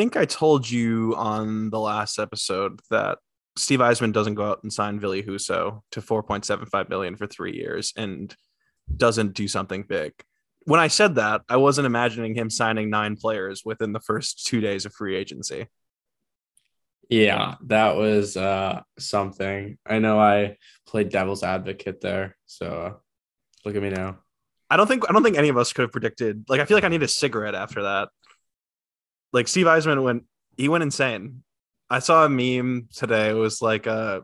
think 0.00 0.16
I 0.16 0.24
told 0.24 0.68
you 0.70 1.14
on 1.18 1.68
the 1.68 1.78
last 1.78 2.18
episode 2.18 2.80
that 2.88 3.18
Steve 3.54 3.80
Yzerman 3.80 4.14
doesn't 4.14 4.34
go 4.34 4.48
out 4.48 4.62
and 4.62 4.72
sign 4.72 4.98
Ville 4.98 5.22
Husso 5.22 5.82
to 5.90 6.00
4.75 6.00 6.88
million 6.88 7.16
for 7.16 7.26
three 7.26 7.54
years 7.54 7.92
and 7.98 8.34
doesn't 8.96 9.34
do 9.34 9.46
something 9.46 9.82
big. 9.82 10.14
When 10.64 10.80
I 10.80 10.88
said 10.88 11.16
that, 11.16 11.42
I 11.50 11.58
wasn't 11.58 11.84
imagining 11.84 12.34
him 12.34 12.48
signing 12.48 12.88
nine 12.88 13.16
players 13.16 13.62
within 13.62 13.92
the 13.92 14.00
first 14.00 14.46
two 14.46 14.62
days 14.62 14.86
of 14.86 14.94
free 14.94 15.16
agency. 15.16 15.66
Yeah, 17.10 17.56
that 17.66 17.96
was 17.96 18.38
uh, 18.38 18.80
something. 18.98 19.76
I 19.84 19.98
know 19.98 20.18
I 20.18 20.56
played 20.86 21.10
devil's 21.10 21.42
advocate 21.42 22.00
there, 22.00 22.38
so 22.46 22.66
uh, 22.66 22.92
look 23.66 23.76
at 23.76 23.82
me 23.82 23.90
now. 23.90 24.20
I 24.70 24.78
don't 24.78 24.86
think 24.86 25.04
I 25.10 25.12
don't 25.12 25.24
think 25.24 25.36
any 25.36 25.50
of 25.50 25.58
us 25.58 25.74
could 25.74 25.82
have 25.82 25.92
predicted. 25.92 26.44
Like, 26.48 26.60
I 26.60 26.64
feel 26.64 26.76
like 26.76 26.84
I 26.84 26.88
need 26.88 27.02
a 27.02 27.08
cigarette 27.08 27.56
after 27.56 27.82
that. 27.82 28.08
Like 29.32 29.48
Steve 29.48 29.66
Yzerman 29.66 30.02
went, 30.02 30.24
he 30.56 30.68
went 30.68 30.82
insane. 30.82 31.42
I 31.88 31.98
saw 31.98 32.24
a 32.24 32.28
meme 32.28 32.88
today. 32.94 33.30
It 33.30 33.34
was 33.34 33.60
like 33.62 33.86
a, 33.86 34.22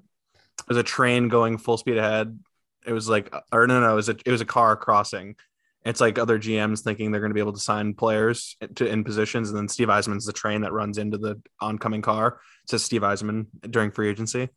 it 0.58 0.68
was 0.68 0.78
a 0.78 0.82
train 0.82 1.28
going 1.28 1.58
full 1.58 1.76
speed 1.76 1.98
ahead. 1.98 2.38
It 2.86 2.92
was 2.92 3.08
like, 3.08 3.34
or 3.52 3.66
no, 3.66 3.80
no, 3.80 3.92
it 3.92 3.96
was 3.96 4.08
a, 4.08 4.16
it 4.24 4.30
was 4.30 4.40
a 4.40 4.46
car 4.46 4.76
crossing. 4.76 5.36
It's 5.84 6.00
like 6.00 6.18
other 6.18 6.38
GMs 6.38 6.80
thinking 6.80 7.12
they're 7.12 7.20
going 7.20 7.30
to 7.30 7.34
be 7.34 7.40
able 7.40 7.52
to 7.52 7.60
sign 7.60 7.94
players 7.94 8.56
to 8.74 8.86
in 8.86 9.04
positions, 9.04 9.50
and 9.50 9.56
then 9.56 9.68
Steve 9.68 9.86
Yzerman's 9.86 10.26
the 10.26 10.32
train 10.32 10.62
that 10.62 10.72
runs 10.72 10.98
into 10.98 11.16
the 11.16 11.40
oncoming 11.60 12.02
car. 12.02 12.40
It 12.64 12.70
says 12.70 12.82
Steve 12.82 13.02
Yzerman 13.02 13.46
during 13.70 13.92
free 13.92 14.08
agency. 14.10 14.48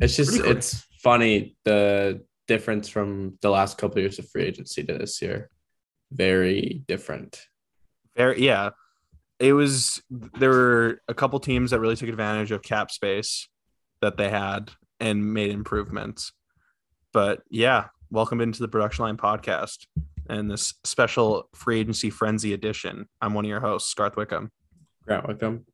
It's 0.00 0.16
just 0.16 0.34
it's 0.34 0.84
funny 1.00 1.56
the 1.64 2.24
difference 2.48 2.88
from 2.88 3.38
the 3.40 3.50
last 3.50 3.78
couple 3.78 3.98
of 3.98 4.02
years 4.02 4.18
of 4.18 4.28
free 4.28 4.44
agency 4.44 4.82
to 4.82 4.98
this 4.98 5.22
year. 5.22 5.48
Very 6.10 6.82
different. 6.88 7.46
Very 8.16 8.42
yeah. 8.42 8.70
It 9.38 9.54
was 9.54 10.02
there 10.10 10.50
were 10.50 11.00
a 11.08 11.14
couple 11.14 11.40
teams 11.40 11.70
that 11.70 11.80
really 11.80 11.96
took 11.96 12.08
advantage 12.08 12.52
of 12.52 12.62
cap 12.62 12.90
space 12.90 13.48
that 14.00 14.16
they 14.16 14.28
had 14.28 14.70
and 15.00 15.32
made 15.32 15.50
improvements. 15.50 16.32
But 17.12 17.42
yeah, 17.50 17.86
welcome 18.10 18.40
into 18.40 18.60
the 18.60 18.68
production 18.68 19.04
line 19.04 19.16
podcast 19.16 19.86
and 20.28 20.50
this 20.50 20.74
special 20.84 21.48
free 21.54 21.80
agency 21.80 22.10
frenzy 22.10 22.52
edition. 22.52 23.08
I'm 23.20 23.34
one 23.34 23.44
of 23.44 23.48
your 23.48 23.60
hosts, 23.60 23.92
Garth 23.94 24.16
Wickham. 24.16 24.50
Grant 25.04 25.26
Wickham. 25.26 25.66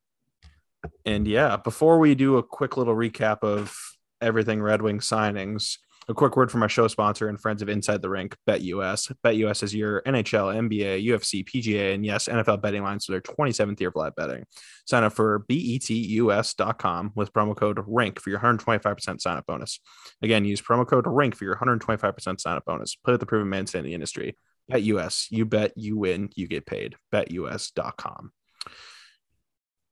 And 1.05 1.27
yeah, 1.27 1.57
before 1.57 1.99
we 1.99 2.15
do 2.15 2.37
a 2.37 2.43
quick 2.43 2.77
little 2.77 2.95
recap 2.95 3.43
of 3.43 3.75
everything 4.21 4.61
Red 4.61 4.81
Wing 4.81 4.99
signings, 4.99 5.77
a 6.09 6.13
quick 6.15 6.35
word 6.35 6.51
from 6.51 6.63
our 6.63 6.69
show 6.69 6.87
sponsor 6.87 7.29
and 7.29 7.39
friends 7.39 7.61
of 7.61 7.69
Inside 7.69 8.01
the 8.01 8.09
Rink, 8.09 8.35
BetUS. 8.47 9.15
BetUS 9.23 9.61
is 9.61 9.75
your 9.75 10.01
NHL, 10.01 10.55
NBA, 10.55 11.05
UFC, 11.05 11.45
PGA, 11.45 11.93
and 11.93 12.03
yes, 12.03 12.27
NFL 12.27 12.63
betting 12.63 12.81
lines 12.81 13.05
for 13.05 13.11
their 13.11 13.21
27th 13.21 13.79
year 13.79 13.89
of 13.89 13.95
live 13.95 14.15
betting. 14.15 14.43
Sign 14.87 15.03
up 15.03 15.13
for 15.13 15.45
betus.com 15.47 17.11
with 17.13 17.31
promo 17.31 17.55
code 17.55 17.79
RINK 17.85 18.19
for 18.19 18.31
your 18.31 18.39
125% 18.39 19.21
sign 19.21 19.37
up 19.37 19.45
bonus. 19.45 19.79
Again, 20.23 20.45
use 20.45 20.59
promo 20.59 20.85
code 20.85 21.05
RINK 21.05 21.35
for 21.35 21.43
your 21.43 21.55
125% 21.55 22.41
sign 22.41 22.57
up 22.57 22.65
bonus. 22.65 22.95
Play 22.95 23.13
with 23.13 23.19
the 23.19 23.27
proven 23.27 23.47
man 23.47 23.67
in 23.71 23.83
the 23.83 23.93
industry. 23.93 24.35
BetUS. 24.71 25.27
You 25.29 25.45
bet, 25.45 25.73
you 25.75 25.95
win, 25.95 26.31
you 26.35 26.47
get 26.47 26.65
paid. 26.65 26.95
BetUS.com. 27.13 28.31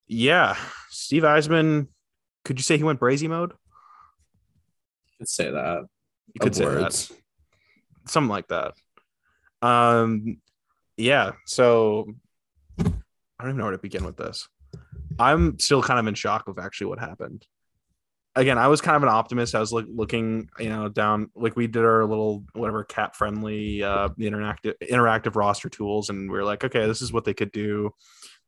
Yeah, 0.08 0.58
Steve 0.90 1.24
Yzerman. 1.24 1.90
Could 2.44 2.58
you 2.58 2.64
say 2.64 2.78
he 2.78 2.84
went 2.84 3.00
brazy 3.00 3.30
mode? 3.30 3.54
Could 5.20 5.30
say 5.30 5.52
that. 5.52 5.86
You 6.34 6.40
could 6.42 6.56
say 6.56 6.66
words. 6.66 7.08
that. 7.08 7.18
Something 8.10 8.30
like 8.30 8.48
that. 8.48 8.74
Um, 9.62 10.38
yeah. 10.98 11.32
So 11.46 12.14
I 12.80 12.84
don't 12.84 13.50
even 13.50 13.58
know 13.58 13.64
where 13.64 13.72
to 13.72 13.78
begin 13.78 14.06
with 14.06 14.18
this. 14.18 14.48
I'm 15.20 15.58
still 15.60 15.82
kind 15.82 16.00
of 16.00 16.08
in 16.08 16.14
shock 16.14 16.48
of 16.48 16.60
actually 16.60 16.88
what 16.88 17.00
happened. 17.00 17.46
Again, 18.36 18.60
I 18.60 18.68
was 18.68 18.82
kind 18.82 18.96
of 18.96 19.02
an 19.02 19.10
optimist. 19.10 19.56
I 19.56 19.60
was 19.60 19.74
look, 19.74 19.88
looking, 19.90 20.48
you 20.60 20.70
know, 20.70 20.90
down 20.90 21.32
like 21.36 21.56
we 21.56 21.66
did 21.66 21.84
our 21.84 22.06
little 22.06 22.44
whatever 22.54 22.84
Cap 22.84 23.16
Friendly 23.16 23.82
uh 23.82 24.10
interactive 24.10 24.76
interactive 24.80 25.36
roster 25.36 25.70
tools, 25.70 26.12
and 26.12 26.30
we 26.32 26.38
are 26.38 26.44
like, 26.44 26.64
okay, 26.64 26.86
this 26.86 27.02
is 27.02 27.12
what 27.12 27.26
they 27.26 27.34
could 27.34 27.52
do, 27.52 27.92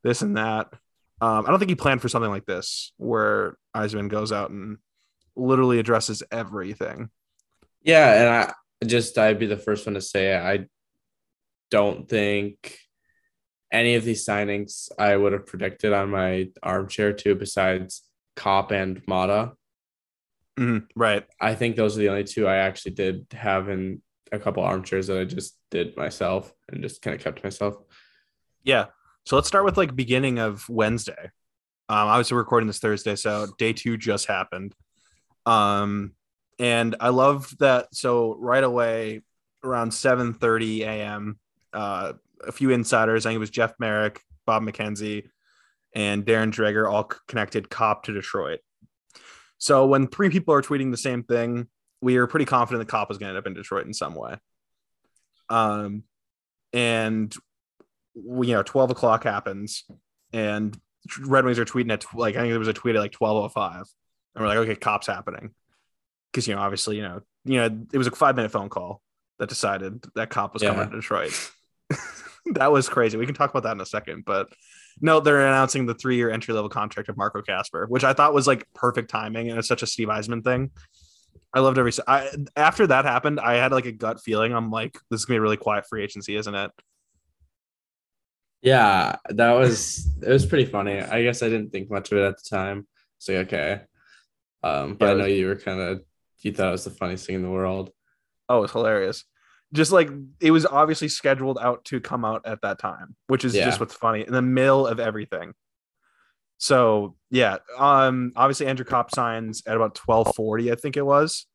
this 0.04 0.22
and 0.22 0.36
that. 0.36 0.68
Um, 1.20 1.44
I 1.44 1.50
don't 1.50 1.58
think 1.58 1.70
he 1.70 1.74
planned 1.74 2.02
for 2.02 2.08
something 2.08 2.30
like 2.30 2.46
this, 2.46 2.92
where 2.98 3.56
Yzerman 3.76 4.08
goes 4.08 4.30
out 4.30 4.50
and 4.50 4.78
literally 5.34 5.80
addresses 5.80 6.22
everything. 6.30 7.10
Yeah, 7.82 8.14
and 8.14 8.28
I 8.28 8.86
just 8.86 9.16
I'd 9.18 9.38
be 9.38 9.46
the 9.46 9.56
first 9.56 9.86
one 9.86 9.94
to 9.94 10.00
say 10.00 10.36
I 10.36 10.66
don't 11.70 12.08
think 12.08 12.78
any 13.72 13.94
of 13.94 14.04
these 14.04 14.26
signings 14.26 14.88
I 14.98 15.16
would 15.16 15.32
have 15.32 15.46
predicted 15.46 15.92
on 15.92 16.10
my 16.10 16.48
armchair 16.62 17.12
too, 17.12 17.34
besides 17.34 18.02
Copp 18.36 18.72
and 18.72 19.04
Maatta. 19.06 19.52
Mm-hmm, 20.58 20.86
right. 20.96 21.24
I 21.40 21.54
think 21.54 21.76
those 21.76 21.96
are 21.96 22.00
the 22.00 22.08
only 22.08 22.24
two 22.24 22.46
I 22.46 22.56
actually 22.56 22.92
did 22.92 23.26
have 23.32 23.68
in 23.68 24.02
a 24.32 24.38
couple 24.38 24.62
armchairs 24.62 25.06
that 25.06 25.18
I 25.18 25.24
just 25.24 25.56
did 25.70 25.96
myself 25.96 26.52
and 26.68 26.82
just 26.82 27.02
kind 27.02 27.14
of 27.14 27.22
kept 27.22 27.42
myself. 27.42 27.76
Yeah. 28.62 28.86
So 29.24 29.36
let's 29.36 29.48
start 29.48 29.64
with 29.64 29.76
like 29.76 29.94
beginning 29.94 30.38
of 30.38 30.68
Wednesday. 30.68 31.30
Um, 31.88 32.08
obviously 32.08 32.36
recording 32.36 32.66
this 32.66 32.78
Thursday, 32.78 33.16
so 33.16 33.48
day 33.58 33.72
two 33.72 33.96
just 33.96 34.26
happened. 34.26 34.74
Um, 35.46 36.12
and 36.60 36.94
I 37.00 37.08
love 37.08 37.56
that. 37.58 37.92
So 37.94 38.36
right 38.38 38.62
away, 38.62 39.22
around 39.64 39.90
7:30 39.90 40.80
a.m., 40.82 41.38
uh, 41.72 42.12
a 42.46 42.52
few 42.52 42.70
insiders, 42.70 43.24
I 43.24 43.30
think 43.30 43.36
it 43.36 43.40
was 43.40 43.50
Jeff 43.50 43.72
Marek, 43.80 44.20
Bob 44.46 44.62
McKenzie, 44.62 45.30
and 45.94 46.24
Darren 46.24 46.52
Dreger 46.52 46.90
all 46.90 47.04
connected 47.04 47.70
Copp 47.70 48.04
to 48.04 48.12
Detroit. 48.12 48.60
So 49.56 49.86
when 49.86 50.06
three 50.06 50.28
people 50.28 50.54
are 50.54 50.62
tweeting 50.62 50.90
the 50.90 50.96
same 50.98 51.22
thing, 51.22 51.66
we 52.02 52.16
are 52.16 52.26
pretty 52.26 52.46
confident 52.46 52.86
that 52.86 52.92
Copp 52.92 53.10
is 53.10 53.18
going 53.18 53.32
to 53.32 53.36
end 53.36 53.38
up 53.38 53.46
in 53.46 53.54
Detroit 53.54 53.86
in 53.86 53.94
some 53.94 54.14
way. 54.14 54.36
Um, 55.48 56.04
and 56.72 57.34
we, 58.14 58.48
you 58.48 58.54
know, 58.54 58.62
12 58.62 58.90
o'clock 58.90 59.24
happens, 59.24 59.84
and 60.32 60.78
Red 61.20 61.46
Wings 61.46 61.58
are 61.58 61.64
tweeting 61.64 61.90
at 61.90 62.04
like 62.14 62.36
I 62.36 62.40
think 62.40 62.52
there 62.52 62.58
was 62.58 62.68
a 62.68 62.74
tweet 62.74 62.96
at 62.96 63.00
like 63.00 63.12
12:05, 63.12 63.76
and 63.76 63.86
we're 64.36 64.46
like, 64.46 64.58
okay, 64.58 64.76
Copp's 64.76 65.06
happening 65.06 65.54
because 66.30 66.46
you 66.46 66.54
know 66.54 66.60
obviously 66.60 66.96
you 66.96 67.02
know 67.02 67.20
you 67.44 67.56
know 67.56 67.84
it 67.92 67.98
was 67.98 68.06
a 68.06 68.10
five 68.10 68.36
minute 68.36 68.50
phone 68.50 68.68
call 68.68 69.02
that 69.38 69.48
decided 69.48 70.04
that 70.14 70.30
Copp 70.30 70.54
was 70.54 70.62
yeah. 70.62 70.70
coming 70.70 70.90
to 70.90 70.96
Detroit. 70.96 71.32
that 72.54 72.70
was 72.70 72.88
crazy. 72.88 73.16
We 73.16 73.26
can 73.26 73.34
talk 73.34 73.50
about 73.50 73.62
that 73.64 73.72
in 73.72 73.80
a 73.80 73.86
second, 73.86 74.24
but 74.24 74.48
no, 75.00 75.20
they're 75.20 75.46
announcing 75.46 75.86
the 75.86 75.94
three 75.94 76.16
year 76.16 76.30
entry 76.30 76.54
level 76.54 76.68
contract 76.68 77.08
of 77.08 77.16
Marco 77.16 77.42
Kasper, 77.42 77.86
which 77.86 78.04
I 78.04 78.12
thought 78.12 78.34
was 78.34 78.46
like 78.46 78.66
perfect 78.74 79.10
timing, 79.10 79.48
and 79.48 79.58
it's 79.58 79.68
such 79.68 79.82
a 79.82 79.86
Steve 79.86 80.08
Yzerman 80.08 80.44
thing. 80.44 80.70
I 81.52 81.60
loved 81.60 81.78
every. 81.78 81.92
I 82.06 82.30
after 82.56 82.86
that 82.86 83.04
happened, 83.04 83.40
I 83.40 83.54
had 83.54 83.72
like 83.72 83.86
a 83.86 83.92
gut 83.92 84.20
feeling. 84.20 84.52
I'm 84.52 84.70
like, 84.70 84.98
this 85.10 85.20
is 85.20 85.24
gonna 85.24 85.36
be 85.36 85.38
a 85.38 85.42
really 85.42 85.56
quiet 85.56 85.86
free 85.88 86.04
agency, 86.04 86.36
isn't 86.36 86.54
it? 86.54 86.70
Yeah, 88.62 89.16
that 89.30 89.52
was 89.52 90.08
it 90.22 90.28
was 90.28 90.46
pretty 90.46 90.66
funny. 90.66 91.00
I 91.00 91.22
guess 91.22 91.42
I 91.42 91.48
didn't 91.48 91.70
think 91.70 91.90
much 91.90 92.12
of 92.12 92.18
it 92.18 92.24
at 92.24 92.36
the 92.36 92.56
time. 92.56 92.86
So 93.18 93.34
okay, 93.34 93.80
um, 94.62 94.94
but 94.94 95.06
yeah, 95.06 95.12
I 95.12 95.14
know 95.14 95.24
you 95.24 95.46
were 95.46 95.56
kind 95.56 95.80
of 95.80 96.02
you 96.44 96.52
thought 96.52 96.68
it 96.68 96.72
was 96.72 96.84
the 96.84 96.90
funniest 96.90 97.26
thing 97.26 97.36
in 97.36 97.42
the 97.42 97.50
world. 97.50 97.90
Oh, 98.48 98.58
it 98.58 98.62
was 98.62 98.72
hilarious. 98.72 99.24
Just 99.72 99.92
like 99.92 100.10
it 100.40 100.50
was 100.50 100.66
obviously 100.66 101.08
scheduled 101.08 101.58
out 101.60 101.84
to 101.86 102.00
come 102.00 102.24
out 102.24 102.42
at 102.44 102.62
that 102.62 102.78
time, 102.78 103.14
which 103.28 103.44
is 103.44 103.54
yeah. 103.54 103.66
just 103.66 103.78
what's 103.78 103.94
funny 103.94 104.24
in 104.26 104.32
the 104.32 104.42
middle 104.42 104.86
of 104.86 104.98
everything. 104.98 105.52
So 106.58 107.16
yeah, 107.30 107.58
um, 107.78 108.32
obviously 108.34 108.66
Andrew 108.66 108.84
Copp 108.84 109.14
signs 109.14 109.62
at 109.66 109.76
about 109.76 109.94
twelve 109.94 110.34
forty, 110.34 110.72
I 110.72 110.74
think 110.74 110.96
it 110.96 111.06
was, 111.06 111.46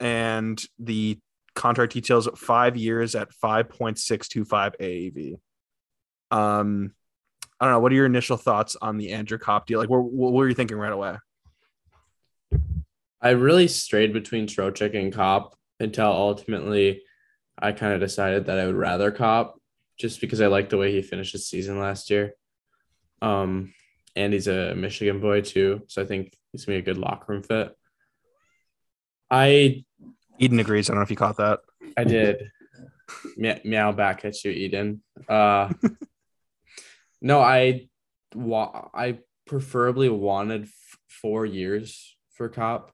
and 0.00 0.60
the 0.78 1.18
contract 1.54 1.92
details 1.92 2.28
five 2.36 2.76
years 2.76 3.14
at 3.14 3.32
five 3.32 3.68
point 3.68 3.98
six 3.98 4.28
two 4.28 4.44
five 4.44 4.74
AAV. 4.80 5.36
Um, 6.30 6.92
I 7.60 7.66
don't 7.66 7.74
know. 7.74 7.80
What 7.80 7.92
are 7.92 7.94
your 7.94 8.06
initial 8.06 8.36
thoughts 8.36 8.76
on 8.80 8.96
the 8.96 9.12
Andrew 9.12 9.38
Copp 9.38 9.66
deal? 9.66 9.78
Like, 9.78 9.90
what, 9.90 10.02
what 10.04 10.32
were 10.32 10.48
you 10.48 10.54
thinking 10.54 10.78
right 10.78 10.92
away? 10.92 11.16
I 13.22 13.30
really 13.30 13.68
strayed 13.68 14.12
between 14.12 14.46
Trocheck 14.46 14.98
and 14.98 15.12
Copp 15.12 15.54
until 15.78 16.06
ultimately 16.06 17.02
I 17.58 17.72
kind 17.72 17.92
of 17.92 18.00
decided 18.00 18.46
that 18.46 18.58
I 18.58 18.66
would 18.66 18.74
rather 18.74 19.10
Copp 19.10 19.60
just 19.98 20.20
because 20.20 20.40
I 20.40 20.46
like 20.46 20.70
the 20.70 20.78
way 20.78 20.92
he 20.92 21.02
finished 21.02 21.32
his 21.32 21.46
season 21.48 21.78
last 21.78 22.08
year. 22.08 22.34
Um, 23.20 23.74
and 24.16 24.32
he's 24.32 24.48
a 24.48 24.74
Michigan 24.74 25.20
boy 25.20 25.42
too, 25.42 25.82
so 25.86 26.00
I 26.02 26.06
think 26.06 26.34
he's 26.52 26.64
gonna 26.64 26.78
be 26.78 26.80
a 26.80 26.94
good 26.94 26.98
locker 26.98 27.32
room 27.32 27.42
fit. 27.42 27.76
I 29.30 29.84
Eden 30.38 30.58
agrees. 30.58 30.88
I 30.88 30.92
don't 30.94 31.00
know 31.00 31.04
if 31.04 31.10
you 31.10 31.16
caught 31.16 31.36
that. 31.36 31.60
I 31.96 32.04
did. 32.04 32.50
meow 33.36 33.92
back 33.92 34.24
at 34.24 34.42
you, 34.42 34.50
Eden. 34.50 35.02
Uh, 35.28 35.70
no, 37.20 37.40
I 37.40 37.88
wa- 38.34 38.88
I 38.94 39.18
preferably 39.46 40.08
wanted 40.08 40.62
f- 40.64 40.98
four 41.08 41.44
years 41.44 42.16
for 42.32 42.48
Copp 42.48 42.92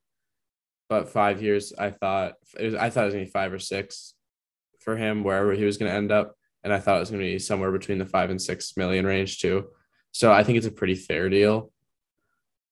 but 0.89 1.11
five 1.11 1.43
years, 1.43 1.73
I 1.79 1.91
thought 1.91 2.35
it 2.59 2.65
was. 2.65 2.75
I 2.75 2.91
thought 2.91 3.03
it 3.03 3.07
was 3.07 3.15
gonna 3.15 3.25
be 3.25 3.31
five 3.31 3.53
or 3.53 3.59
six 3.59 4.15
for 4.81 4.97
him 4.97 5.25
wherever 5.25 5.53
he 5.53 5.65
was 5.65 5.77
gonna 5.79 5.93
end 5.93 6.13
up, 6.13 6.35
and 6.63 6.73
I 6.73 6.79
thought 6.79 6.97
it 6.97 7.01
was 7.01 7.11
gonna 7.11 7.23
be 7.23 7.39
somewhere 7.39 7.73
between 7.73 7.99
the 7.99 8.07
five 8.07 8.31
and 8.31 8.41
six 8.41 8.77
million 8.77 9.07
range 9.07 9.41
too. 9.41 9.69
So 10.13 10.33
I 10.33 10.45
think 10.45 10.59
it's 10.59 10.67
a 10.67 10.73
pretty 10.73 10.95
fair 10.95 11.29
deal. 11.29 11.73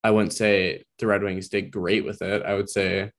I 0.02 0.10
wouldn't 0.10 0.32
say 0.32 0.84
the 0.98 1.06
Red 1.06 1.22
Wings 1.22 1.48
did 1.48 1.70
great 1.70 2.04
with 2.04 2.22
it. 2.22 2.42
I 2.42 2.54
would 2.54 2.68
say 2.68 3.10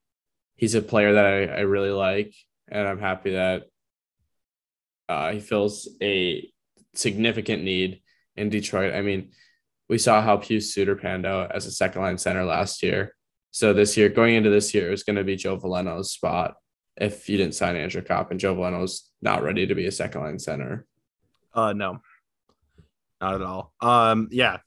he's 0.55 0.75
a 0.75 0.81
player 0.81 1.13
that 1.13 1.25
I, 1.25 1.45
I 1.45 1.59
really 1.61 1.91
like, 1.91 2.33
and 2.67 2.87
I'm 2.87 2.99
happy 2.99 3.31
that 3.31 3.63
uh, 5.09 5.31
he 5.31 5.39
fills 5.39 5.89
a 6.01 6.49
significant 6.93 7.63
need 7.63 8.01
in 8.35 8.49
Detroit. 8.49 8.93
I 8.93 9.01
mean, 9.01 9.31
we 9.89 9.97
saw 9.97 10.21
how 10.21 10.37
Pius 10.37 10.73
Suter 10.73 10.95
panned 10.95 11.25
out 11.25 11.51
as 11.53 11.65
a 11.65 11.71
second 11.71 12.01
line 12.01 12.17
center 12.17 12.43
last 12.43 12.81
year. 12.81 13.15
So 13.55 13.71
this 13.71 13.95
year, 13.95 14.09
going 14.09 14.35
into 14.35 14.49
this 14.49 14.73
year, 14.73 14.89
it 14.89 14.91
was 14.91 15.03
going 15.03 15.15
to 15.15 15.23
be 15.23 15.37
Joe 15.37 15.55
Veleno's 15.55 16.11
spot 16.11 16.55
if 16.97 17.29
you 17.29 17.37
didn't 17.37 17.55
sign 17.55 17.77
Andrew 17.77 18.01
Copp, 18.01 18.31
and 18.31 18.37
Joe 18.37 18.53
Veleno's 18.53 19.09
not 19.21 19.43
ready 19.43 19.65
to 19.65 19.73
be 19.73 19.85
a 19.85 19.93
second 19.93 20.19
line 20.19 20.39
center. 20.39 20.85
Uh, 21.53 21.71
no, 21.71 21.99
not 23.21 23.35
at 23.35 23.41
all. 23.41 23.71
Um, 23.79 24.27
yeah, 24.29 24.57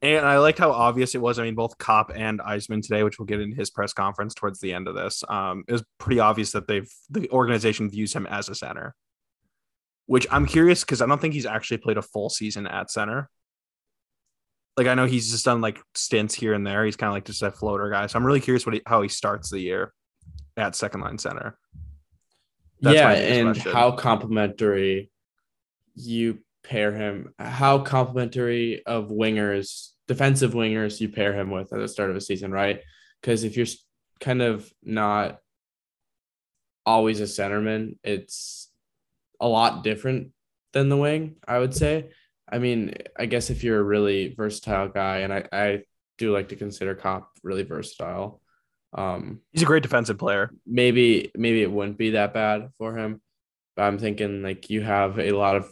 and 0.00 0.24
I 0.24 0.38
liked 0.38 0.58
how 0.58 0.72
obvious 0.72 1.14
it 1.14 1.20
was. 1.20 1.38
I 1.38 1.42
mean, 1.42 1.56
both 1.56 1.76
Copp 1.76 2.10
and 2.14 2.40
Yzerman 2.40 2.80
today, 2.80 3.02
which 3.02 3.18
we'll 3.18 3.26
get 3.26 3.42
in 3.42 3.52
his 3.52 3.68
press 3.68 3.92
conference 3.92 4.32
towards 4.32 4.60
the 4.60 4.72
end 4.72 4.88
of 4.88 4.94
this, 4.94 5.22
um, 5.28 5.64
it 5.68 5.72
was 5.72 5.84
pretty 5.98 6.18
obvious 6.18 6.52
that 6.52 6.66
they've 6.66 6.90
the 7.10 7.28
organization 7.30 7.90
views 7.90 8.14
him 8.14 8.26
as 8.26 8.48
a 8.48 8.54
center. 8.54 8.94
Which 10.06 10.26
I'm 10.30 10.46
curious 10.46 10.84
because 10.84 11.02
I 11.02 11.06
don't 11.06 11.20
think 11.20 11.34
he's 11.34 11.44
actually 11.44 11.76
played 11.76 11.98
a 11.98 12.02
full 12.02 12.30
season 12.30 12.66
at 12.66 12.90
center. 12.90 13.28
Like 14.78 14.86
I 14.86 14.94
know 14.94 15.06
he's 15.06 15.32
just 15.32 15.44
done 15.44 15.60
like 15.60 15.80
stints 15.96 16.34
here 16.34 16.54
and 16.54 16.64
there. 16.64 16.84
He's 16.84 16.94
kind 16.94 17.08
of 17.08 17.14
like 17.14 17.24
just 17.24 17.42
a 17.42 17.50
floater 17.50 17.90
guy. 17.90 18.06
So 18.06 18.16
I'm 18.16 18.24
really 18.24 18.40
curious 18.40 18.64
what 18.64 18.76
he, 18.76 18.82
how 18.86 19.02
he 19.02 19.08
starts 19.08 19.50
the 19.50 19.58
year 19.58 19.92
at 20.56 20.76
second 20.76 21.00
line 21.00 21.18
center. 21.18 21.58
That's 22.80 22.94
yeah, 22.94 23.10
and 23.10 23.54
question. 23.54 23.72
how 23.72 23.90
complimentary 23.90 25.10
you 25.96 26.38
pair 26.62 26.92
him, 26.92 27.34
how 27.40 27.80
complimentary 27.80 28.86
of 28.86 29.08
wingers, 29.08 29.90
defensive 30.06 30.52
wingers, 30.52 31.00
you 31.00 31.08
pair 31.08 31.32
him 31.32 31.50
with 31.50 31.72
at 31.72 31.80
the 31.80 31.88
start 31.88 32.10
of 32.10 32.16
a 32.16 32.20
season, 32.20 32.52
right? 32.52 32.80
Because 33.20 33.42
if 33.42 33.56
you're 33.56 33.66
kind 34.20 34.42
of 34.42 34.72
not 34.84 35.40
always 36.86 37.20
a 37.20 37.24
centerman, 37.24 37.96
it's 38.04 38.70
a 39.40 39.48
lot 39.48 39.82
different 39.82 40.30
than 40.72 40.88
the 40.88 40.96
wing, 40.96 41.34
I 41.48 41.58
would 41.58 41.74
say. 41.74 42.10
I 42.50 42.58
mean, 42.58 42.94
I 43.16 43.26
guess 43.26 43.50
if 43.50 43.62
you're 43.62 43.80
a 43.80 43.84
really 43.84 44.34
versatile 44.34 44.88
guy, 44.88 45.18
and 45.18 45.32
I, 45.32 45.48
I 45.52 45.82
do 46.16 46.32
like 46.32 46.48
to 46.48 46.56
consider 46.56 46.94
Copp 46.94 47.30
really 47.42 47.62
versatile. 47.62 48.40
Um, 48.92 49.40
He's 49.52 49.62
a 49.62 49.66
great 49.66 49.82
defensive 49.82 50.18
player. 50.18 50.50
Maybe 50.66 51.30
maybe 51.34 51.62
it 51.62 51.70
wouldn't 51.70 51.98
be 51.98 52.10
that 52.10 52.32
bad 52.32 52.70
for 52.78 52.96
him, 52.96 53.20
but 53.76 53.82
I'm 53.82 53.98
thinking 53.98 54.42
like 54.42 54.70
you 54.70 54.82
have 54.82 55.18
a 55.18 55.32
lot 55.32 55.56
of 55.56 55.70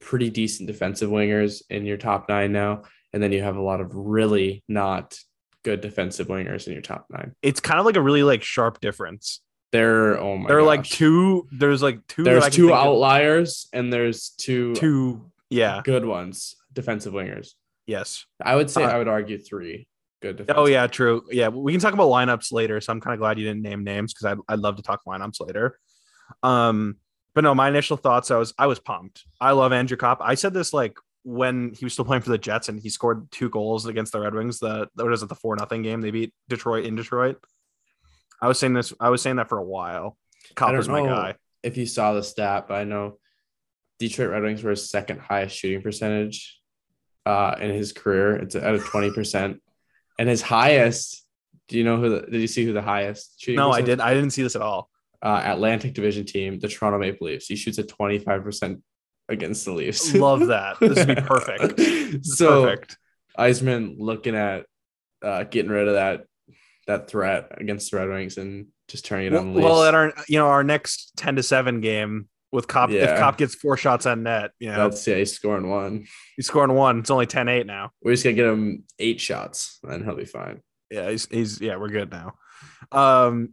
pretty 0.00 0.30
decent 0.30 0.66
defensive 0.66 1.10
wingers 1.10 1.62
in 1.70 1.86
your 1.86 1.96
top 1.96 2.28
nine 2.28 2.52
now, 2.52 2.82
and 3.12 3.22
then 3.22 3.32
you 3.32 3.42
have 3.42 3.56
a 3.56 3.62
lot 3.62 3.80
of 3.80 3.94
really 3.94 4.62
not 4.68 5.18
good 5.62 5.80
defensive 5.80 6.28
wingers 6.28 6.66
in 6.66 6.72
your 6.72 6.82
top 6.82 7.06
nine. 7.10 7.34
It's 7.42 7.60
kind 7.60 7.80
of 7.80 7.86
like 7.86 7.96
a 7.96 8.02
really 8.02 8.22
like 8.22 8.42
sharp 8.42 8.80
difference. 8.80 9.40
There, 9.72 10.18
oh 10.18 10.36
my. 10.36 10.48
There 10.48 10.58
are 10.58 10.60
gosh. 10.60 10.66
like 10.66 10.84
two. 10.84 11.48
There's 11.50 11.82
like 11.82 12.06
two. 12.06 12.22
There's 12.22 12.48
two 12.50 12.72
outliers, 12.72 13.68
of. 13.72 13.80
and 13.80 13.92
there's 13.92 14.30
two. 14.30 14.74
Two, 14.74 15.30
yeah, 15.50 15.82
good 15.84 16.04
ones. 16.04 16.56
Defensive 16.72 17.12
wingers. 17.12 17.50
Yes, 17.86 18.24
I 18.42 18.56
would 18.56 18.70
say 18.70 18.84
uh, 18.84 18.90
I 18.90 18.98
would 18.98 19.08
argue 19.08 19.38
three 19.38 19.86
good. 20.20 20.50
Oh 20.54 20.66
yeah, 20.66 20.86
true. 20.86 21.22
Yeah, 21.30 21.48
we 21.48 21.72
can 21.72 21.80
talk 21.80 21.94
about 21.94 22.08
lineups 22.08 22.52
later. 22.52 22.80
So 22.80 22.92
I'm 22.92 23.00
kind 23.00 23.14
of 23.14 23.20
glad 23.20 23.38
you 23.38 23.44
didn't 23.44 23.62
name 23.62 23.84
names 23.84 24.12
because 24.12 24.32
I'd, 24.32 24.52
I'd 24.52 24.58
love 24.60 24.76
to 24.76 24.82
talk 24.82 25.02
lineups 25.06 25.40
later. 25.40 25.78
Um, 26.42 26.96
but 27.34 27.44
no, 27.44 27.54
my 27.54 27.68
initial 27.68 27.96
thoughts, 27.96 28.30
I 28.30 28.36
was 28.36 28.54
I 28.58 28.66
was 28.66 28.78
pumped. 28.78 29.24
I 29.40 29.52
love 29.52 29.72
Andrew 29.72 29.96
Copp. 29.96 30.20
I 30.20 30.34
said 30.34 30.54
this 30.54 30.72
like 30.72 30.96
when 31.22 31.74
he 31.74 31.84
was 31.84 31.92
still 31.92 32.04
playing 32.04 32.22
for 32.22 32.30
the 32.30 32.38
Jets 32.38 32.68
and 32.68 32.80
he 32.80 32.88
scored 32.88 33.30
two 33.30 33.48
goals 33.48 33.86
against 33.86 34.12
the 34.12 34.20
Red 34.20 34.34
Wings. 34.34 34.58
The 34.58 34.88
what 34.94 35.12
is 35.12 35.22
it, 35.22 35.28
the 35.28 35.34
four 35.34 35.56
nothing 35.56 35.82
game 35.82 36.00
they 36.00 36.10
beat 36.10 36.32
Detroit 36.48 36.84
in 36.86 36.96
Detroit. 36.96 37.38
I 38.40 38.48
was 38.48 38.58
saying 38.58 38.74
this. 38.74 38.92
I 39.00 39.10
was 39.10 39.22
saying 39.22 39.36
that 39.36 39.48
for 39.48 39.58
a 39.58 39.64
while. 39.64 40.16
Copp 40.54 40.74
was 40.74 40.88
my 40.88 41.02
guy. 41.02 41.34
If 41.62 41.76
you 41.76 41.86
saw 41.86 42.12
the 42.12 42.22
stat, 42.22 42.66
but 42.68 42.74
I 42.74 42.84
know 42.84 43.18
Detroit 43.98 44.30
Red 44.30 44.42
Wings 44.42 44.62
were 44.62 44.70
his 44.70 44.90
second 44.90 45.20
highest 45.20 45.56
shooting 45.56 45.82
percentage 45.82 46.60
uh, 47.24 47.56
in 47.60 47.70
his 47.70 47.92
career. 47.92 48.36
It's 48.36 48.54
at 48.54 48.74
a 48.74 48.78
twenty 48.78 49.10
percent 49.10 49.62
and 50.18 50.28
his 50.28 50.42
highest. 50.42 51.24
Do 51.68 51.78
you 51.78 51.84
know 51.84 51.96
who? 51.96 52.10
The, 52.10 52.20
did 52.22 52.40
you 52.40 52.46
see 52.46 52.64
who 52.64 52.72
the 52.72 52.82
highest 52.82 53.40
shooting? 53.40 53.56
No, 53.56 53.72
I 53.72 53.80
did. 53.80 54.00
I 54.00 54.14
didn't 54.14 54.30
see 54.30 54.42
this 54.42 54.56
at 54.56 54.62
all. 54.62 54.88
Uh, 55.22 55.42
Atlantic 55.44 55.94
Division 55.94 56.24
team, 56.24 56.58
the 56.58 56.68
Toronto 56.68 56.98
Maple 56.98 57.26
Leafs. 57.26 57.46
He 57.46 57.56
shoots 57.56 57.78
at 57.78 57.88
twenty 57.88 58.18
five 58.18 58.44
percent 58.44 58.82
against 59.28 59.64
the 59.64 59.72
Leafs. 59.72 60.14
Love 60.14 60.46
that. 60.48 60.78
This 60.80 61.04
would 61.04 61.16
be 61.16 61.22
perfect. 61.22 62.24
So, 62.24 62.64
perfect. 62.64 62.98
Yzerman 63.38 63.96
looking 63.98 64.36
at 64.36 64.66
uh, 65.22 65.44
getting 65.44 65.70
rid 65.70 65.88
of 65.88 65.94
that 65.94 66.26
that 66.86 67.10
threat 67.10 67.48
against 67.58 67.90
the 67.90 67.96
Red 67.98 68.08
Wings 68.08 68.38
and 68.38 68.68
just 68.88 69.04
turning 69.04 69.26
it 69.26 69.32
well, 69.32 69.40
on 69.40 69.48
the 69.48 69.54
Leafs. 69.54 69.64
Well, 69.64 69.84
at 69.84 69.94
our 69.94 70.12
you 70.28 70.38
know 70.38 70.46
our 70.46 70.62
next 70.62 71.12
ten 71.16 71.36
to 71.36 71.42
seven 71.42 71.80
game 71.80 72.28
with 72.56 72.66
Copp, 72.66 72.88
yeah. 72.88 73.12
if 73.12 73.18
Copp 73.20 73.36
gets 73.36 73.54
four 73.54 73.76
shots 73.76 74.06
on 74.06 74.22
net, 74.22 74.52
you 74.58 74.70
know, 74.70 74.88
that's 74.88 75.06
yeah, 75.06 75.16
he's 75.16 75.34
scoring 75.34 75.68
one. 75.68 76.06
He's 76.36 76.46
scoring 76.46 76.72
one. 76.72 77.00
It's 77.00 77.10
only 77.10 77.26
10-8 77.26 77.66
now. 77.66 77.90
We're 78.02 78.12
just 78.12 78.24
gonna 78.24 78.34
get 78.34 78.46
him 78.46 78.84
eight 78.98 79.20
shots, 79.20 79.78
and 79.82 80.02
he'll 80.02 80.16
be 80.16 80.24
fine. 80.24 80.62
Yeah, 80.90 81.10
he's 81.10 81.26
he's 81.26 81.60
yeah, 81.60 81.76
we're 81.76 81.90
good 81.90 82.10
now. 82.10 82.32
Um, 82.90 83.50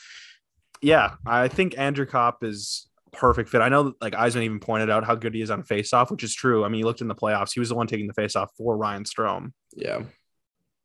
yeah, 0.82 1.14
I 1.24 1.48
think 1.48 1.78
Andrew 1.78 2.04
Copp 2.04 2.44
is 2.44 2.90
perfect 3.10 3.48
fit. 3.48 3.62
I 3.62 3.70
know 3.70 3.94
like 4.02 4.12
Yzerman 4.12 4.42
even 4.42 4.60
pointed 4.60 4.90
out 4.90 5.04
how 5.04 5.14
good 5.14 5.34
he 5.34 5.40
is 5.40 5.50
on 5.50 5.62
faceoff, 5.62 6.10
which 6.10 6.22
is 6.22 6.34
true. 6.34 6.62
I 6.62 6.68
mean, 6.68 6.80
you 6.80 6.84
looked 6.84 7.00
in 7.00 7.08
the 7.08 7.14
playoffs; 7.14 7.54
he 7.54 7.60
was 7.60 7.70
the 7.70 7.74
one 7.74 7.86
taking 7.86 8.06
the 8.06 8.12
faceoff 8.12 8.48
for 8.58 8.76
Ryan 8.76 9.04
Strome. 9.04 9.52
Yeah, 9.74 10.02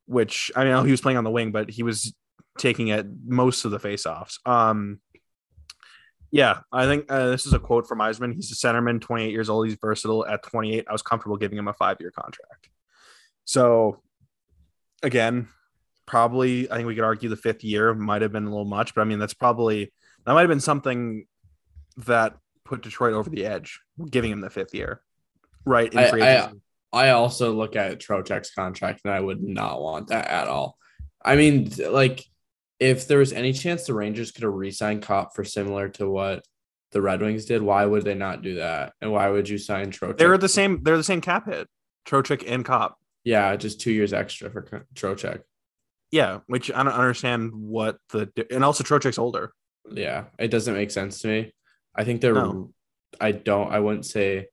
which 0.06 0.50
I 0.56 0.64
mean, 0.64 0.72
I 0.72 0.76
know 0.76 0.84
he 0.84 0.90
was 0.90 1.02
playing 1.02 1.18
on 1.18 1.24
the 1.24 1.30
wing, 1.30 1.52
but 1.52 1.70
he 1.70 1.82
was 1.82 2.14
taking 2.56 2.88
it 2.88 3.06
most 3.26 3.66
of 3.66 3.72
the 3.72 3.78
faceoffs. 3.78 4.38
Um, 4.46 5.00
yeah, 6.32 6.60
I 6.72 6.86
think 6.86 7.04
uh, 7.12 7.28
this 7.28 7.44
is 7.44 7.52
a 7.52 7.58
quote 7.58 7.86
from 7.86 7.98
Yzerman. 7.98 8.34
He's 8.34 8.50
a 8.50 8.54
centerman, 8.54 9.02
28 9.02 9.30
years 9.30 9.50
old. 9.50 9.68
He's 9.68 9.76
versatile. 9.78 10.26
At 10.26 10.42
28, 10.42 10.86
I 10.88 10.92
was 10.92 11.02
comfortable 11.02 11.36
giving 11.36 11.58
him 11.58 11.68
a 11.68 11.74
five 11.74 11.98
year 12.00 12.10
contract. 12.10 12.70
So, 13.44 14.00
again, 15.02 15.48
probably, 16.06 16.70
I 16.70 16.76
think 16.76 16.88
we 16.88 16.94
could 16.94 17.04
argue 17.04 17.28
the 17.28 17.36
fifth 17.36 17.62
year 17.62 17.92
might 17.92 18.22
have 18.22 18.32
been 18.32 18.46
a 18.46 18.48
little 18.48 18.64
much, 18.64 18.94
but 18.94 19.02
I 19.02 19.04
mean, 19.04 19.18
that's 19.18 19.34
probably, 19.34 19.92
that 20.24 20.32
might 20.32 20.40
have 20.40 20.48
been 20.48 20.58
something 20.58 21.26
that 21.98 22.34
put 22.64 22.82
Detroit 22.82 23.12
over 23.12 23.28
the 23.28 23.44
edge, 23.44 23.80
giving 24.10 24.30
him 24.32 24.40
the 24.40 24.48
fifth 24.48 24.74
year. 24.74 25.02
Right. 25.66 25.94
I, 25.94 26.08
I, 26.18 26.50
I 26.94 27.10
also 27.10 27.52
look 27.52 27.76
at 27.76 28.00
Trocheck's 28.00 28.54
contract 28.54 29.02
and 29.04 29.12
I 29.12 29.20
would 29.20 29.42
not 29.42 29.82
want 29.82 30.08
that 30.08 30.28
at 30.28 30.48
all. 30.48 30.78
I 31.22 31.36
mean, 31.36 31.70
like, 31.90 32.24
if 32.82 33.06
there 33.06 33.18
was 33.18 33.32
any 33.32 33.52
chance 33.52 33.84
the 33.84 33.94
Rangers 33.94 34.32
could 34.32 34.42
have 34.42 34.52
re-signed 34.52 35.02
Copp 35.02 35.36
for 35.36 35.44
similar 35.44 35.88
to 35.90 36.10
what 36.10 36.44
the 36.90 37.00
Red 37.00 37.22
Wings 37.22 37.44
did, 37.44 37.62
why 37.62 37.86
would 37.86 38.04
they 38.04 38.16
not 38.16 38.42
do 38.42 38.56
that? 38.56 38.94
And 39.00 39.12
why 39.12 39.28
would 39.28 39.48
you 39.48 39.56
sign 39.56 39.92
Trocheck? 39.92 40.18
They're 40.18 40.36
the 40.36 40.48
same. 40.48 40.82
They're 40.82 40.96
the 40.96 41.04
same 41.04 41.20
cap 41.20 41.46
hit. 41.46 41.68
Trocheck 42.08 42.42
and 42.44 42.64
Copp. 42.64 42.98
Yeah, 43.22 43.54
just 43.54 43.80
two 43.80 43.92
years 43.92 44.12
extra 44.12 44.50
for 44.50 44.84
Trocheck. 44.96 45.42
Yeah, 46.10 46.40
which 46.48 46.72
I 46.72 46.82
don't 46.82 46.92
understand 46.92 47.52
what 47.54 47.98
the 48.10 48.28
and 48.50 48.64
also 48.64 48.82
Trocheck's 48.82 49.16
older. 49.16 49.52
Yeah, 49.88 50.24
it 50.36 50.48
doesn't 50.48 50.74
make 50.74 50.90
sense 50.90 51.20
to 51.20 51.28
me. 51.28 51.54
I 51.94 52.02
think 52.02 52.20
they're. 52.20 52.34
No. 52.34 52.72
I 53.20 53.30
don't. 53.30 53.72
I 53.72 53.78
wouldn't 53.78 54.06
say. 54.06 54.48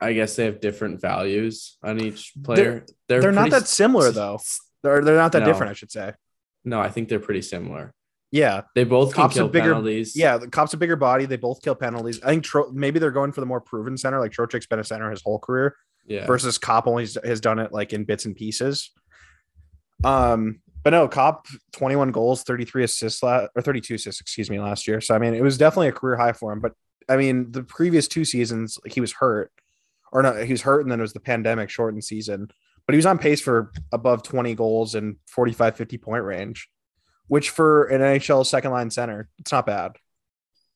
I 0.00 0.14
guess 0.14 0.34
they 0.34 0.46
have 0.46 0.60
different 0.60 1.00
values 1.00 1.78
on 1.80 2.00
each 2.00 2.32
player. 2.42 2.56
They're 2.56 2.86
they're, 3.06 3.20
they're 3.20 3.32
not 3.32 3.50
that 3.50 3.68
similar 3.68 4.10
though. 4.10 4.40
They're 4.82 5.04
they're 5.04 5.16
not 5.16 5.30
that 5.32 5.40
no. 5.40 5.46
different. 5.46 5.70
I 5.70 5.74
should 5.74 5.92
say. 5.92 6.12
No, 6.64 6.80
I 6.80 6.88
think 6.88 7.08
they're 7.08 7.20
pretty 7.20 7.42
similar. 7.42 7.92
Yeah, 8.32 8.62
they 8.74 8.84
both 8.84 9.12
Copp's 9.12 9.34
kill 9.34 9.48
bigger, 9.48 9.70
penalties. 9.70 10.14
Yeah, 10.16 10.36
the 10.36 10.48
Copp's 10.48 10.72
a 10.72 10.76
bigger 10.76 10.94
body. 10.96 11.26
They 11.26 11.36
both 11.36 11.62
kill 11.62 11.74
penalties. 11.74 12.22
I 12.22 12.28
think 12.28 12.44
Tro- 12.44 12.70
maybe 12.70 13.00
they're 13.00 13.10
going 13.10 13.32
for 13.32 13.40
the 13.40 13.46
more 13.46 13.60
proven 13.60 13.96
center. 13.96 14.20
Like 14.20 14.30
Trocheck's 14.30 14.66
been 14.66 14.78
a 14.78 14.84
center 14.84 15.10
his 15.10 15.22
whole 15.22 15.38
career. 15.40 15.74
Yeah. 16.06 16.26
Versus 16.26 16.56
Copp 16.56 16.86
only 16.86 17.06
has 17.24 17.40
done 17.40 17.58
it 17.58 17.72
like 17.72 17.92
in 17.92 18.04
bits 18.04 18.24
and 18.24 18.36
pieces. 18.36 18.90
Um, 20.04 20.60
but 20.82 20.90
no, 20.90 21.08
Copp 21.08 21.46
21 21.72 22.10
goals, 22.10 22.42
33 22.42 22.84
assists 22.84 23.22
la- 23.22 23.48
or 23.54 23.62
32 23.62 23.94
assists, 23.94 24.20
excuse 24.20 24.48
me, 24.48 24.58
last 24.60 24.86
year. 24.86 25.00
So 25.00 25.14
I 25.14 25.18
mean, 25.18 25.34
it 25.34 25.42
was 25.42 25.58
definitely 25.58 25.88
a 25.88 25.92
career 25.92 26.16
high 26.16 26.32
for 26.32 26.52
him. 26.52 26.60
But 26.60 26.72
I 27.08 27.16
mean, 27.16 27.50
the 27.50 27.64
previous 27.64 28.06
two 28.06 28.24
seasons, 28.24 28.78
he 28.86 29.00
was 29.00 29.12
hurt, 29.12 29.52
or 30.12 30.22
no, 30.22 30.42
he 30.44 30.52
was 30.52 30.62
hurt, 30.62 30.82
and 30.82 30.90
then 30.90 31.00
it 31.00 31.02
was 31.02 31.12
the 31.12 31.20
pandemic 31.20 31.68
shortened 31.68 32.04
season. 32.04 32.50
But 32.90 32.94
he 32.94 32.98
was 32.98 33.06
on 33.06 33.18
pace 33.18 33.40
for 33.40 33.72
above 33.92 34.22
20 34.22 34.54
goals 34.54 34.94
and 34.94 35.16
45, 35.26 35.76
50 35.76 35.98
point 35.98 36.24
range 36.24 36.68
which 37.30 37.50
for 37.50 37.84
an 37.84 38.00
NHL 38.00 38.44
second 38.44 38.72
line 38.72 38.90
center, 38.90 39.28
it's 39.38 39.52
not 39.52 39.64
bad. 39.64 39.92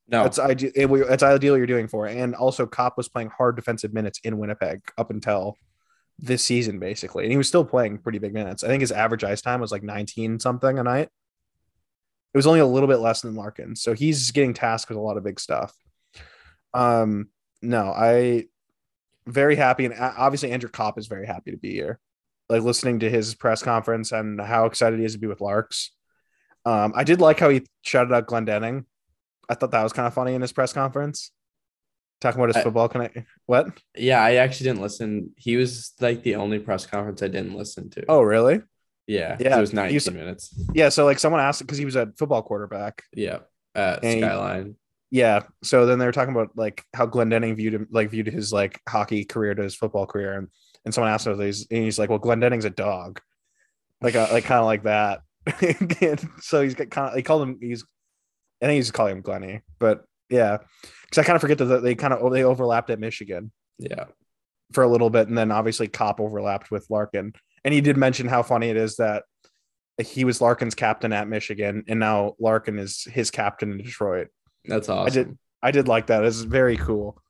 No, 0.06 0.24
it's 0.24 0.38
ideal. 0.38 0.70
It, 0.76 0.88
it's 0.88 1.24
ideal 1.24 1.56
you're 1.56 1.66
doing 1.66 1.88
for. 1.88 2.06
And 2.06 2.32
also, 2.32 2.64
Copp 2.64 2.96
was 2.96 3.08
playing 3.08 3.30
hard 3.30 3.56
defensive 3.56 3.92
minutes 3.92 4.20
in 4.22 4.38
Winnipeg 4.38 4.82
up 4.96 5.10
until 5.10 5.56
this 6.20 6.44
season, 6.44 6.78
basically, 6.78 7.24
and 7.24 7.32
he 7.32 7.36
was 7.36 7.48
still 7.48 7.64
playing 7.64 7.98
pretty 7.98 8.20
big 8.20 8.32
minutes. 8.32 8.62
I 8.62 8.68
think 8.68 8.82
his 8.82 8.92
average 8.92 9.24
ice 9.24 9.42
time 9.42 9.60
was 9.60 9.72
like 9.72 9.82
19 9.82 10.38
something 10.38 10.78
a 10.78 10.84
night. 10.84 11.08
It 12.32 12.38
was 12.38 12.46
only 12.46 12.60
a 12.60 12.66
little 12.66 12.88
bit 12.88 13.00
less 13.00 13.22
than 13.22 13.34
Larkin, 13.34 13.74
so 13.74 13.92
he's 13.92 14.30
getting 14.30 14.54
tasked 14.54 14.88
with 14.88 14.98
a 14.98 15.02
lot 15.02 15.16
of 15.16 15.24
big 15.24 15.40
stuff. 15.40 15.74
Um, 16.72 17.30
no, 17.62 17.92
I 17.92 18.44
very 19.26 19.56
happy, 19.56 19.86
and 19.86 19.94
uh, 19.94 20.12
obviously 20.16 20.52
Andrew 20.52 20.70
Copp 20.70 20.98
is 20.98 21.08
very 21.08 21.26
happy 21.26 21.50
to 21.50 21.56
be 21.56 21.72
here. 21.72 21.98
Like 22.48 22.62
listening 22.62 23.00
to 23.00 23.10
his 23.10 23.34
press 23.34 23.62
conference 23.62 24.12
and 24.12 24.40
how 24.40 24.66
excited 24.66 24.98
he 24.98 25.04
is 25.04 25.12
to 25.14 25.18
be 25.18 25.26
with 25.26 25.40
Larks. 25.40 25.92
Um, 26.66 26.92
I 26.94 27.04
did 27.04 27.20
like 27.20 27.38
how 27.40 27.48
he 27.48 27.64
shouted 27.82 28.12
out 28.12 28.26
Glendening. 28.26 28.84
I 29.48 29.54
thought 29.54 29.70
that 29.72 29.82
was 29.82 29.92
kind 29.92 30.06
of 30.06 30.14
funny 30.14 30.34
in 30.34 30.40
his 30.42 30.52
press 30.52 30.72
conference, 30.72 31.30
talking 32.20 32.40
about 32.40 32.48
his 32.54 32.56
I- 32.56 32.62
football 32.62 32.88
connect. 32.88 33.18
What? 33.46 33.68
Yeah, 33.96 34.22
I 34.22 34.36
actually 34.36 34.64
didn't 34.64 34.82
listen. 34.82 35.30
He 35.36 35.56
was 35.56 35.92
like 36.00 36.22
the 36.22 36.36
only 36.36 36.58
press 36.58 36.86
conference 36.86 37.22
I 37.22 37.28
didn't 37.28 37.54
listen 37.54 37.90
to. 37.90 38.04
Oh, 38.08 38.22
really? 38.22 38.60
yeah, 39.06 39.36
yeah, 39.38 39.58
It 39.58 39.60
was 39.60 39.70
he 39.70 39.76
19 39.76 39.94
was- 39.94 40.10
minutes. 40.10 40.54
Yeah. 40.74 40.88
So 40.88 41.04
like 41.04 41.18
someone 41.18 41.40
asked 41.42 41.60
because 41.60 41.76
he 41.78 41.84
was 41.84 41.96
a 41.96 42.12
football 42.18 42.42
quarterback. 42.42 43.02
Yeah, 43.14 43.40
at 43.74 44.02
he- 44.04 44.20
Skyline. 44.20 44.76
Yeah. 45.10 45.42
So 45.62 45.84
then 45.86 45.98
they 45.98 46.06
were 46.06 46.12
talking 46.12 46.34
about 46.34 46.56
like 46.56 46.82
how 46.94 47.06
Glendening 47.06 47.54
viewed 47.56 47.74
him, 47.74 47.86
like 47.90 48.10
viewed 48.10 48.26
his 48.26 48.52
like 48.52 48.80
hockey 48.88 49.24
career 49.24 49.54
to 49.54 49.62
his 49.62 49.74
football 49.74 50.06
career, 50.06 50.38
and 50.38 50.48
and 50.84 50.92
someone 50.92 51.12
asked 51.12 51.26
him, 51.26 51.40
he's, 51.40 51.66
and 51.70 51.84
he's 51.84 51.98
like, 51.98 52.10
well, 52.10 52.18
Glendening's 52.18 52.64
a 52.64 52.70
dog, 52.70 53.20
like 54.00 54.14
uh, 54.14 54.28
like 54.32 54.44
kind 54.44 54.60
of 54.60 54.66
like 54.66 54.84
that. 54.84 55.20
And 56.00 56.28
so 56.40 56.62
he's 56.62 56.74
got 56.74 56.90
kind 56.90 57.08
of 57.08 57.14
he 57.14 57.22
called 57.22 57.42
him 57.42 57.58
he's, 57.60 57.84
I 58.62 58.66
think 58.66 58.76
he's 58.76 58.90
calling 58.90 59.16
him 59.16 59.22
Glenny, 59.22 59.60
but 59.78 60.04
yeah, 60.30 60.58
because 61.02 61.18
I 61.18 61.22
kind 61.24 61.36
of 61.36 61.40
forget 61.42 61.58
that 61.58 61.82
they 61.82 61.94
kind 61.94 62.14
of 62.14 62.32
they 62.32 62.44
overlapped 62.44 62.90
at 62.90 62.98
Michigan 62.98 63.52
Yeah, 63.78 64.06
for 64.72 64.82
a 64.82 64.88
little 64.88 65.10
bit, 65.10 65.28
and 65.28 65.36
then 65.36 65.50
obviously 65.50 65.88
Copp 65.88 66.20
overlapped 66.20 66.70
with 66.70 66.86
Larkin, 66.88 67.34
and 67.64 67.74
he 67.74 67.80
did 67.80 67.96
mention 67.96 68.26
how 68.26 68.42
funny 68.42 68.68
it 68.68 68.76
is 68.76 68.96
that 68.96 69.24
he 70.02 70.24
was 70.24 70.40
Larkin's 70.40 70.74
captain 70.74 71.12
at 71.12 71.28
Michigan, 71.28 71.84
and 71.88 72.00
now 72.00 72.34
Larkin 72.40 72.78
is 72.78 73.04
his 73.04 73.30
captain 73.30 73.72
in 73.72 73.78
Detroit. 73.78 74.28
that's 74.64 74.88
awesome. 74.88 75.06
I 75.06 75.10
did 75.10 75.38
I 75.62 75.70
did 75.70 75.88
like 75.88 76.06
that. 76.06 76.24
It's 76.24 76.40
very 76.40 76.76
cool. 76.76 77.22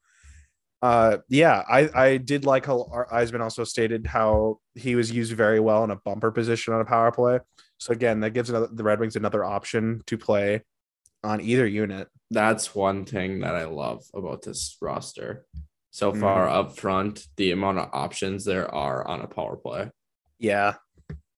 Uh 0.85 1.17
yeah, 1.31 1.62
I 1.67 1.88
I 1.95 2.17
did 2.19 2.45
like 2.45 2.67
how 2.67 2.76
Yzerman 3.11 3.41
also 3.41 3.64
stated 3.64 4.07
how 4.07 4.59
he 4.75 4.97
was 4.97 5.11
used 5.11 5.33
very 5.33 5.59
well 5.59 5.83
in 5.85 5.91
a 5.91 5.97
bumper 5.97 6.31
position 6.31 6.75
on 6.75 6.83
a 6.83 6.85
power 6.85 7.11
play. 7.11 7.41
So 7.79 7.93
again, 7.93 8.21
that 8.21 8.31
gives 8.31 8.50
another, 8.50 8.69
the 8.71 8.85
Red 8.85 9.00
Wings 9.00 9.17
another 9.17 9.43
option 9.45 10.03
to 10.09 10.19
play 10.19 10.62
on 11.23 11.41
either 11.41 11.67
unit. 11.67 12.09
That's 12.31 12.75
one 12.75 13.07
thing 13.07 13.41
that 13.41 13.55
I 13.55 13.64
love 13.64 14.05
about 14.12 14.43
this 14.43 14.76
roster. 14.83 15.47
So 15.91 16.12
Mhm. 16.12 16.21
far 16.21 16.49
up 16.50 16.76
front, 16.76 17.29
the 17.37 17.53
amount 17.53 17.79
of 17.79 17.88
options 17.95 18.45
there 18.45 18.69
are 18.75 19.09
on 19.09 19.23
a 19.23 19.26
power 19.26 19.57
play. 19.57 19.91
Yeah, 20.38 20.75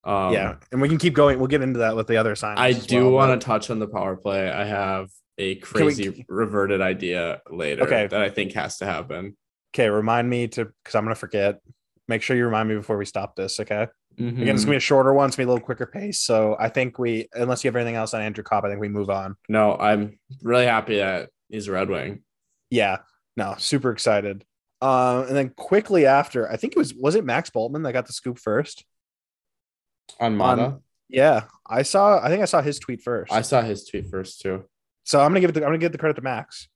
Um, 0.03 0.33
yeah, 0.33 0.57
and 0.73 0.81
we 0.81 0.89
can 0.89 0.99
keep 0.99 1.15
going. 1.15 1.39
We'll 1.39 1.47
get 1.47 1.63
into 1.63 1.79
that 1.81 1.95
with 1.95 2.09
the 2.09 2.17
other 2.17 2.35
signings. 2.35 2.59
I 2.59 2.73
do 2.73 3.05
well, 3.05 3.13
want 3.29 3.41
to 3.41 3.45
touch 3.45 3.71
on 3.71 3.79
the 3.79 3.89
power 3.89 4.17
play. 4.17 4.51
I 4.51 4.65
have 4.65 5.09
a 5.39 5.55
we- 5.55 5.61
crazy 5.61 6.25
reverted 6.29 6.81
idea 6.81 7.43
later 7.51 7.83
Okay. 7.85 8.07
that 8.07 8.21
I 8.23 8.31
think 8.31 8.53
has 8.53 8.79
to 8.79 8.87
happen. 8.87 9.37
Okay, 9.75 9.89
remind 9.91 10.29
me 10.31 10.49
to 10.49 10.65
because 10.67 10.95
I'm 10.95 11.05
gonna 11.05 11.15
forget. 11.15 11.61
Make 12.09 12.23
sure 12.23 12.37
you 12.37 12.45
remind 12.45 12.69
me 12.69 12.77
before 12.77 12.97
we 12.97 13.05
stop 13.05 13.35
this. 13.37 13.59
Okay. 13.61 13.89
Again, 14.19 14.49
it's 14.49 14.65
gonna 14.65 14.73
be 14.75 14.77
a 14.79 14.81
shorter 14.81 15.13
one. 15.13 15.27
It's 15.27 15.37
gonna 15.37 15.47
be 15.47 15.51
a 15.51 15.53
little 15.53 15.67
quicker 15.67 15.85
pace. 15.87 16.21
So 16.21 16.57
I 16.59 16.71
think 16.71 16.99
we, 16.99 17.29
unless 17.35 17.63
you 17.65 17.69
have 17.69 17.77
anything 17.77 17.97
else 17.97 18.15
on 18.15 18.23
Andrew 18.23 18.43
Copp, 18.43 18.65
I 18.65 18.69
think 18.69 18.81
we 18.81 18.89
move 18.89 19.11
on. 19.11 19.37
No, 19.49 19.77
I'm 19.77 20.19
really 20.43 20.65
happy 20.65 20.97
that 20.97 21.29
he's 21.51 21.69
a 21.69 21.73
Red 21.73 21.91
Wing. 21.91 22.23
yeah 22.71 22.99
no 23.37 23.55
super 23.59 23.91
excited 23.93 24.45
um 24.83 25.25
and 25.29 25.37
then 25.37 25.51
quickly 25.51 26.05
after 26.07 26.51
i 26.51 26.57
think 26.57 26.73
it 26.73 26.79
was 26.79 26.93
was 26.95 27.15
it 27.15 27.25
Max 27.25 27.51
Bultman 27.51 27.85
that 27.85 27.93
got 27.93 28.07
the 28.07 28.13
scoop 28.13 28.39
first 28.39 28.85
On 30.19 30.37
Maatta, 30.37 30.81
yeah 31.09 31.45
i 31.67 31.83
saw 31.83 32.19
i 32.25 32.29
think 32.29 32.43
i 32.43 32.47
saw 32.47 32.63
his 32.63 32.79
tweet 32.79 33.03
first 33.03 33.33
I 33.33 33.43
saw 33.43 33.61
his 33.63 33.85
tweet 33.87 34.09
first 34.09 34.41
too. 34.41 34.65
So 35.07 35.21
i'm 35.21 35.31
gonna 35.31 35.41
give 35.41 35.51
it 35.51 35.55
the, 35.55 35.61
i'm 35.61 35.69
gonna 35.69 35.79
give 35.79 35.93
the 35.93 35.99
credit 35.99 36.15
to 36.17 36.23
max. 36.23 36.69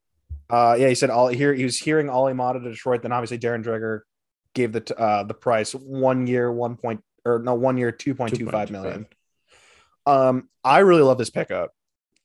Uh 0.48 0.76
yeah 0.78 0.88
he 0.88 0.94
said 0.94 1.10
all 1.10 1.28
here 1.28 1.52
he 1.52 1.64
was 1.64 1.76
hearing 1.78 2.08
Olli 2.08 2.32
Maatta 2.32 2.60
to 2.60 2.70
detroit 2.70 3.02
then 3.02 3.12
obviously 3.12 3.38
darren 3.38 3.62
dreger 3.62 4.00
gave 4.54 4.72
the 4.72 4.98
uh 4.98 5.24
the 5.24 5.34
price 5.34 5.72
one 5.74 6.26
year 6.26 6.50
one 6.50 6.76
point 6.76 7.02
or 7.24 7.38
no 7.40 7.54
one 7.54 7.76
year 7.76 7.92
2.25 7.92 8.70
million. 8.70 9.06
Um 10.06 10.48
i 10.64 10.78
really 10.78 11.02
love 11.02 11.18
this 11.18 11.30
pickup. 11.30 11.72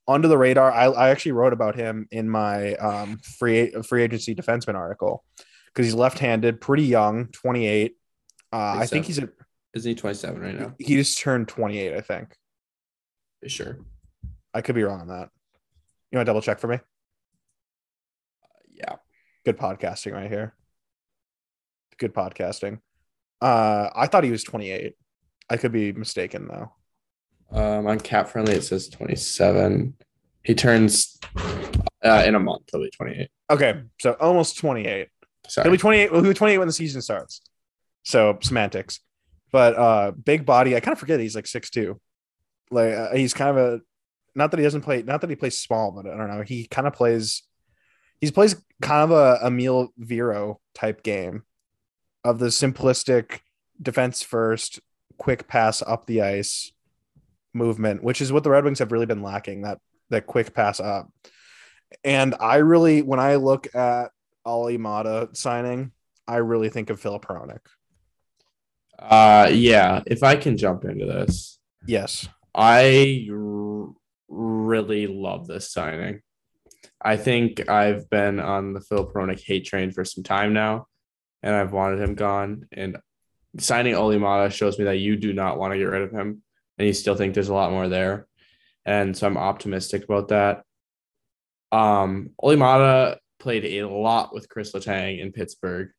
Under 0.07 0.27
the 0.27 0.37
radar 0.37 0.71
i, 0.71 0.85
I 0.85 1.09
actually 1.09 1.33
wrote 1.33 1.53
about 1.53 1.75
him 1.75 2.07
in 2.11 2.29
my 2.29 2.75
um 2.75 3.17
free 3.17 3.71
free 3.83 4.03
agency 4.03 4.33
defenseman 4.35 4.75
article 4.75 5.23
because 5.67 5.87
he's 5.87 5.95
left-handed 5.95 6.61
pretty 6.61 6.83
young 6.83 7.27
28 7.27 7.95
uh 8.53 8.55
i 8.55 8.85
think 8.85 9.05
he's 9.07 9.17
a 9.17 9.27
Isn't 9.73 9.89
he 9.89 9.95
27 9.95 10.41
right 10.41 10.59
now? 10.59 10.73
he 10.79 10.95
just 10.95 11.17
turned 11.19 11.47
28 11.47 11.93
i 11.95 12.01
think. 12.01 12.35
Sure. 13.47 13.77
i 14.53 14.61
could 14.61 14.75
be 14.75 14.83
wrong 14.83 15.01
on 15.01 15.07
that 15.09 15.29
you 16.11 16.17
want 16.17 16.25
to 16.25 16.29
double 16.29 16.41
check 16.41 16.59
for 16.59 16.67
me 16.67 16.79
Yeah. 18.71 18.95
good 19.45 19.57
podcasting 19.57 20.13
right 20.13 20.29
here 20.29 20.53
good 21.97 22.13
podcasting 22.13 22.79
uh 23.41 23.89
i 23.95 24.07
thought 24.07 24.23
he 24.23 24.31
was 24.31 24.43
28 24.43 24.93
i 25.49 25.57
could 25.57 25.71
be 25.71 25.91
mistaken 25.91 26.47
though 26.47 26.71
Um, 27.51 27.85
on 27.87 27.99
Cap 27.99 28.29
Friendly, 28.29 28.55
it 28.55 28.63
says 28.63 28.89
27. 28.89 29.93
He 30.43 30.55
turns 30.55 31.19
uh, 32.03 32.23
in 32.25 32.33
a 32.35 32.39
month. 32.39 32.63
He'll 32.71 32.81
be 32.81 32.89
28. 32.89 33.29
okay 33.51 33.83
so 33.99 34.13
almost 34.19 34.57
28 34.57 35.07
Sorry. 35.47 35.65
He'll 35.65 35.71
be 35.71 35.77
28. 35.77 36.11
Well, 36.11 36.21
he'll 36.23 36.31
be 36.31 36.35
28 36.35 36.57
when 36.57 36.67
the 36.67 36.73
season 36.73 37.03
starts. 37.03 37.41
So 38.01 38.39
semantics. 38.41 38.99
But 39.51 39.75
uh 39.77 40.09
big 40.11 40.43
body. 40.43 40.75
I 40.75 40.79
kind 40.79 40.93
of 40.93 40.99
forget 40.99 41.19
he's 41.19 41.35
like 41.35 41.45
6'2. 41.45 41.99
Like 42.71 42.93
uh, 42.93 43.13
he's 43.15 43.35
kind 43.35 43.51
of 43.55 43.57
a 43.57 43.81
not 44.35 44.51
that 44.51 44.57
he 44.57 44.63
doesn't 44.63 44.81
play, 44.81 45.01
not 45.01 45.21
that 45.21 45.29
he 45.29 45.35
plays 45.35 45.57
small, 45.57 45.91
but 45.91 46.05
I 46.05 46.17
don't 46.17 46.29
know. 46.29 46.41
He 46.41 46.67
kind 46.67 46.87
of 46.87 46.93
plays 46.93 47.43
he 48.21 48.31
plays 48.31 48.55
kind 48.81 49.11
of 49.11 49.11
a 49.11 49.45
Emil 49.45 49.93
Vero 49.97 50.59
type 50.73 51.03
game 51.03 51.43
of 52.23 52.39
the 52.39 52.47
simplistic 52.47 53.39
defense 53.81 54.23
first, 54.23 54.79
quick 55.17 55.47
pass 55.47 55.81
up 55.81 56.05
the 56.05 56.21
ice 56.21 56.71
movement, 57.53 58.03
which 58.03 58.21
is 58.21 58.31
what 58.31 58.43
the 58.43 58.49
Red 58.49 58.63
Wings 58.63 58.79
have 58.79 58.91
really 58.91 59.05
been 59.05 59.23
lacking, 59.23 59.61
that 59.63 59.79
that 60.09 60.27
quick 60.27 60.53
pass 60.53 60.79
up. 60.79 61.11
And 62.03 62.35
I 62.39 62.57
really 62.57 63.01
when 63.01 63.19
I 63.19 63.35
look 63.35 63.73
at 63.75 64.11
Olli 64.45 64.77
Maatta 64.77 65.29
signing, 65.33 65.91
I 66.27 66.37
really 66.37 66.69
think 66.69 66.89
of 66.89 66.99
Philip 66.99 67.25
Hronek. 67.25 67.59
Uh, 68.97 69.49
yeah. 69.51 70.01
If 70.05 70.23
I 70.23 70.37
can 70.37 70.55
jump 70.57 70.85
into 70.85 71.05
this, 71.05 71.59
Yes. 71.87 72.27
I 72.53 73.27
really 74.27 75.07
love 75.07 75.47
this 75.47 75.71
signing. 75.71 76.21
I 77.01 77.17
think 77.17 77.69
I've 77.69 78.09
been 78.09 78.39
on 78.39 78.73
the 78.73 78.81
Phil 78.81 79.11
Hronek 79.11 79.41
hate 79.43 79.65
train 79.65 79.91
for 79.91 80.05
some 80.05 80.23
time 80.23 80.53
now, 80.53 80.87
and 81.43 81.53
I've 81.53 81.73
wanted 81.73 81.99
him 81.99 82.15
gone. 82.15 82.67
And 82.71 82.97
signing 83.59 83.95
Olli 83.95 84.17
Maatta 84.17 84.51
shows 84.51 84.77
me 84.77 84.85
that 84.85 84.97
you 84.97 85.15
do 85.15 85.33
not 85.33 85.57
want 85.57 85.73
to 85.73 85.77
get 85.77 85.85
rid 85.85 86.01
of 86.01 86.11
him, 86.11 86.41
and 86.77 86.87
you 86.87 86.93
still 86.93 87.15
think 87.15 87.33
there's 87.33 87.49
a 87.49 87.53
lot 87.53 87.71
more 87.71 87.87
there. 87.87 88.27
And 88.85 89.15
so 89.17 89.27
I'm 89.27 89.37
optimistic 89.37 90.03
about 90.03 90.29
that. 90.29 90.63
Um, 91.71 92.31
Olli 92.39 92.55
Maatta 92.55 93.17
played 93.39 93.65
a 93.65 93.87
lot 93.87 94.33
with 94.33 94.49
Chris 94.49 94.73
Letang 94.73 95.19
in 95.19 95.31
Pittsburgh, 95.31 95.89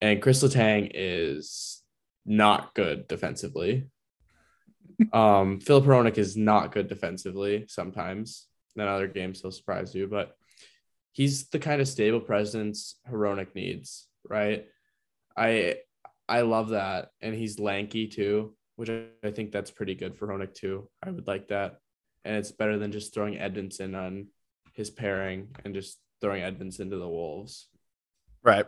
and 0.00 0.22
Chris 0.22 0.42
Letang 0.42 0.90
is 0.94 1.82
not 2.24 2.74
good 2.74 3.06
defensively. 3.08 3.86
Um, 5.12 5.60
Phil 5.60 5.82
Hronek 5.82 6.18
is 6.18 6.36
not 6.36 6.72
good 6.72 6.88
defensively 6.88 7.66
sometimes. 7.68 8.46
In 8.76 8.82
other 8.82 9.06
games, 9.06 9.40
he'll 9.40 9.50
surprise 9.50 9.94
you, 9.94 10.06
but 10.06 10.36
he's 11.12 11.48
the 11.48 11.58
kind 11.58 11.80
of 11.80 11.88
stable 11.88 12.20
presence 12.20 12.98
Hronek 13.10 13.54
needs, 13.54 14.06
right? 14.28 14.66
I 15.36 15.76
I 16.28 16.42
love 16.42 16.70
that, 16.70 17.10
and 17.20 17.34
he's 17.34 17.58
lanky 17.58 18.08
too, 18.08 18.54
which 18.76 18.90
I, 18.90 19.30
think 19.30 19.52
that's 19.52 19.70
pretty 19.70 19.94
good 19.94 20.16
for 20.16 20.26
Hronek 20.26 20.54
too. 20.54 20.88
I 21.02 21.10
would 21.10 21.26
like 21.26 21.48
that, 21.48 21.78
and 22.24 22.36
it's 22.36 22.52
better 22.52 22.78
than 22.78 22.92
just 22.92 23.14
throwing 23.14 23.38
Edmondson 23.38 23.94
on 23.94 24.28
his 24.74 24.90
pairing 24.90 25.48
and 25.64 25.74
just 25.74 25.98
throwing 26.20 26.42
Edmondson 26.42 26.90
to 26.90 26.96
the 26.96 27.08
Wolves. 27.08 27.68
Right. 28.42 28.66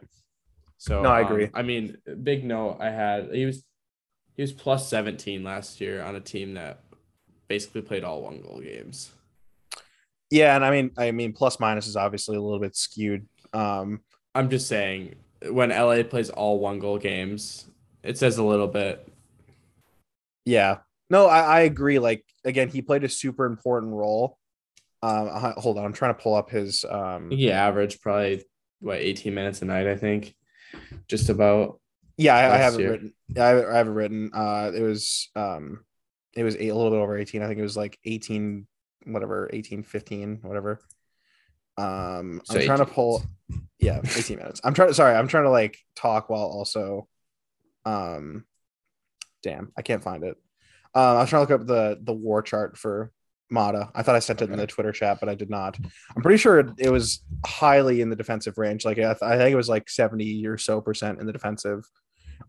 So 0.79 1.03
No, 1.03 1.11
I 1.11 1.23
um, 1.23 1.27
agree. 1.27 1.51
I 1.53 1.63
mean, 1.63 1.97
big 2.23 2.45
note 2.45 2.79
I 2.81 2.91
had 2.91 3.35
he 3.35 3.45
was 3.45 3.65
he 4.39 4.43
was 4.43 4.53
plus 4.53 4.89
17 4.89 5.43
last 5.43 5.81
year 5.81 6.01
on 6.01 6.15
a 6.15 6.21
team 6.21 6.55
that 6.55 6.79
basically 7.49 7.83
played 7.83 8.05
all 8.05 8.23
one 8.23 8.41
goal 8.41 8.61
games. 8.61 9.11
Yeah, 10.31 10.55
and 10.55 10.65
I 10.65 10.71
mean, 10.71 10.93
I 10.97 11.11
mean, 11.11 11.33
plus 11.33 11.59
minus 11.59 11.89
is 11.89 11.97
obviously 11.97 12.37
a 12.37 12.41
little 12.41 12.61
bit 12.61 12.77
skewed. 12.77 13.27
Um, 13.53 14.01
I'm 14.35 14.49
just 14.49 14.69
saying 14.69 15.17
when 15.51 15.71
LA 15.71 16.03
plays 16.05 16.31
all 16.31 16.61
one 16.61 16.79
goal 16.79 16.99
games, 16.99 17.67
it 18.03 18.17
says 18.17 18.39
a 18.39 18.45
little 18.45 18.69
bit. 18.69 19.07
yeah. 20.45 20.79
No, 21.11 21.27
I, 21.27 21.41
I 21.41 21.61
agree. 21.61 21.99
Like 21.99 22.23
again, 22.45 22.69
he 22.69 22.83
played 22.83 23.03
a 23.03 23.09
super 23.09 23.47
important 23.47 23.93
role. 23.93 24.39
Um, 25.03 25.29
I- 25.33 25.55
hold 25.57 25.79
on, 25.79 25.85
I'm 25.87 25.93
trying 25.95 26.15
to 26.15 26.21
pull 26.23 26.35
up 26.35 26.51
his. 26.51 26.85
Um, 26.89 27.31
He 27.31 27.51
averaged 27.51 28.01
probably 28.03 28.45
what 28.81 28.99
18 28.99 29.35
minutes 29.35 29.63
a 29.63 29.65
night, 29.65 29.87
I 29.89 29.97
think. 29.97 30.35
Just 31.09 31.29
about. 31.31 31.81
Yeah, 32.19 32.37
I, 32.37 32.55
I 32.55 32.57
have 32.59 32.75
it 32.75 32.81
year. 32.81 32.91
written. 32.91 33.15
I, 33.37 33.65
I 33.65 33.77
have 33.77 33.87
it 33.87 33.93
written. 33.93 34.31
Uh, 34.35 34.73
it 34.75 34.83
was 34.83 35.31
um, 35.37 35.85
it 36.35 36.43
was 36.43 36.57
eight, 36.57 36.69
a 36.69 36.75
little 36.75 36.91
bit 36.91 36.99
over 36.99 37.17
18. 37.17 37.43
I 37.43 37.47
think 37.47 37.59
it 37.59 37.63
was 37.63 37.77
like 37.77 37.99
18, 38.05 38.67
whatever, 39.07 39.49
18, 39.53 39.85
15, 39.85 40.41
whatever. 40.43 40.81
Um, 41.77 42.43
So 42.45 42.59
I'm 42.59 42.67
trying 42.67 42.79
to 42.79 42.85
18 42.85 42.95
pull. 42.95 43.23
Yeah, 43.79 44.01
18 44.03 44.39
minutes. 44.39 44.61
I'm 44.65 44.75
trying 44.75 44.89
to. 44.89 44.95
Sorry, 44.95 45.15
I'm 45.15 45.29
trying 45.29 45.45
to 45.45 45.51
like 45.51 45.79
talk 45.95 46.29
while 46.29 46.43
also. 46.43 47.09
Um, 47.85 48.45
damn, 49.43 49.73
I 49.77 49.83
can't 49.83 50.03
find 50.03 50.25
it. 50.25 50.37
Uh, 50.95 51.17
I 51.17 51.21
was 51.21 51.31
trying 51.31 51.47
to 51.47 51.53
look 51.53 51.61
up 51.61 51.67
the 51.69 51.99
the 52.03 52.13
war 52.13 52.43
chart 52.43 52.77
for 52.77 53.13
Maatta. 53.53 53.91
I 53.95 54.03
thought 54.03 54.17
I 54.17 54.21
sent 54.21 54.43
it 54.43 54.51
in 54.51 54.59
the 54.59 54.67
Twitter 54.67 54.91
chat, 54.93 55.21
but 55.21 55.29
I 55.29 55.37
did 55.37 55.51
not. 55.51 55.79
I'm 56.17 56.23
pretty 56.23 56.39
sure 56.39 56.59
it, 56.59 56.71
it 56.79 56.91
was 56.91 57.23
highly 57.47 58.01
in 58.01 58.11
the 58.11 58.17
defensive 58.17 58.59
range. 58.59 58.85
Like 58.85 58.99
I, 58.99 59.15
th- 59.15 59.23
I 59.23 59.37
think 59.37 59.53
it 59.53 59.57
was 59.57 59.69
like 59.69 59.89
70 59.89 60.47
or 60.47 60.59
so 60.59 60.81
percent 60.81 61.21
in 61.21 61.27
the 61.27 61.33
defensive. 61.33 61.85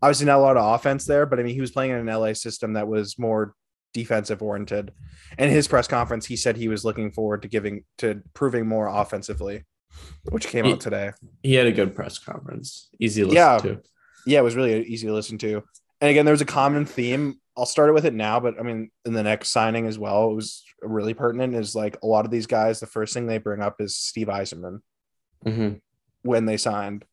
Obviously, 0.02 0.26
not 0.26 0.38
a 0.38 0.42
lot 0.42 0.56
of 0.56 0.74
offense 0.74 1.04
there, 1.04 1.26
but 1.26 1.38
I 1.38 1.42
mean, 1.42 1.54
he 1.54 1.60
was 1.60 1.70
playing 1.70 1.90
in 1.92 1.98
an 1.98 2.06
LA 2.06 2.32
system 2.32 2.74
that 2.74 2.88
was 2.88 3.18
more 3.18 3.54
defensive 3.92 4.42
oriented. 4.42 4.92
And 5.38 5.50
his 5.50 5.66
press 5.68 5.88
conference, 5.88 6.26
he 6.26 6.36
said 6.36 6.56
he 6.56 6.68
was 6.68 6.84
looking 6.84 7.10
forward 7.10 7.42
to 7.42 7.48
giving 7.48 7.84
to 7.98 8.22
proving 8.34 8.66
more 8.66 8.86
offensively, 8.88 9.64
which 10.30 10.46
came 10.46 10.64
He- 10.64 10.72
out 10.72 10.80
today. 10.80 11.12
He 11.42 11.54
had 11.54 11.66
a 11.66 11.72
good 11.72 11.94
press 11.94 12.18
conference. 12.18 12.88
Easy 13.00 13.22
to 13.22 13.26
listen 13.28 13.36
Yeah. 13.36 13.58
to. 13.58 13.82
Yeah, 14.26 14.40
it 14.40 14.44
was 14.44 14.54
really 14.56 14.84
easy 14.84 15.06
to 15.06 15.12
listen 15.12 15.38
to. 15.38 15.62
And 16.00 16.10
again, 16.10 16.24
there 16.24 16.32
was 16.32 16.40
a 16.40 16.46
common 16.46 16.84
theme. 16.86 17.40
I'll 17.56 17.66
start 17.66 17.90
it 17.90 17.92
with 17.92 18.06
it 18.06 18.14
now, 18.14 18.40
but 18.40 18.58
I 18.58 18.62
mean, 18.62 18.90
in 19.04 19.12
the 19.12 19.22
next 19.22 19.50
signing 19.50 19.86
as 19.86 19.98
well, 19.98 20.30
it 20.30 20.34
was 20.34 20.64
really 20.82 21.12
pertinent. 21.14 21.54
Is 21.54 21.74
like 21.74 21.98
a 22.02 22.06
lot 22.06 22.24
of 22.24 22.30
these 22.30 22.46
guys, 22.46 22.80
the 22.80 22.86
first 22.86 23.12
thing 23.12 23.26
they 23.26 23.38
bring 23.38 23.60
up 23.60 23.80
is 23.80 23.96
Steve 23.96 24.28
Yzerman 24.28 24.80
hmm 25.44 25.72
when 26.22 26.44
they 26.44 26.56
signed, 26.58 27.04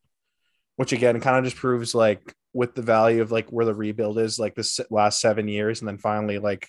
which 0.76 0.92
again 0.92 1.18
kind 1.20 1.36
of 1.38 1.44
just 1.44 1.56
proves 1.56 1.94
like 1.94 2.34
with 2.58 2.74
the 2.74 2.82
value 2.82 3.22
of 3.22 3.30
like 3.30 3.48
where 3.50 3.64
the 3.64 3.72
rebuild 3.72 4.18
is, 4.18 4.36
like 4.36 4.56
this 4.56 4.80
last 4.90 5.20
seven 5.20 5.46
years, 5.46 5.80
and 5.80 5.86
then 5.86 5.96
finally 5.96 6.38
like 6.38 6.68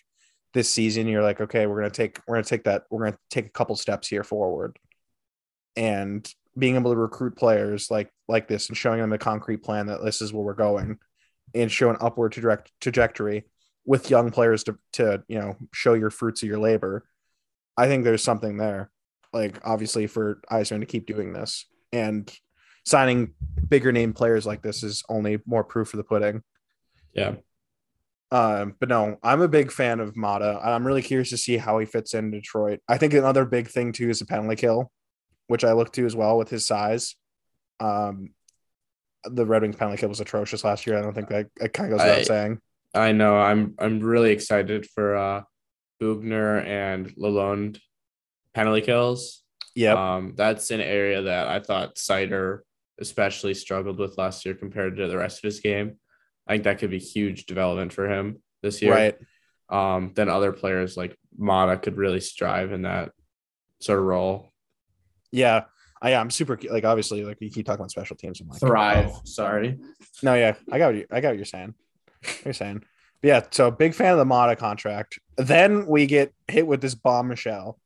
this 0.54 0.70
season, 0.70 1.08
you're 1.08 1.24
like, 1.24 1.42
okay, 1.42 1.66
we're 1.66 1.78
gonna 1.78 1.90
take 1.90 2.20
we're 2.28 2.36
gonna 2.36 2.44
take 2.44 2.66
that 2.66 2.84
we're 2.92 3.06
gonna 3.06 3.18
take 3.32 3.48
a 3.48 3.50
couple 3.50 3.76
steps 3.76 4.08
here 4.08 4.24
forward, 4.24 4.78
and 5.76 6.32
being 6.56 6.76
able 6.76 6.92
to 6.92 7.00
recruit 7.00 7.36
players 7.36 7.90
like 7.90 8.12
like 8.28 8.48
this 8.48 8.70
and 8.70 8.78
showing 8.78 9.00
them 9.00 9.14
a 9.14 9.18
concrete 9.18 9.64
plan 9.64 9.88
that 9.88 10.04
this 10.06 10.22
is 10.22 10.32
where 10.32 10.44
we're 10.44 10.54
going, 10.54 11.00
and 11.56 11.72
show 11.72 11.90
an 11.90 11.98
upward 12.00 12.34
direct 12.34 12.72
trajectory 12.80 13.46
with 13.84 14.12
young 14.12 14.30
players 14.30 14.64
to 14.66 14.78
to 14.94 15.24
you 15.28 15.40
know 15.40 15.56
show 15.74 15.96
your 15.96 16.12
fruits 16.12 16.44
of 16.44 16.50
your 16.50 16.60
labor. 16.60 17.04
I 17.76 17.88
think 17.88 18.04
there's 18.04 18.24
something 18.24 18.58
there, 18.58 18.92
like 19.34 19.60
obviously 19.66 20.06
for 20.06 20.40
Yzerman 20.52 20.82
to 20.82 20.86
keep 20.86 21.08
doing 21.08 21.34
this 21.34 21.66
and 21.92 22.32
signing 22.90 23.34
bigger 23.68 23.92
name 23.92 24.14
players 24.14 24.46
like 24.46 24.62
this 24.62 24.84
is 24.84 25.04
only 25.10 25.40
more 25.46 25.64
proof 25.64 25.94
of 25.94 25.98
the 25.98 26.04
pudding. 26.04 26.42
Yeah. 27.14 27.36
Um, 28.32 28.76
but 28.80 28.90
no, 28.90 29.18
I'm 29.24 29.42
a 29.42 29.48
big 29.48 29.72
fan 29.72 30.00
of 30.00 30.14
Maatta. 30.16 30.64
I'm 30.64 30.86
really 30.86 31.02
curious 31.02 31.30
to 31.32 31.38
see 31.38 31.58
how 31.58 31.80
he 31.80 31.86
fits 31.86 32.14
in 32.14 32.32
Detroit. 32.32 32.80
I 32.88 32.98
think 32.98 33.14
another 33.14 33.46
big 33.46 33.68
thing 33.68 33.92
too 33.92 34.10
is 34.10 34.20
the 34.20 34.26
penalty 34.26 34.56
kill, 34.56 34.92
which 35.48 35.64
I 35.64 35.74
look 35.74 35.92
to 35.94 36.06
as 36.06 36.16
well 36.16 36.38
with 36.38 36.50
his 36.50 36.68
size. 36.68 37.16
Um, 37.80 38.34
the 39.24 39.46
Red 39.46 39.64
Wings 39.64 39.76
penalty 39.76 40.00
kill 40.00 40.10
was 40.10 40.20
atrocious 40.20 40.64
last 40.64 40.86
year. 40.86 40.98
I 40.98 41.02
don't 41.02 41.14
think 41.14 41.30
that 41.30 41.48
it 41.60 41.74
kind 41.74 41.92
of 41.92 41.98
goes 41.98 42.06
without 42.06 42.20
I- 42.20 42.24
saying. 42.24 42.60
I 42.94 43.12
know. 43.12 43.38
I'm 43.38 43.76
I'm 43.78 44.00
really 44.00 44.32
excited 44.32 44.88
for 44.88 45.16
uh 45.16 45.42
Bugner 46.02 46.66
and 46.66 47.14
Lalonde 47.16 47.80
penalty 48.56 48.82
kills. 48.82 49.44
Yeah. 49.76 50.16
Um, 50.16 50.34
that's 50.36 50.72
an 50.72 50.82
area 50.82 51.22
that 51.24 51.48
I 51.48 51.60
thought 51.60 51.96
Seider 51.98 52.62
especially 53.00 53.54
struggled 53.54 54.00
with 54.00 54.18
last 54.18 54.46
year 54.46 54.56
compared 54.56 54.98
to 54.98 55.08
the 55.08 55.18
rest 55.18 55.40
of 55.40 55.44
his 55.44 55.60
game. 55.60 55.98
I 56.48 56.54
think 56.54 56.64
that 56.64 56.80
could 56.80 56.90
be 56.90 57.00
huge 57.00 57.46
development 57.46 57.94
for 57.94 58.10
him 58.10 58.42
this 58.62 58.82
year. 58.82 58.94
right. 58.94 59.18
Um, 59.70 60.14
then 60.16 60.30
other 60.30 60.52
players 60.52 60.98
like 60.98 61.16
Maatta 61.40 61.82
could 61.82 61.96
really 61.96 62.20
strive 62.20 62.72
in 62.72 62.84
that 62.84 63.12
sort 63.80 64.00
of 64.00 64.06
role. 64.06 64.52
Yeah. 65.32 65.66
I, 66.02 66.16
I'm 66.16 66.30
super 66.30 66.58
like 66.70 66.86
obviously 66.86 67.24
like 67.24 67.38
you 67.40 67.50
keep 67.50 67.66
talking 67.66 67.82
about 67.82 67.92
special 67.92 68.16
teams. 68.16 68.40
I'm 68.40 68.48
like 68.48 68.60
Thrive. 68.60 69.12
oh. 69.14 69.22
Sorry. 69.26 69.78
No, 70.24 70.34
yeah, 70.34 70.56
I 70.72 70.78
got 70.78 70.88
what 70.88 70.96
you, 70.96 71.06
I 71.12 71.22
got 71.22 71.30
what 71.30 71.38
you're 71.38 71.46
saying. 71.46 71.76
What 72.24 72.46
you're 72.46 72.54
saying. 72.54 72.84
But 73.22 73.28
yeah, 73.28 73.42
so 73.52 73.70
big 73.70 73.94
fan 73.94 74.14
of 74.14 74.18
the 74.18 74.26
Maatta 74.26 74.56
contract. 74.58 75.20
Then 75.38 75.86
we 75.88 76.06
get 76.06 76.34
hit 76.48 76.66
with 76.66 76.82
this 76.82 76.96
bombshell. 76.96 77.78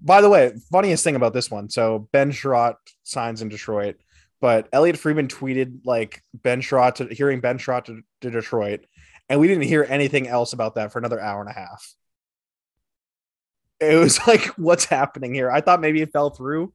By 0.00 0.20
the 0.20 0.30
way, 0.30 0.52
funniest 0.70 1.02
thing 1.02 1.16
about 1.16 1.34
this 1.34 1.50
one. 1.50 1.68
So 1.68 2.08
Ben 2.12 2.30
Chiarot 2.30 2.76
signs 3.02 3.42
in 3.42 3.48
Detroit, 3.48 3.96
but 4.40 4.68
Elliotte 4.72 4.98
Friedman 4.98 5.28
tweeted 5.28 5.80
like 5.84 6.22
Ben 6.34 6.60
Chiarot 6.60 6.96
to 6.96 7.14
hearing 7.14 7.40
Ben 7.40 7.58
Chiarot 7.58 7.84
to, 7.86 8.00
to 8.22 8.30
Detroit, 8.30 8.86
and 9.28 9.40
we 9.40 9.48
didn't 9.48 9.64
hear 9.64 9.86
anything 9.88 10.28
else 10.28 10.52
about 10.52 10.76
that 10.76 10.92
for 10.92 10.98
another 10.98 11.20
hour 11.20 11.40
and 11.40 11.50
a 11.50 11.54
half. 11.54 11.94
It 13.80 13.96
was 13.96 14.18
like, 14.26 14.46
what's 14.56 14.84
happening 14.84 15.34
here? 15.34 15.50
I 15.50 15.60
thought 15.60 15.80
maybe 15.80 16.02
it 16.02 16.12
fell 16.12 16.30
through. 16.30 16.72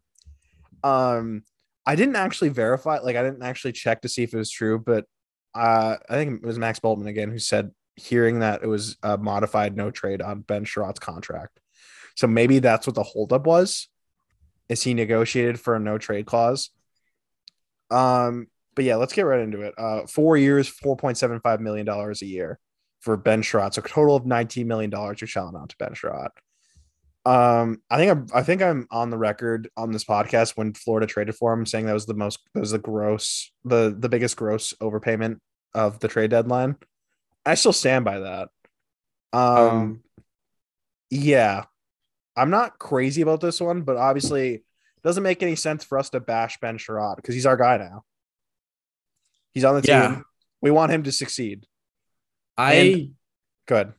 Um, 0.83 1.43
I 1.85 1.95
didn't 1.95 2.15
actually 2.15 2.49
verify, 2.49 2.99
like 2.99 3.15
I 3.15 3.23
didn't 3.23 3.43
actually 3.43 3.73
check 3.73 4.01
to 4.01 4.09
see 4.09 4.23
if 4.23 4.33
it 4.33 4.37
was 4.37 4.51
true, 4.51 4.79
but 4.79 5.05
uh, 5.53 5.97
I 6.09 6.13
think 6.13 6.41
it 6.41 6.45
was 6.45 6.57
Max 6.57 6.79
Bultman 6.79 7.07
again 7.07 7.29
who 7.29 7.39
said 7.39 7.71
hearing 7.95 8.39
that 8.39 8.63
it 8.63 8.67
was 8.67 8.97
a 9.03 9.17
modified 9.17 9.77
no 9.77 9.91
trade 9.91 10.21
on 10.21 10.41
Ben 10.41 10.65
Chiarot's 10.65 10.99
contract. 10.99 11.59
So 12.15 12.27
maybe 12.27 12.59
that's 12.59 12.87
what 12.87 12.95
the 12.95 13.03
holdup 13.03 13.45
was. 13.45 13.87
Is 14.69 14.83
he 14.83 14.93
negotiated 14.93 15.59
for 15.59 15.75
a 15.75 15.79
no 15.79 15.97
trade 15.97 16.25
clause? 16.25 16.69
Um, 17.93 18.47
but 18.75 18.85
yeah, 18.85 18.95
let's 18.95 19.13
get 19.13 19.21
right 19.23 19.41
into 19.41 19.61
it. 19.61 19.75
Uh, 19.77 20.07
four 20.07 20.35
years, 20.35 20.67
four 20.67 20.97
point 20.97 21.17
seven 21.17 21.39
five 21.39 21.61
million 21.61 21.85
dollars 21.85 22.21
a 22.21 22.25
year 22.25 22.59
for 23.01 23.15
Ben 23.17 23.43
Chiarot. 23.43 23.73
So 23.73 23.81
a 23.85 23.87
total 23.87 24.15
of 24.15 24.25
nineteen 24.25 24.67
million 24.67 24.89
dollars 24.89 25.21
you're 25.21 25.27
shelling 25.27 25.55
out 25.55 25.69
to 25.69 25.77
Ben 25.77 25.93
Chiarot. 25.93 26.31
Um, 27.25 27.81
I 27.89 27.97
think 27.97 28.11
I'm 28.11 28.27
I 28.33 28.43
think 28.43 28.61
I'm 28.61 28.87
on 28.91 29.09
the 29.09 29.17
record 29.17 29.69
on 29.77 29.91
this 29.91 30.03
podcast 30.03 30.57
when 30.57 30.73
Florida 30.73 31.07
traded 31.07 31.35
for 31.35 31.53
him, 31.53 31.65
saying 31.65 31.85
that 31.85 31.93
was 31.93 32.05
the 32.05 32.13
most 32.13 32.39
that 32.53 32.59
was 32.59 32.71
the 32.71 32.79
gross 32.79 33.51
the 33.63 33.95
the 33.97 34.09
biggest 34.09 34.35
gross 34.35 34.73
overpayment 34.81 35.37
of 35.73 35.99
the 35.99 36.07
trade 36.07 36.31
deadline. 36.31 36.75
I 37.45 37.55
still 37.55 37.73
stand 37.73 38.05
by 38.05 38.19
that. 38.19 38.49
Um, 39.31 39.67
Um, 39.67 40.03
yeah, 41.09 41.65
I'm 42.35 42.49
not 42.49 42.79
crazy 42.79 43.21
about 43.21 43.39
this 43.39 43.61
one, 43.61 43.83
but 43.83 43.97
obviously 43.97 44.63
doesn't 45.03 45.23
make 45.23 45.43
any 45.43 45.55
sense 45.55 45.83
for 45.83 45.97
us 45.97 46.09
to 46.11 46.19
bash 46.19 46.57
Ben 46.59 46.77
Chiarot 46.77 47.17
because 47.17 47.35
he's 47.35 47.45
our 47.45 47.57
guy 47.57 47.77
now. 47.77 48.03
He's 49.51 49.65
on 49.65 49.75
the 49.75 49.81
team. 49.81 49.91
Yeah. 49.91 50.21
We 50.61 50.71
want 50.71 50.91
him 50.91 51.03
to 51.03 51.11
succeed. 51.11 51.65
I 52.57 53.09
Good. 53.67 53.93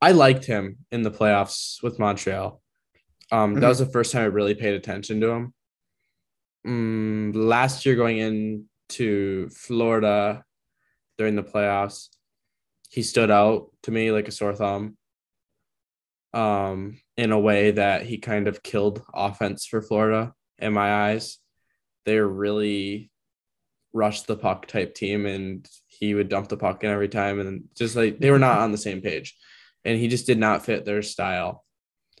I 0.00 0.12
liked 0.12 0.44
him 0.44 0.78
in 0.90 1.02
the 1.02 1.10
playoffs 1.10 1.82
with 1.82 1.98
Montreal. 1.98 2.60
Um, 3.32 3.54
that 3.54 3.68
was 3.68 3.78
the 3.78 3.86
first 3.86 4.12
time 4.12 4.22
I 4.22 4.26
really 4.26 4.54
paid 4.54 4.74
attention 4.74 5.20
to 5.20 5.30
him. 5.30 5.54
Mm, 6.66 7.32
last 7.34 7.86
year, 7.86 7.94
going 7.94 8.18
into 8.18 9.48
Florida 9.50 10.44
during 11.18 11.36
the 11.36 11.42
playoffs, 11.42 12.08
he 12.88 13.02
stood 13.02 13.30
out 13.30 13.68
to 13.82 13.90
me 13.90 14.10
like 14.10 14.26
a 14.26 14.32
sore 14.32 14.54
thumb. 14.54 14.96
Um, 16.32 17.00
in 17.16 17.32
a 17.32 17.38
way 17.38 17.72
that 17.72 18.06
he 18.06 18.18
kind 18.18 18.46
of 18.46 18.62
killed 18.62 19.02
offense 19.12 19.66
for 19.66 19.82
Florida 19.82 20.32
in 20.58 20.72
my 20.72 21.10
eyes. 21.10 21.38
They're 22.06 22.26
really 22.26 23.10
rush 23.92 24.22
the 24.22 24.36
puck 24.36 24.66
type 24.66 24.94
team, 24.94 25.26
and 25.26 25.68
he 25.88 26.14
would 26.14 26.28
dump 26.28 26.48
the 26.48 26.56
puck 26.56 26.84
in 26.84 26.90
every 26.90 27.08
time, 27.08 27.40
and 27.40 27.64
just 27.76 27.96
like 27.96 28.20
they 28.20 28.30
were 28.30 28.38
not 28.38 28.58
on 28.60 28.70
the 28.70 28.78
same 28.78 29.00
page 29.00 29.36
and 29.84 29.98
he 29.98 30.08
just 30.08 30.26
did 30.26 30.38
not 30.38 30.64
fit 30.64 30.84
their 30.84 31.02
style. 31.02 31.64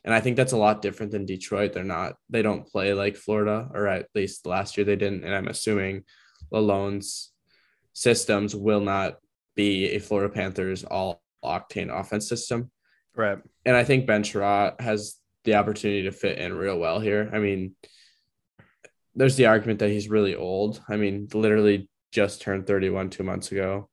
And 0.04 0.14
I 0.14 0.20
think 0.20 0.36
that's 0.36 0.52
a 0.52 0.58
lot 0.58 0.82
different 0.82 1.12
than 1.12 1.26
Detroit. 1.26 1.72
They're 1.72 1.84
not, 1.84 2.14
they 2.30 2.42
don't 2.42 2.66
play 2.66 2.94
like 2.94 3.16
Florida, 3.16 3.68
or 3.74 3.86
at 3.86 4.06
least 4.14 4.46
last 4.46 4.76
year 4.76 4.84
they 4.84 4.96
didn't. 4.96 5.24
And 5.24 5.34
I'm 5.34 5.48
assuming 5.48 6.04
Lalonde's 6.52 7.32
systems 7.92 8.56
will 8.56 8.80
not 8.80 9.18
be 9.56 9.90
a 9.90 9.98
Florida 9.98 10.32
Panthers 10.32 10.84
all 10.84 11.22
octane 11.44 11.94
offense 11.94 12.28
system. 12.28 12.70
Right. 13.16 13.38
And 13.64 13.76
I 13.76 13.84
think 13.84 14.06
Ben 14.06 14.22
Chiarot 14.22 14.80
has 14.80 15.16
the 15.44 15.54
opportunity 15.54 16.02
to 16.02 16.12
fit 16.12 16.38
in 16.38 16.54
real 16.54 16.78
well 16.78 17.00
here. 17.00 17.30
I 17.32 17.38
mean, 17.38 17.74
there's 19.14 19.36
the 19.36 19.46
argument 19.46 19.80
that 19.80 19.90
he's 19.90 20.08
really 20.08 20.34
old. 20.34 20.80
I 20.88 20.96
mean, 20.96 21.28
literally 21.34 21.88
just 22.12 22.40
turned 22.42 22.66
31 22.66 23.10
two 23.10 23.22
months 23.22 23.52
ago. 23.52 23.88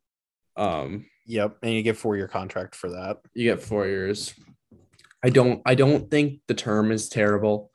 Um, 0.56 1.06
Yep. 1.30 1.58
And 1.62 1.74
you 1.74 1.82
get 1.82 1.98
four 1.98 2.16
year 2.16 2.30
contract 2.30 2.74
for 2.74 2.90
that. 2.92 3.18
you 3.34 3.44
get 3.44 3.62
four 3.62 3.86
years. 3.86 4.34
I 5.22 5.30
don't 5.30 5.62
I 5.66 5.76
don't 5.76 6.10
think 6.10 6.40
the 6.48 6.54
term 6.54 6.90
is 6.90 7.10
terrible. 7.10 7.70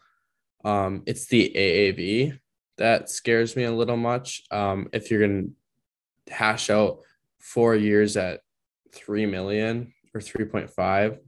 Um, 0.64 1.02
it's 1.07 1.26
the 1.26 1.52
AAV 1.55 2.38
that 2.78 3.11
scares 3.11 3.55
me 3.55 3.64
a 3.64 3.70
little 3.72 3.98
much. 3.98 4.42
Um, 4.50 4.88
if 4.94 5.11
you're 5.11 5.20
gonna 5.20 5.48
hash 6.31 6.70
out 6.70 7.00
four 7.40 7.74
years 7.74 8.16
at 8.16 8.40
three 8.90 9.26
million 9.26 9.92
or 10.14 10.22
three 10.22 10.46
point 10.46 10.70
five, 10.70 11.18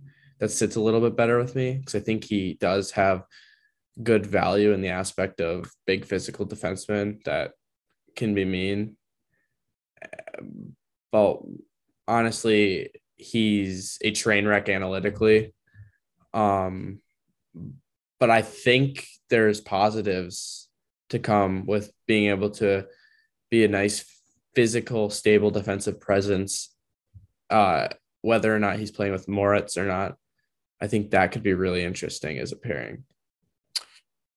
that 0.45 0.51
sits 0.51 0.77
a 0.77 0.81
little 0.81 1.01
bit 1.01 1.17
better 1.17 1.39
with 1.39 1.55
me 1.55 1.73
because 1.73 1.95
I 1.95 2.01
think 2.01 2.23
he 2.23 2.59
does 2.61 2.91
have 2.91 3.25
good 4.03 4.27
value 4.27 4.75
in 4.75 4.83
the 4.83 4.91
aspect 4.91 5.41
of 5.41 5.73
big 5.87 6.05
physical 6.05 6.47
defenseman 6.47 7.25
that 7.25 7.53
can 8.15 8.35
be 8.35 8.45
mean. 8.45 8.99
But 11.11 11.39
honestly, 12.07 12.91
he's 13.17 13.97
a 14.03 14.11
train 14.11 14.47
wreck 14.47 14.69
analytically. 14.69 15.55
Um, 16.35 17.01
but 18.21 18.29
I 18.29 18.43
think 18.43 19.07
there's 19.31 19.63
positives 19.63 20.69
to 21.09 21.19
come 21.19 21.65
with 21.65 21.91
being 22.07 22.29
able 22.29 22.51
to 22.51 22.85
be 23.51 23.65
a 23.65 23.69
nice 23.69 24.05
physical, 24.55 25.09
stable 25.09 25.51
defensive 25.51 26.03
presence. 26.03 26.77
Uh, 27.49 27.89
whether 28.21 28.55
or 28.55 28.59
not 28.59 28.79
he's 28.79 28.91
playing 28.91 29.13
with 29.13 29.27
Moritz 29.27 29.79
or 29.79 29.87
not, 29.87 30.19
I 30.85 30.87
think 30.87 31.13
that 31.13 31.33
could 31.33 31.43
be 31.43 31.55
really 31.55 31.83
interesting 31.83 32.39
as 32.39 32.53
a 32.53 32.57
pairing. 32.57 33.05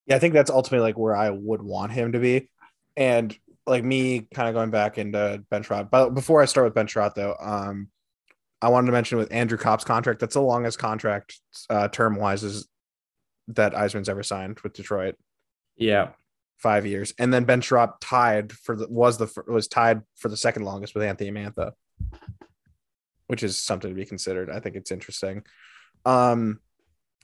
Yeah, 0.06 0.16
I 0.16 0.18
think 0.18 0.32
that's 0.32 0.50
ultimately 0.50 0.82
like 0.88 0.96
where 0.96 1.14
I 1.14 1.28
would 1.28 1.60
want 1.60 1.92
him 1.92 2.12
to 2.12 2.18
be. 2.18 2.48
And 2.96 3.36
like 3.66 3.84
me 3.84 4.26
kind 4.32 4.48
of 4.48 4.54
going 4.54 4.70
back 4.70 4.96
into 4.96 5.44
Ben 5.50 5.62
Chiarot. 5.62 5.90
But 5.90 6.14
before 6.14 6.40
I 6.40 6.46
start 6.46 6.64
with 6.64 6.74
Ben 6.74 6.86
Chiarot, 6.86 7.14
though, 7.14 7.36
um, 7.38 7.88
I 8.62 8.70
wanted 8.70 8.86
to 8.86 8.92
mention 8.92 9.18
with 9.18 9.30
Andrew 9.30 9.58
Copp's 9.58 9.84
contract, 9.84 10.20
that's 10.20 10.34
the 10.34 10.40
longest 10.40 10.78
contract 10.78 11.38
uh, 11.68 11.88
term 11.88 12.16
wise 12.16 12.42
is 12.42 12.66
that 13.48 13.74
Yzerman's 13.74 14.08
ever 14.08 14.22
signed 14.22 14.58
with 14.60 14.72
Detroit. 14.72 15.16
Yeah. 15.76 16.12
Five 16.56 16.86
years. 16.86 17.12
And 17.18 17.30
then 17.30 17.44
Ben 17.44 17.60
Chiarot 17.60 18.00
tied 18.00 18.52
for 18.52 18.74
the 18.74 18.88
was 18.88 19.18
the 19.18 19.30
was 19.46 19.68
tied 19.68 20.00
for 20.16 20.30
the 20.30 20.36
second 20.36 20.62
longest 20.62 20.94
with 20.94 21.04
Anthony 21.04 21.30
Mantha, 21.30 21.72
which 23.26 23.42
is 23.42 23.58
something 23.58 23.90
to 23.90 23.94
be 23.94 24.06
considered. 24.06 24.48
I 24.48 24.60
think 24.60 24.76
it's 24.76 24.90
interesting. 24.90 25.44
Um 26.08 26.60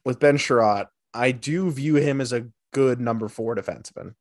with 0.04 0.20
Ben 0.20 0.36
Chiarot, 0.36 0.88
I 1.14 1.32
do 1.32 1.70
view 1.70 1.94
him 1.94 2.20
as 2.20 2.32
a 2.32 2.48
good 2.72 3.00
number 3.00 3.28
four 3.28 3.54
defenseman. 3.54 4.14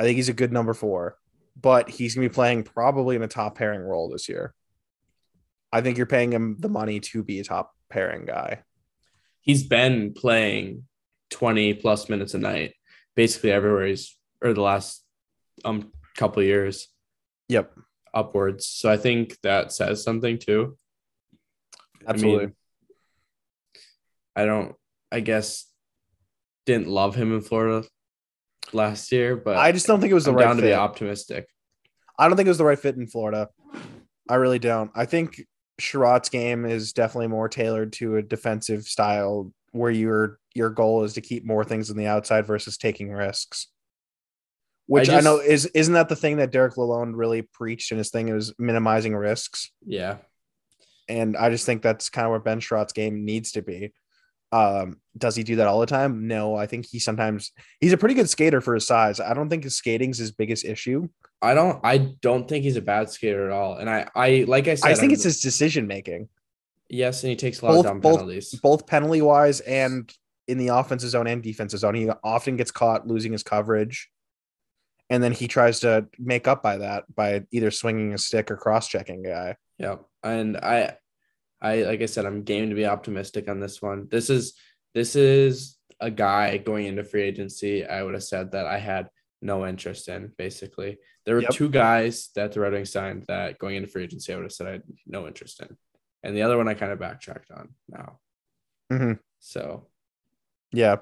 I 0.00 0.04
think 0.04 0.16
he's 0.16 0.28
a 0.28 0.34
good 0.34 0.52
number 0.52 0.72
four, 0.72 1.18
but 1.60 1.90
he's 1.90 2.14
going 2.14 2.26
to 2.26 2.30
be 2.30 2.34
playing 2.34 2.62
probably 2.62 3.14
in 3.16 3.22
a 3.22 3.28
top 3.28 3.56
pairing 3.58 3.82
role 3.82 4.08
this 4.08 4.28
year. 4.28 4.54
I 5.72 5.80
think 5.80 5.96
you're 5.96 6.06
paying 6.06 6.32
him 6.32 6.56
the 6.58 6.68
money 6.68 7.00
to 7.00 7.22
be 7.22 7.40
a 7.40 7.44
top 7.44 7.72
pairing 7.90 8.24
guy. 8.24 8.62
He's 9.42 9.64
been 9.64 10.14
playing 10.14 10.84
20 11.30 11.74
plus 11.74 12.08
minutes 12.08 12.34
a 12.34 12.38
night, 12.38 12.74
basically 13.16 13.52
everywhere 13.52 13.86
he's 13.86 14.16
or 14.42 14.54
the 14.54 14.62
last 14.62 15.04
um 15.64 15.92
couple 16.16 16.42
years. 16.42 16.88
Yep. 17.48 17.72
Upwards. 18.14 18.66
So 18.66 18.90
I 18.90 18.96
think 18.96 19.38
that 19.42 19.72
says 19.72 20.02
something 20.02 20.38
too. 20.38 20.76
Absolutely. 22.06 22.44
I, 22.44 22.46
mean, 22.46 22.54
I 24.34 24.44
don't 24.44 24.74
I 25.10 25.20
guess 25.20 25.66
didn't 26.66 26.88
love 26.88 27.14
him 27.14 27.34
in 27.34 27.40
Florida 27.40 27.86
last 28.72 29.12
year, 29.12 29.36
but 29.36 29.56
I 29.56 29.72
just 29.72 29.86
don't 29.86 30.00
think 30.00 30.10
it 30.10 30.14
was 30.14 30.24
the 30.24 30.30
I'm 30.30 30.36
right 30.36 30.44
down 30.44 30.56
fit. 30.56 30.62
to 30.62 30.68
be 30.68 30.74
optimistic. 30.74 31.48
I 32.18 32.28
don't 32.28 32.36
think 32.36 32.46
it 32.46 32.50
was 32.50 32.58
the 32.58 32.64
right 32.64 32.78
fit 32.78 32.96
in 32.96 33.06
Florida. 33.06 33.48
I 34.28 34.36
really 34.36 34.58
don't. 34.58 34.90
I 34.94 35.06
think 35.06 35.42
Chiarot's 35.80 36.28
game 36.28 36.64
is 36.64 36.92
definitely 36.92 37.28
more 37.28 37.48
tailored 37.48 37.92
to 37.94 38.16
a 38.16 38.22
defensive 38.22 38.84
style 38.84 39.52
where 39.72 39.90
your 39.90 40.38
your 40.54 40.70
goal 40.70 41.04
is 41.04 41.14
to 41.14 41.20
keep 41.20 41.44
more 41.44 41.64
things 41.64 41.90
on 41.90 41.96
the 41.96 42.06
outside 42.06 42.46
versus 42.46 42.76
taking 42.76 43.10
risks. 43.10 43.68
Which 44.86 45.08
I, 45.08 45.18
I 45.18 45.20
know 45.20 45.38
is 45.38 45.66
isn't 45.66 45.94
that 45.94 46.08
the 46.08 46.16
thing 46.16 46.36
that 46.36 46.52
Derek 46.52 46.74
Lalonde 46.74 47.16
really 47.16 47.42
preached 47.42 47.92
in 47.92 47.98
his 47.98 48.10
thing? 48.10 48.28
It 48.28 48.34
was 48.34 48.54
minimizing 48.58 49.14
risks. 49.14 49.70
Yeah. 49.86 50.18
And 51.08 51.36
I 51.36 51.50
just 51.50 51.66
think 51.66 51.82
that's 51.82 52.10
kind 52.10 52.26
of 52.26 52.30
where 52.30 52.40
Ben 52.40 52.60
Chiarot's 52.60 52.92
game 52.92 53.24
needs 53.24 53.52
to 53.52 53.62
be. 53.62 53.92
Um, 54.52 54.98
does 55.16 55.34
he 55.34 55.42
do 55.42 55.56
that 55.56 55.66
all 55.66 55.80
the 55.80 55.86
time? 55.86 56.26
No, 56.28 56.54
I 56.54 56.66
think 56.66 56.86
he 56.86 56.98
sometimes 56.98 57.52
he's 57.80 57.92
a 57.92 57.96
pretty 57.96 58.14
good 58.14 58.28
skater 58.28 58.60
for 58.60 58.74
his 58.74 58.86
size. 58.86 59.18
I 59.18 59.32
don't 59.34 59.48
think 59.48 59.64
his 59.64 59.76
skating's 59.76 60.18
his 60.18 60.30
biggest 60.30 60.64
issue. 60.64 61.08
I 61.40 61.54
don't 61.54 61.80
I 61.82 61.98
don't 62.20 62.46
think 62.48 62.62
he's 62.64 62.76
a 62.76 62.82
bad 62.82 63.10
skater 63.10 63.46
at 63.46 63.52
all. 63.52 63.76
And 63.78 63.88
I 63.90 64.06
I 64.14 64.44
like 64.46 64.68
I 64.68 64.74
said 64.74 64.90
I 64.90 64.94
think 64.94 65.04
I'm- 65.10 65.12
it's 65.14 65.22
his 65.24 65.40
decision 65.40 65.86
making, 65.86 66.28
yes, 66.88 67.22
and 67.22 67.30
he 67.30 67.36
takes 67.36 67.60
a 67.62 67.64
lot 67.64 67.70
both- 67.72 67.78
of 67.80 67.84
dumb 67.92 68.00
both- 68.00 68.16
penalties. 68.18 68.54
both 68.62 68.86
penalty 68.86 69.22
wise 69.22 69.60
and 69.60 70.12
in 70.48 70.58
the 70.58 70.68
offensive 70.68 71.10
zone 71.10 71.26
and 71.26 71.42
defensive 71.42 71.80
zone. 71.80 71.94
He 71.94 72.10
often 72.22 72.56
gets 72.56 72.70
caught 72.70 73.06
losing 73.06 73.32
his 73.32 73.42
coverage. 73.42 74.10
And 75.10 75.22
then 75.22 75.32
he 75.32 75.46
tries 75.46 75.80
to 75.80 76.06
make 76.18 76.48
up 76.48 76.62
by 76.62 76.78
that 76.78 77.04
by 77.14 77.42
either 77.50 77.70
swinging 77.70 78.14
a 78.14 78.18
stick 78.18 78.50
or 78.50 78.56
cross 78.56 78.88
checking 78.88 79.22
guy. 79.22 79.56
Yeah. 79.78 79.96
And 80.22 80.56
I 80.56 80.96
I 81.62 81.82
like 81.82 82.02
I 82.02 82.06
said, 82.06 82.26
I'm 82.26 82.42
game 82.42 82.68
to 82.70 82.74
be 82.74 82.84
optimistic 82.86 83.48
on 83.48 83.60
this 83.60 83.80
one. 83.80 84.08
This 84.10 84.28
is 84.28 84.54
this 84.94 85.16
is 85.16 85.78
a 86.00 86.10
guy 86.10 86.58
going 86.58 86.86
into 86.86 87.04
free 87.04 87.22
agency. 87.22 87.86
I 87.86 88.02
would 88.02 88.14
have 88.14 88.24
said 88.24 88.52
that 88.52 88.66
I 88.66 88.78
had 88.78 89.08
no 89.40 89.64
interest 89.66 90.08
in 90.08 90.32
basically. 90.36 90.98
There 91.24 91.36
were 91.36 91.42
Yep. 91.42 91.50
two 91.52 91.70
guys 91.70 92.30
that 92.34 92.52
the 92.52 92.60
Red 92.60 92.72
Wings 92.72 92.90
signed 92.90 93.24
that 93.28 93.58
going 93.58 93.76
into 93.76 93.88
free 93.88 94.02
agency, 94.04 94.32
I 94.32 94.36
would 94.36 94.44
have 94.44 94.52
said 94.52 94.66
I 94.66 94.72
had 94.72 94.82
no 95.06 95.26
interest 95.28 95.60
in. 95.62 95.76
And 96.24 96.36
the 96.36 96.42
other 96.42 96.56
one 96.56 96.66
I 96.68 96.74
kind 96.74 96.90
of 96.92 96.98
backtracked 96.98 97.50
on 97.52 97.74
now. 97.88 98.18
Mhm. 98.90 99.20
So 99.38 99.86
Yeah. 100.72 100.96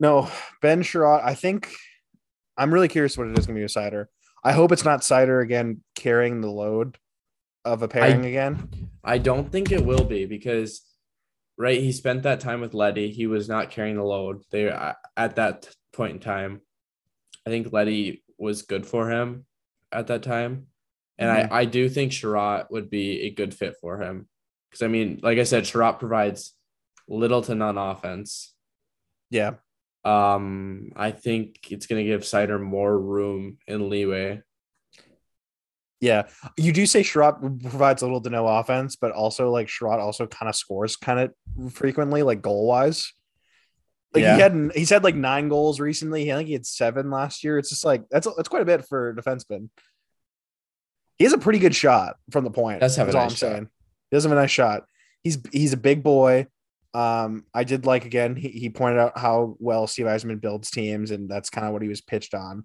No, 0.00 0.30
Ben 0.62 0.82
Chiarot, 0.82 1.22
I 1.24 1.34
think 1.34 1.72
I'm 2.56 2.72
really 2.72 2.88
curious 2.88 3.18
what 3.18 3.26
it 3.28 3.38
is 3.38 3.46
going 3.46 3.56
to 3.56 3.58
be 3.58 3.62
with 3.64 3.72
Seider. 3.72 4.06
I 4.44 4.52
hope 4.52 4.70
it's 4.72 4.84
not 4.84 5.00
Seider 5.00 5.42
again 5.42 5.82
carrying 5.96 6.40
the 6.40 6.50
load 6.50 6.98
of 7.72 7.82
a 7.82 7.88
pairing 7.88 8.24
again. 8.24 8.68
I 9.04 9.18
don't 9.18 9.50
think 9.50 9.70
it 9.72 9.84
will 9.84 10.04
be 10.04 10.26
because, 10.26 10.82
right, 11.56 11.80
he 11.80 11.92
spent 11.92 12.22
that 12.24 12.40
time 12.40 12.60
with 12.60 12.74
Letty. 12.74 13.10
He 13.10 13.26
was 13.26 13.48
not 13.48 13.70
carrying 13.70 13.96
the 13.96 14.02
load. 14.02 14.42
They 14.50 14.68
at 14.68 15.36
that 15.36 15.68
point 15.92 16.14
in 16.14 16.20
time, 16.20 16.60
I 17.46 17.50
think 17.50 17.72
Letty 17.72 18.22
was 18.38 18.62
good 18.62 18.86
for 18.86 19.10
him 19.10 19.46
at 19.92 20.08
that 20.08 20.22
time, 20.22 20.66
and 21.18 21.28
Mhm. 21.30 21.52
I 21.52 21.60
I 21.60 21.64
do 21.64 21.88
think 21.88 22.12
Chiarot 22.12 22.70
would 22.70 22.90
be 22.90 23.22
a 23.22 23.30
good 23.30 23.54
fit 23.54 23.76
for 23.80 24.00
him 24.02 24.28
because 24.70 24.82
I 24.82 24.88
mean, 24.88 25.20
like 25.22 25.38
I 25.38 25.44
said, 25.44 25.64
Chiarot 25.64 25.98
provides 25.98 26.54
little 27.08 27.42
to 27.42 27.54
none 27.54 27.78
offense. 27.78 28.54
Yeah. 29.30 29.54
Um, 30.04 30.92
I 30.96 31.10
think 31.10 31.70
it's 31.70 31.86
gonna 31.86 32.04
give 32.04 32.22
Seider 32.22 32.60
more 32.60 32.98
room 32.98 33.58
and 33.66 33.88
leeway. 33.88 34.42
Yeah. 36.00 36.28
You 36.56 36.72
do 36.72 36.86
say 36.86 37.02
Chiarot 37.02 37.40
provides 37.62 38.02
a 38.02 38.04
little 38.06 38.20
to 38.20 38.30
no 38.30 38.46
offense, 38.46 38.96
but 38.96 39.10
also 39.12 39.50
like 39.50 39.66
Chiarot 39.68 39.98
also 39.98 40.26
kind 40.26 40.48
of 40.48 40.54
scores 40.54 40.96
kind 40.96 41.18
of 41.20 41.72
frequently, 41.72 42.22
like 42.22 42.40
goal 42.40 42.66
wise. 42.66 43.12
Like 44.14 44.22
Yeah. 44.22 44.34
he 44.36 44.40
had 44.40 44.70
he's 44.74 44.90
had 44.90 45.04
like 45.04 45.16
nine 45.16 45.48
goals 45.48 45.80
recently. 45.80 46.32
I 46.32 46.36
think 46.36 46.46
he 46.46 46.52
had 46.52 46.64
seven 46.66 47.10
last 47.10 47.42
year. 47.44 47.58
It's 47.58 47.70
just 47.70 47.84
like 47.84 48.04
that's 48.10 48.28
that's 48.36 48.48
quite 48.48 48.62
a 48.62 48.66
bit 48.66 48.86
for 48.86 49.10
a 49.10 49.14
defenseman. 49.16 49.70
He 51.16 51.24
has 51.24 51.32
a 51.32 51.38
pretty 51.38 51.58
good 51.58 51.74
shot 51.74 52.16
from 52.30 52.44
the 52.44 52.50
point. 52.50 52.80
That's, 52.80 52.94
have 52.96 53.08
a 53.08 53.16
all 53.16 53.24
nice 53.24 53.32
I'm 53.32 53.36
shot. 53.36 53.38
saying. 53.52 53.68
He 54.10 54.16
does 54.16 54.22
have 54.22 54.32
a 54.32 54.36
nice 54.36 54.50
shot. 54.52 54.84
He's 55.24 55.38
he's 55.52 55.72
a 55.72 55.76
big 55.76 56.02
boy. 56.04 56.46
Um, 56.94 57.44
I 57.52 57.64
did 57.64 57.84
like 57.86 58.04
again. 58.06 58.36
He, 58.36 58.48
he 58.48 58.70
pointed 58.70 58.98
out 59.00 59.18
how 59.18 59.56
well 59.58 59.86
Steve 59.88 60.06
Yzerman 60.06 60.40
builds 60.40 60.70
teams, 60.70 61.10
and 61.10 61.28
that's 61.28 61.50
kind 61.50 61.66
of 61.66 61.72
what 61.72 61.82
he 61.82 61.88
was 61.88 62.00
pitched 62.00 62.34
on. 62.34 62.64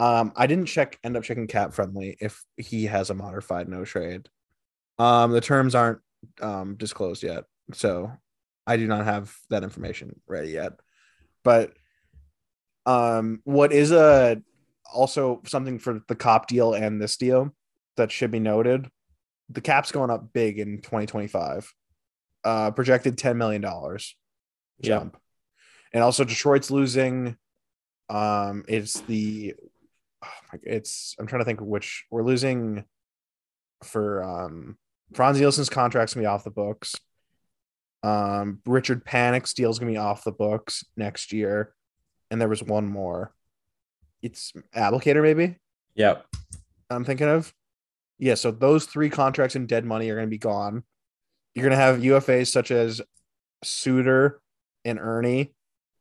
Um, 0.00 0.32
I 0.34 0.46
didn't 0.46 0.64
check 0.64 0.98
end 1.04 1.18
up 1.18 1.24
checking 1.24 1.46
cap 1.46 1.74
friendly 1.74 2.16
if 2.20 2.42
he 2.56 2.86
has 2.86 3.10
a 3.10 3.14
modified 3.14 3.68
no 3.68 3.84
trade. 3.84 4.30
Um, 4.98 5.30
the 5.30 5.42
terms 5.42 5.74
aren't 5.74 6.00
um 6.40 6.76
disclosed 6.76 7.22
yet, 7.22 7.44
so 7.74 8.10
I 8.66 8.78
do 8.78 8.86
not 8.86 9.04
have 9.04 9.36
that 9.50 9.62
information 9.62 10.18
ready 10.26 10.52
yet. 10.52 10.72
But 11.44 11.74
um, 12.86 13.42
what 13.44 13.74
is 13.74 13.92
a 13.92 14.40
also 14.90 15.42
something 15.46 15.78
for 15.78 16.00
the 16.08 16.16
Copp 16.16 16.48
deal 16.48 16.72
and 16.72 17.00
this 17.00 17.18
deal 17.18 17.54
that 17.98 18.10
should 18.10 18.30
be 18.30 18.40
noted? 18.40 18.88
The 19.50 19.60
cap's 19.60 19.92
going 19.92 20.10
up 20.10 20.32
big 20.32 20.58
in 20.58 20.80
2025. 20.80 21.70
Uh, 22.42 22.70
projected 22.70 23.18
10 23.18 23.36
million 23.36 23.60
dollars 23.60 24.16
jump, 24.80 25.18
and 25.92 26.02
also 26.02 26.24
Detroit's 26.24 26.70
losing. 26.70 27.36
Um, 28.08 28.64
it's 28.66 29.00
the 29.02 29.56
it's 30.62 31.14
I'm 31.18 31.26
trying 31.26 31.40
to 31.40 31.44
think 31.44 31.60
which 31.60 32.04
we're 32.10 32.22
losing 32.22 32.84
for 33.82 34.22
um 34.22 34.76
Frans 35.14 35.40
Nielsen's 35.40 35.68
contract's 35.68 36.14
gonna 36.14 36.24
be 36.24 36.28
off 36.28 36.44
the 36.44 36.50
books. 36.50 36.94
Um, 38.02 38.60
Richard 38.64 39.04
Panik's 39.04 39.52
deal's 39.52 39.78
gonna 39.78 39.90
be 39.90 39.98
off 39.98 40.24
the 40.24 40.32
books 40.32 40.84
next 40.96 41.32
year, 41.32 41.74
and 42.30 42.40
there 42.40 42.48
was 42.48 42.62
one 42.62 42.86
more. 42.86 43.34
It's 44.22 44.52
Abdelkader, 44.74 45.22
maybe 45.22 45.56
Yep. 45.94 46.26
I'm 46.90 47.04
thinking 47.04 47.28
of. 47.28 47.52
Yeah, 48.18 48.34
so 48.34 48.50
those 48.50 48.86
three 48.86 49.10
contracts 49.10 49.56
and 49.56 49.68
dead 49.68 49.84
money 49.84 50.10
are 50.10 50.14
gonna 50.14 50.26
be 50.26 50.38
gone. 50.38 50.84
You're 51.54 51.64
gonna 51.64 51.76
have 51.76 52.00
UFAs 52.00 52.48
such 52.48 52.70
as 52.70 53.00
Suter 53.64 54.40
and 54.84 54.98
Erne 54.98 55.48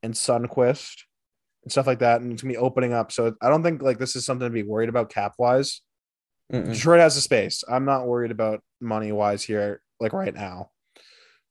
and 0.04 0.14
Sundqvist 0.14 1.04
and 1.64 1.72
stuff 1.72 1.88
like 1.88 2.00
that, 2.00 2.22
and 2.22 2.32
it's 2.32 2.42
gonna 2.42 2.54
be 2.54 2.58
opening 2.58 2.94
up. 2.94 3.12
So 3.12 3.36
I 3.42 3.50
don't 3.50 3.64
think 3.64 3.82
like 3.82 4.00
this 4.00 4.16
is 4.16 4.26
something 4.26 4.48
to 4.48 4.54
be 4.54 4.64
worried 4.64 4.90
about 4.90 5.10
cap 5.10 5.34
wise. 5.38 5.82
Detroit 6.52 7.00
has 7.00 7.16
the 7.16 7.22
space. 7.22 7.64
I'm 7.70 7.86
not 7.86 8.08
worried 8.08 8.32
about 8.32 8.64
money 8.82 9.12
wise 9.12 9.44
here, 9.44 9.82
like 10.00 10.14
right 10.14 10.34
now. 10.34 10.72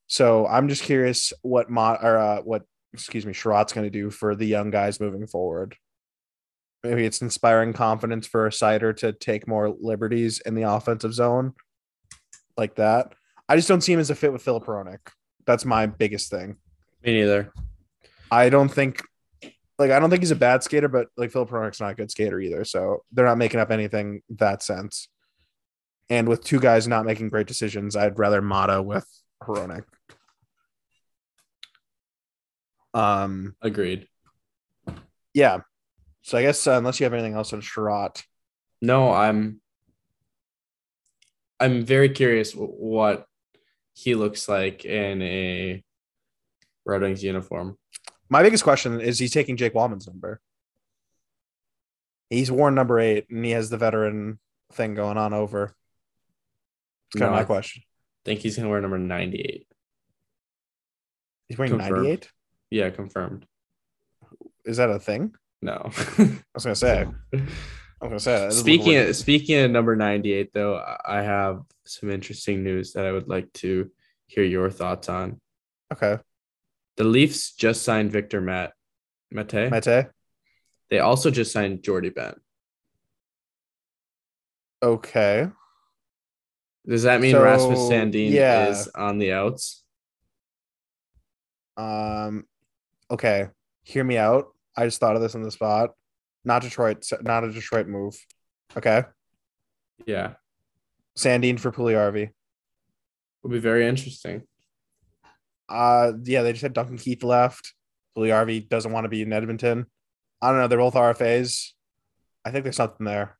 So 0.09 0.47
I'm 0.47 0.69
just 0.69 0.83
curious 0.83 1.33
what 1.43 1.71
mod 1.71 1.99
or 2.03 2.19
uh, 2.19 2.41
what 2.41 2.63
excuse 2.93 3.27
me, 3.27 3.33
Chiarot's 3.33 3.73
going 3.73 3.87
to 3.87 3.91
do 3.91 4.11
for 4.11 4.35
the 4.35 4.47
young 4.47 4.71
guys 4.71 5.01
moving 5.01 5.27
forward. 5.27 5.77
Maybe 6.83 7.05
it's 7.05 7.23
inspiring 7.23 7.73
confidence 7.73 8.27
for 8.27 8.47
a 8.47 8.51
Seider 8.51 8.97
to 8.99 9.13
take 9.13 9.49
more 9.49 9.75
liberties 9.81 10.41
in 10.45 10.55
the 10.55 10.63
offensive 10.63 11.13
zone, 11.13 11.55
like 12.57 12.77
that. 12.77 13.15
I 13.49 13.57
just 13.57 13.69
don't 13.69 13.81
see 13.81 13.93
him 13.93 14.01
as 14.01 14.11
a 14.11 14.15
fit 14.15 14.33
with 14.33 14.43
Philip 14.43 14.65
Hronek. 14.65 14.99
That's 15.47 15.65
my 15.65 15.87
biggest 15.87 16.31
thing. 16.31 16.57
Me 17.05 17.21
neither. 17.21 17.53
I 18.31 18.49
don't 18.49 18.69
think 18.69 19.03
like 19.79 19.91
I 19.91 19.99
don't 20.01 20.11
think 20.11 20.23
he's 20.23 20.31
a 20.31 20.37
bad 20.37 20.63
skater, 20.63 20.89
but 20.89 21.09
like 21.17 21.31
Philip 21.31 21.51
Hronek's 21.51 21.81
not 21.81 21.93
a 21.93 21.95
good 21.95 22.11
skater 22.11 22.41
either. 22.41 22.65
So 22.65 23.05
they're 23.13 23.25
not 23.27 23.39
making 23.39 23.61
up 23.61 23.71
anything 23.71 24.23
that 24.31 24.63
sense. 24.63 25.09
And 26.11 26.27
with 26.27 26.43
two 26.43 26.59
guys 26.59 26.89
not 26.89 27.05
making 27.05 27.29
great 27.29 27.47
decisions, 27.47 27.95
I'd 27.95 28.19
rather 28.19 28.41
Maatta 28.43 28.83
with 28.83 29.07
Hronek. 29.43 29.85
Um, 32.95 33.55
Agreed. 33.63 34.09
yeah. 35.35 35.61
So 36.23 36.39
I 36.39 36.43
guess 36.43 36.67
uh, 36.67 36.73
unless 36.73 36.99
you 36.99 37.05
have 37.05 37.13
anything 37.15 37.35
else 37.35 37.53
on 37.53 37.61
Chiarot, 37.61 38.23
No, 38.83 39.13
I'm 39.13 39.61
I'm 41.61 41.85
very 41.85 42.09
curious 42.09 42.53
what 42.53 43.27
he 43.95 44.15
looks 44.15 44.49
like 44.49 44.85
in 44.85 45.23
a 45.23 45.83
Red 46.87 47.03
Wings 47.03 47.23
uniform. 47.23 47.77
My 48.31 48.43
biggest 48.43 48.65
question 48.65 49.01
is 49.01 49.19
he's 49.19 49.33
taking 49.33 49.57
Jake 49.57 49.75
Walman's 49.75 50.07
number. 50.07 50.41
He's 52.31 52.51
worn 52.51 52.75
number 52.75 53.01
eight 53.01 53.29
and 53.31 53.45
he 53.45 53.53
has 53.53 53.71
the 53.71 53.79
veteran 53.79 54.39
thing 54.73 54.95
going 54.95 55.17
on 55.17 55.33
over. 55.33 55.75
It's 57.11 57.19
kind 57.19 57.31
No, 57.33 57.37
of 57.37 57.41
my 57.41 57.45
question. 57.45 57.83
think 58.25 58.41
he's 58.41 58.57
gonna 58.57 58.69
wear 58.69 58.81
number 58.83 58.99
98. 58.99 59.67
He's 61.49 61.57
wearing 61.57 61.77
98. 61.79 62.31
Yeah, 62.71 62.91
confirmed. 62.91 63.47
Is 64.67 64.77
that 64.77 64.91
a 64.91 64.99
thing? 64.99 65.35
No. 65.63 65.91
I 66.19 66.35
was 66.55 66.65
gonna 66.65 66.75
say. 66.77 67.07
I 67.33 67.37
was 68.03 68.09
gonna 68.11 68.21
say. 68.21 68.39
that 68.49 68.53
speaking 68.53 68.97
of, 68.97 69.17
speaking 69.17 69.59
of 69.61 69.71
number 69.71 69.97
98 69.97 70.51
though, 70.53 70.77
I 71.07 71.23
have 71.23 71.63
some 71.87 72.11
interesting 72.11 72.63
news 72.63 72.93
that 72.93 73.07
I 73.07 73.13
would 73.13 73.29
like 73.29 73.51
to 73.55 73.91
hear 74.27 74.45
your 74.45 74.69
thoughts 74.71 75.09
on. 75.09 75.41
okay, 75.91 76.19
The 76.99 77.05
Leafs 77.05 77.53
just 77.55 77.83
signed 77.83 78.11
Victor 78.13 78.41
Matt 78.41 78.73
Mate. 79.31 79.71
Mete. 79.71 80.07
They 80.91 80.99
also 80.99 81.31
just 81.31 81.53
signed 81.53 81.83
Jordie 81.83 82.11
Benn. 82.11 82.35
Okay, 84.83 85.49
Does 86.89 87.03
that 87.05 87.21
mean 87.21 87.33
So, 87.33 87.43
Rasmus 87.43 87.79
Sandin 87.81 88.31
yeah. 88.31 88.69
is 88.69 88.87
on 88.89 89.19
the 89.19 89.33
outs? 89.33 89.83
um, 91.77 92.45
okay. 93.11 93.49
Hear 93.83 94.05
me 94.05 94.17
out. 94.19 94.49
I 94.77 94.85
just 94.85 95.01
thought 95.01 95.17
of 95.17 95.23
this 95.23 95.35
on 95.35 95.43
the 95.43 95.51
spot. 95.51 95.91
Not 96.45 96.63
Detroit. 96.63 97.05
Not 97.23 97.45
a 97.45 97.53
Detroit 97.53 97.87
move. 97.89 98.17
Okay, 98.77 99.05
Yeah. 100.07 100.35
Sandin 101.17 101.59
for 101.59 101.73
Puljujarvi. 101.73 102.31
Would 103.43 103.53
be 103.53 103.59
very 103.59 103.87
interesting. 103.87 104.43
Uh, 105.69 106.13
yeah, 106.25 106.43
they 106.43 106.53
just 106.53 106.63
had 106.63 106.73
Duncan 106.73 106.99
Keith 106.99 107.23
left. 107.23 107.75
Puljujarvi 108.17 108.69
doesn't 108.69 108.93
want 108.93 109.05
to 109.05 109.09
be 109.09 109.23
in 109.23 109.33
Edmonton. 109.33 109.87
I 110.41 110.51
don't 110.51 110.59
know. 110.59 110.69
They're 110.69 110.79
both 110.79 110.95
RFAs. 110.95 111.73
I 112.45 112.51
think 112.51 112.65
there's 112.65 112.77
something 112.77 113.05
there. 113.05 113.37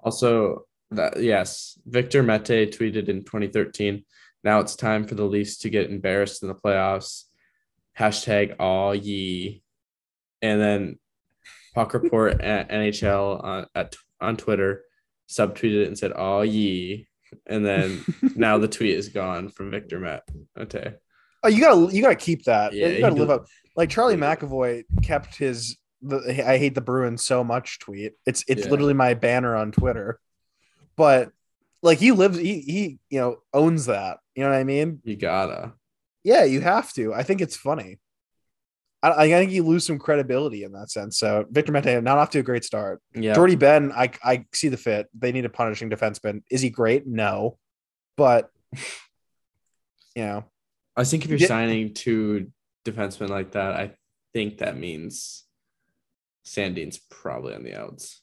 Also, 0.00 0.66
that 0.90 1.22
yes, 1.22 1.78
Victor 1.86 2.22
Mete 2.22 2.72
tweeted 2.72 3.08
in 3.08 3.24
2013. 3.24 4.04
Now 4.42 4.60
it's 4.60 4.74
time 4.74 5.06
for 5.06 5.14
the 5.14 5.24
Leafs 5.24 5.58
to 5.58 5.70
get 5.70 5.90
embarrassed 5.90 6.42
in 6.42 6.48
the 6.48 6.54
playoffs. 6.54 7.24
Hashtag 7.98 8.56
all 8.58 8.94
ye. 8.94 9.62
And 10.42 10.60
then 10.60 10.98
Puck 11.74 11.94
Report 11.94 12.40
at 12.40 12.70
NHL 12.70 13.44
on 13.44 13.66
at 13.74 13.94
on 14.20 14.36
Twitter 14.36 14.84
subtweeted 15.30 15.82
it 15.82 15.86
and 15.86 15.98
said 15.98 16.12
all 16.12 16.44
ye. 16.44 17.06
And 17.46 17.64
then 17.64 18.04
now 18.36 18.58
the 18.58 18.68
tweet 18.68 18.94
is 18.96 19.08
gone 19.08 19.48
from 19.48 19.70
Victor 19.70 19.98
Met- 20.00 20.28
Okay. 20.58 20.94
Oh, 21.42 21.48
you 21.48 21.60
gotta 21.60 21.94
you 21.94 22.02
gotta 22.02 22.16
keep 22.16 22.44
that. 22.44 22.72
Yeah, 22.74 22.88
you 22.88 23.00
gotta 23.00 23.14
live 23.14 23.30
up. 23.30 23.46
Like 23.76 23.88
Charlie 23.90 24.16
McAvoy 24.16 24.84
kept 25.02 25.36
his 25.36 25.78
the 26.02 26.18
I 26.46 26.58
hate 26.58 26.74
the 26.74 26.80
Bruins 26.80 27.24
so 27.24 27.42
much 27.42 27.78
tweet. 27.78 28.12
It's 28.26 28.44
it's 28.46 28.64
Yeah. 28.64 28.70
literally 28.70 28.94
my 28.94 29.14
banner 29.14 29.56
on 29.56 29.72
Twitter. 29.72 30.18
But 30.96 31.30
like 31.82 31.98
he 31.98 32.12
lives 32.12 32.36
he 32.38 32.60
he 32.60 32.98
you 33.08 33.20
know 33.20 33.36
owns 33.54 33.86
that. 33.86 34.18
You 34.34 34.42
know 34.44 34.50
what 34.50 34.58
I 34.58 34.64
mean? 34.64 35.00
You 35.04 35.16
gotta. 35.16 35.72
Yeah, 36.22 36.44
you 36.44 36.60
have 36.60 36.92
to. 36.94 37.14
I 37.14 37.22
think 37.22 37.40
it's 37.40 37.56
funny. 37.56 37.98
I, 39.02 39.10
I 39.24 39.28
think 39.28 39.50
you 39.52 39.62
lose 39.64 39.86
some 39.86 39.98
credibility 39.98 40.64
in 40.64 40.72
that 40.72 40.90
sense. 40.90 41.18
So 41.18 41.46
Victor 41.50 41.72
Mete 41.72 42.02
not 42.02 42.18
off 42.18 42.30
to 42.30 42.38
a 42.38 42.42
great 42.42 42.64
start. 42.64 43.00
Yeah. 43.14 43.34
Jordie 43.34 43.56
Benn, 43.56 43.92
I 43.92 44.10
I 44.22 44.44
see 44.52 44.68
the 44.68 44.76
fit. 44.76 45.08
They 45.18 45.32
need 45.32 45.44
a 45.44 45.48
punishing 45.50 45.88
defenseman. 45.90 46.42
Is 46.50 46.60
he 46.60 46.70
great? 46.70 47.06
No, 47.06 47.58
but 48.16 48.50
you 50.14 50.22
know, 50.24 50.44
I 50.96 51.04
think 51.04 51.24
if 51.24 51.30
you're 51.30 51.38
Yeah. 51.38 51.48
signing 51.48 51.94
two 51.94 52.50
defensemen 52.84 53.28
like 53.28 53.52
that, 53.52 53.74
I 53.74 53.92
think 54.34 54.58
that 54.58 54.76
means 54.76 55.44
Sandin's 56.44 56.98
probably 56.98 57.54
on 57.54 57.62
the 57.62 57.74
outs. 57.80 58.20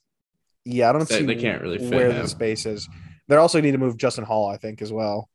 yeah, 0.65 0.89
I 0.89 0.93
don't 0.93 1.07
They- 1.07 1.19
see 1.19 1.25
they 1.25 1.35
can't 1.35 1.61
really 1.61 1.77
fit 1.79 1.91
where 1.93 2.11
him. 2.11 2.21
the 2.23 2.27
space 2.27 2.65
is. 2.65 2.87
They 3.29 3.35
also 3.35 3.59
need 3.61 3.71
to 3.71 3.77
move 3.77 3.97
Justin 3.97 4.23
Holl, 4.25 4.47
I 4.47 4.57
think, 4.57 4.81
as 4.81 4.91
well. 4.91 5.29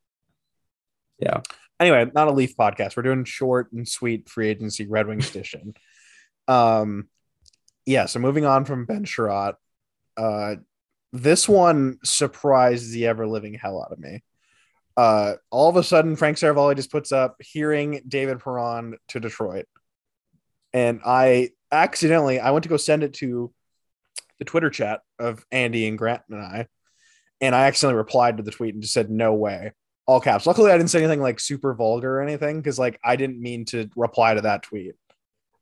Yeah. 1.19 1.41
Anyway, 1.83 2.09
not 2.15 2.29
a 2.29 2.33
Leaf 2.33 2.57
podcast. 2.57 2.97
We're 2.97 3.03
doing 3.03 3.25
short 3.25 3.73
and 3.73 3.89
sweet 3.89 4.29
free 4.29 4.49
agency 4.49 4.87
Red 4.87 5.09
Wings 5.09 5.29
edition. 5.31 5.75
Um, 6.47 7.09
yeah. 7.85 8.07
So 8.07 8.21
moving 8.21 8.45
on 8.45 8.65
from 8.65 8.85
Ben 8.85 9.05
Chiarot, 9.05 9.55
uh, 10.17 10.57
this 11.13 11.49
one 11.49 11.99
surprised 12.05 12.93
the 12.93 13.09
ever 13.09 13.27
living 13.27 13.55
hell 13.55 13.83
out 13.83 13.91
of 13.91 13.99
me. 13.99 14.23
Uh, 14.97 15.35
all 15.51 15.69
of 15.69 15.75
a 15.75 15.83
sudden, 15.83 16.15
Frank 16.15 16.37
Seravalli 16.37 16.77
just 16.77 16.93
puts 16.93 17.11
up 17.11 17.35
hearing 17.41 18.01
David 18.07 18.39
Perron 18.39 18.97
to 19.09 19.19
Detroit, 19.19 19.67
and 20.73 21.01
I 21.05 21.51
accidentally 21.73 22.39
I 22.39 22.53
went 22.53 22.63
to 22.63 22.69
go 22.69 22.77
send 22.77 23.03
it 23.03 23.15
to 23.15 23.53
the 24.39 24.45
Twitter 24.45 24.71
chat 24.71 25.01
of 25.19 25.45
Andy 25.51 25.89
and 25.89 25.99
Grant 25.99 26.23
and 26.31 26.41
I, 26.41 26.69
and 27.41 27.57
I 27.57 27.67
accidentally 27.67 27.99
replied 27.99 28.37
to 28.37 28.45
the 28.45 28.53
tweet 28.53 28.75
and 28.75 28.83
just 28.83 28.95
said 28.95 29.11
no 29.11 29.35
way, 29.35 29.73
all 30.13 30.21
caps. 30.21 30.47
Luckily, 30.47 30.71
I 30.71 30.77
didn't 30.77 30.91
say 30.91 30.99
anything 30.99 31.21
like 31.21 31.41
super 31.41 31.75
vulgar 31.75 32.19
or 32.19 32.23
anything 32.23 32.59
because 32.59 32.79
like 32.79 33.01
I 33.03 33.17
didn't 33.17 33.41
mean 33.41 33.65
to 33.67 33.89
reply 33.97 34.35
to 34.35 34.43
that 34.43 34.63
tweet. 34.63 34.95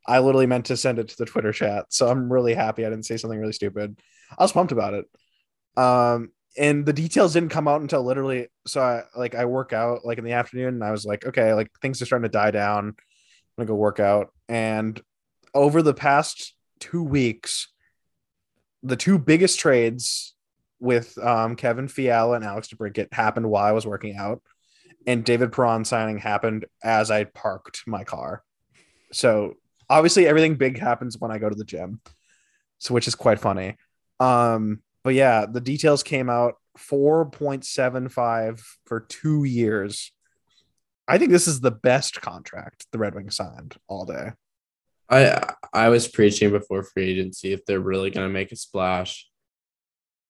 I 0.06 0.18
literally 0.18 0.46
meant 0.46 0.66
to 0.66 0.76
send 0.76 0.98
it 0.98 1.08
to 1.08 1.16
the 1.16 1.26
Twitter 1.26 1.52
chat, 1.52 1.86
so 1.90 2.08
I'm 2.08 2.32
really 2.32 2.54
happy 2.54 2.84
I 2.84 2.90
didn't 2.90 3.06
say 3.06 3.16
something 3.16 3.38
really 3.38 3.52
stupid. 3.52 4.00
I 4.36 4.42
was 4.42 4.52
pumped 4.52 4.72
about 4.72 4.94
it. 4.94 5.06
Um, 5.76 6.32
and 6.58 6.84
the 6.84 6.92
details 6.92 7.32
didn't 7.32 7.50
come 7.50 7.68
out 7.68 7.80
until 7.80 8.02
literally. 8.02 8.48
So 8.66 8.80
I 8.80 9.04
like 9.16 9.36
I 9.36 9.44
work 9.44 9.72
out 9.72 10.04
like 10.04 10.18
in 10.18 10.24
the 10.24 10.32
afternoon, 10.32 10.74
and 10.74 10.84
I 10.84 10.90
was 10.90 11.06
like, 11.06 11.24
okay, 11.24 11.54
like 11.54 11.70
things 11.80 12.02
are 12.02 12.06
starting 12.06 12.28
to 12.28 12.28
die 12.28 12.50
down. 12.50 12.88
I'm 12.88 12.94
gonna 13.56 13.68
go 13.68 13.76
work 13.76 14.00
out, 14.00 14.32
and 14.48 15.00
over 15.54 15.80
the 15.80 15.94
past 15.94 16.54
two 16.80 17.04
weeks, 17.04 17.68
the 18.82 18.96
two 18.96 19.18
biggest 19.18 19.60
trades 19.60 20.34
with 20.80 21.16
um, 21.18 21.56
Kevin 21.56 21.88
Fiala 21.88 22.36
and 22.36 22.44
Alex 22.44 22.68
DeBrincat 22.68 23.12
happened 23.12 23.48
while 23.48 23.64
I 23.64 23.72
was 23.72 23.86
working 23.86 24.16
out, 24.16 24.42
and 25.06 25.24
David 25.24 25.52
Perron 25.52 25.84
signing 25.84 26.18
happened 26.18 26.64
as 26.82 27.10
I 27.10 27.24
parked 27.24 27.82
my 27.86 28.04
car. 28.04 28.42
So 29.12 29.54
obviously, 29.88 30.26
everything 30.26 30.56
big 30.56 30.78
happens 30.78 31.18
when 31.18 31.30
I 31.30 31.38
go 31.38 31.48
to 31.48 31.54
the 31.54 31.64
gym, 31.64 32.00
so 32.78 32.94
which 32.94 33.06
is 33.06 33.14
quite 33.14 33.38
funny. 33.38 33.76
Um, 34.18 34.82
but 35.04 35.14
yeah, 35.14 35.46
the 35.46 35.60
details 35.60 36.02
came 36.02 36.28
out 36.28 36.54
4.75 36.78 38.62
for 38.86 39.00
two 39.00 39.44
years. 39.44 40.12
I 41.08 41.18
think 41.18 41.30
this 41.30 41.48
is 41.48 41.60
the 41.60 41.70
best 41.70 42.20
contract 42.20 42.86
the 42.92 42.98
Red 42.98 43.14
Wings 43.14 43.36
signed 43.36 43.76
all 43.88 44.04
day. 44.04 44.30
I 45.08 45.54
I 45.72 45.88
was 45.88 46.06
preaching 46.06 46.50
before 46.50 46.84
free 46.84 47.10
agency 47.10 47.52
if 47.52 47.66
they're 47.66 47.80
really 47.80 48.10
gonna 48.10 48.28
make 48.28 48.52
a 48.52 48.56
splash 48.56 49.29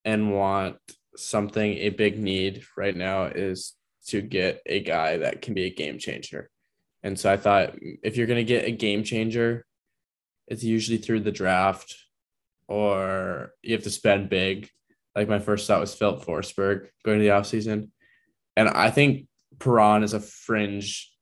and 0.04 0.32
want 0.32 0.76
something 1.16 1.72
a 1.72 1.90
big 1.90 2.18
need 2.18 2.62
right 2.76 2.96
now 2.96 3.24
is 3.24 3.74
to 4.06 4.20
get 4.20 4.62
a 4.66 4.80
guy 4.80 5.18
that 5.18 5.42
can 5.42 5.54
be 5.54 5.64
a 5.64 5.74
game 5.74 5.98
changer. 5.98 6.50
And 7.02 7.18
so 7.18 7.32
I 7.32 7.36
thought 7.36 7.74
if 7.80 8.16
you're 8.16 8.26
gonna 8.26 8.44
get 8.44 8.66
a 8.66 8.70
game 8.70 9.04
changer, 9.04 9.66
it's 10.46 10.64
usually 10.64 10.98
through 10.98 11.20
the 11.20 11.32
draft 11.32 11.94
or 12.68 13.52
you 13.62 13.74
have 13.74 13.84
to 13.84 13.90
spend 13.90 14.30
big. 14.30 14.68
Like 15.14 15.28
my 15.28 15.40
first 15.40 15.66
thought 15.66 15.80
was 15.80 15.94
Filip 15.94 16.24
Forsberg 16.24 16.88
going 17.04 17.18
to 17.18 17.24
the 17.24 17.30
offseason. 17.30 17.88
And 18.56 18.68
I 18.68 18.90
think 18.90 19.26
Perron 19.58 20.04
is 20.04 20.12
a 20.12 20.20
fringe 20.20 21.12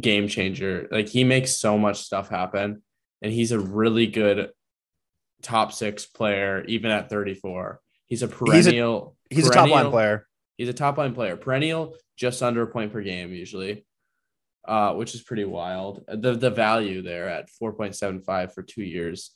game 0.00 0.28
changer. 0.28 0.88
Like 0.90 1.08
he 1.08 1.24
makes 1.24 1.56
so 1.56 1.78
much 1.78 2.00
stuff 2.00 2.28
happen, 2.28 2.82
and 3.20 3.32
he's 3.32 3.52
a 3.52 3.58
really 3.58 4.06
good 4.06 4.50
top 5.42 5.72
six 5.72 6.06
player, 6.06 6.64
even 6.64 6.90
at 6.90 7.10
34. 7.10 7.80
He's 8.12 8.22
a 8.22 8.28
perennial. 8.28 9.16
He's 9.30 9.48
a 9.48 9.50
top 9.50 9.70
line 9.70 9.90
player. 9.90 10.26
He's 10.58 10.68
a 10.68 10.74
top 10.74 10.98
line 10.98 11.14
player, 11.14 11.34
perennial, 11.34 11.96
just 12.14 12.42
under 12.42 12.60
a 12.60 12.66
point 12.66 12.92
per 12.92 13.00
game 13.00 13.32
usually, 13.32 13.86
uh, 14.68 14.92
which 14.92 15.14
is 15.14 15.22
pretty 15.22 15.46
wild. 15.46 16.04
The 16.06 16.34
the 16.34 16.50
value 16.50 17.00
there 17.00 17.30
at 17.30 17.48
4.75 17.48 18.52
for 18.52 18.62
two 18.62 18.82
years, 18.82 19.30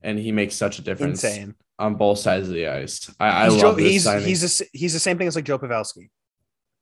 and 0.00 0.18
he 0.18 0.32
makes 0.32 0.54
such 0.54 0.78
a 0.78 0.82
difference 0.82 1.22
Insane. 1.22 1.54
on 1.78 1.96
both 1.96 2.18
sides 2.18 2.48
of 2.48 2.54
the 2.54 2.66
ice. 2.66 3.14
I, 3.20 3.28
I 3.28 3.48
love 3.48 3.60
Joe, 3.60 3.72
this 3.72 3.92
he's 3.92 4.04
signing. 4.04 4.26
he's 4.26 4.62
a, 4.62 4.64
he's 4.72 4.94
the 4.94 5.00
same 5.00 5.18
thing 5.18 5.26
as 5.28 5.36
like 5.36 5.44
Joe 5.44 5.58
Pavelski, 5.58 6.08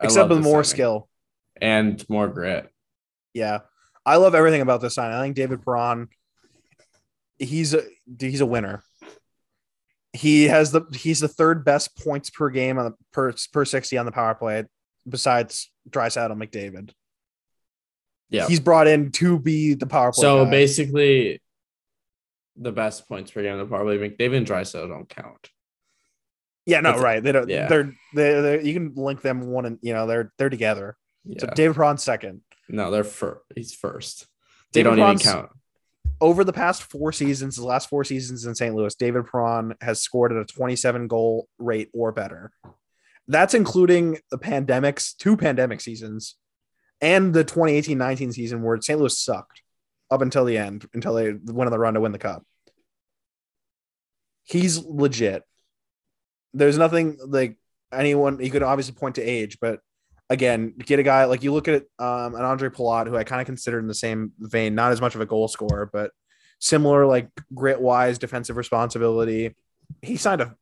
except 0.00 0.28
with 0.28 0.44
more 0.44 0.62
signing. 0.62 0.76
skill. 0.76 1.08
and 1.60 2.08
more 2.08 2.28
grit. 2.28 2.70
Yeah. 3.34 3.62
I 4.06 4.18
love 4.18 4.36
everything 4.36 4.60
about 4.60 4.80
this 4.80 4.94
sign. 4.94 5.12
I 5.12 5.20
think 5.20 5.34
David 5.34 5.64
Perron, 5.64 6.08
he's 7.36 7.74
a 7.74 7.82
he's 8.20 8.42
a 8.42 8.46
winner. 8.46 8.84
He 10.12 10.44
has 10.44 10.72
the 10.72 10.82
he's 10.92 11.20
the 11.20 11.28
third 11.28 11.64
best 11.64 11.96
points 11.96 12.28
per 12.30 12.50
game 12.50 12.78
on 12.78 12.84
the 12.84 12.92
per 13.12 13.32
per 13.52 13.64
sixty 13.64 13.96
on 13.96 14.04
the 14.06 14.12
power 14.12 14.34
play, 14.34 14.64
besides 15.08 15.70
and 15.84 15.94
McDavid. 15.94 16.90
Yeah. 18.28 18.46
he's 18.48 18.60
brought 18.60 18.86
in 18.86 19.10
to 19.12 19.38
be 19.38 19.74
the 19.74 19.86
power 19.86 20.12
play. 20.12 20.22
So 20.22 20.44
guy. 20.44 20.50
basically, 20.50 21.40
the 22.56 22.72
best 22.72 23.08
points 23.08 23.30
per 23.30 23.42
game 23.42 23.52
in 23.54 23.58
the 23.58 23.66
power 23.66 23.84
play, 23.84 23.98
McDavid 23.98 24.38
and 24.38 24.46
Draisaitl 24.46 24.88
don't 24.88 25.08
count. 25.08 25.50
yeah, 26.66 26.80
no, 26.80 26.90
that's- 26.90 27.02
right. 27.04 27.22
They 27.22 27.32
don't. 27.32 27.48
yeah. 27.48 27.66
They're, 27.68 27.94
they're 28.14 28.42
they're 28.42 28.60
you 28.60 28.72
can 28.74 28.92
link 28.94 29.20
them 29.22 29.48
one 29.48 29.66
and 29.66 29.78
you 29.82 29.92
know 29.94 30.06
they're 30.06 30.32
they're 30.38 30.50
together. 30.50 30.96
Yeah. 31.24 31.40
So 31.40 31.46
David 31.54 31.76
Perron's 31.76 32.02
second. 32.02 32.40
no, 32.68 32.90
they're 32.90 33.04
first. 33.04 33.40
He's 33.54 33.74
first. 33.74 34.26
They 34.72 34.82
David 34.82 34.96
don't 34.96 35.08
even 35.10 35.18
count. 35.18 35.50
Over 36.22 36.44
the 36.44 36.52
past 36.52 36.84
four 36.84 37.10
seasons, 37.10 37.56
the 37.56 37.66
last 37.66 37.88
four 37.88 38.04
seasons 38.04 38.46
in 38.46 38.54
St. 38.54 38.72
Louis, 38.72 38.94
David 38.94 39.26
Perron 39.26 39.74
has 39.80 40.00
scored 40.00 40.30
at 40.30 40.38
a 40.38 40.44
27 40.44 41.08
goal 41.08 41.48
rate 41.58 41.90
or 41.92 42.12
better. 42.12 42.52
That's 43.26 43.54
including 43.54 44.18
the 44.30 44.38
pandemics, 44.38 45.16
two 45.16 45.36
pandemic 45.36 45.80
seasons, 45.80 46.36
and 47.00 47.34
the 47.34 47.44
2018-19 47.44 48.32
season 48.32 48.62
where 48.62 48.80
St. 48.80 49.00
Louis 49.00 49.18
sucked 49.18 49.62
up 50.12 50.22
until 50.22 50.44
the 50.44 50.56
end, 50.56 50.88
until 50.94 51.14
they 51.14 51.32
went 51.32 51.66
on 51.66 51.72
the 51.72 51.78
run 51.78 51.94
to 51.94 52.00
win 52.00 52.12
the 52.12 52.18
cup. 52.18 52.44
He's 54.44 54.78
legit. 54.78 55.42
There's 56.54 56.78
nothing 56.78 57.18
like 57.26 57.56
anyone 57.92 58.38
you 58.40 58.50
could 58.52 58.62
obviously 58.62 58.94
point 58.94 59.16
to 59.16 59.22
age, 59.22 59.58
but 59.60 59.80
again, 60.32 60.74
get 60.78 60.98
a 60.98 61.02
guy 61.02 61.26
like 61.26 61.42
you 61.42 61.52
look 61.52 61.68
at 61.68 61.82
um, 61.98 62.34
an 62.34 62.42
Andre 62.42 62.70
Palat, 62.70 63.06
who 63.06 63.16
I 63.16 63.24
kind 63.24 63.40
of 63.40 63.46
considered 63.46 63.80
in 63.80 63.86
the 63.86 63.94
same 63.94 64.32
vein, 64.38 64.74
not 64.74 64.90
as 64.90 65.00
much 65.00 65.14
of 65.14 65.20
a 65.20 65.26
goal 65.26 65.46
scorer, 65.46 65.88
but 65.92 66.10
similar 66.58 67.06
like 67.06 67.28
grit 67.54 67.80
wise 67.80 68.18
defensive 68.18 68.56
responsibility. 68.56 69.54
He 70.00 70.16
signed 70.16 70.40
a 70.40 70.56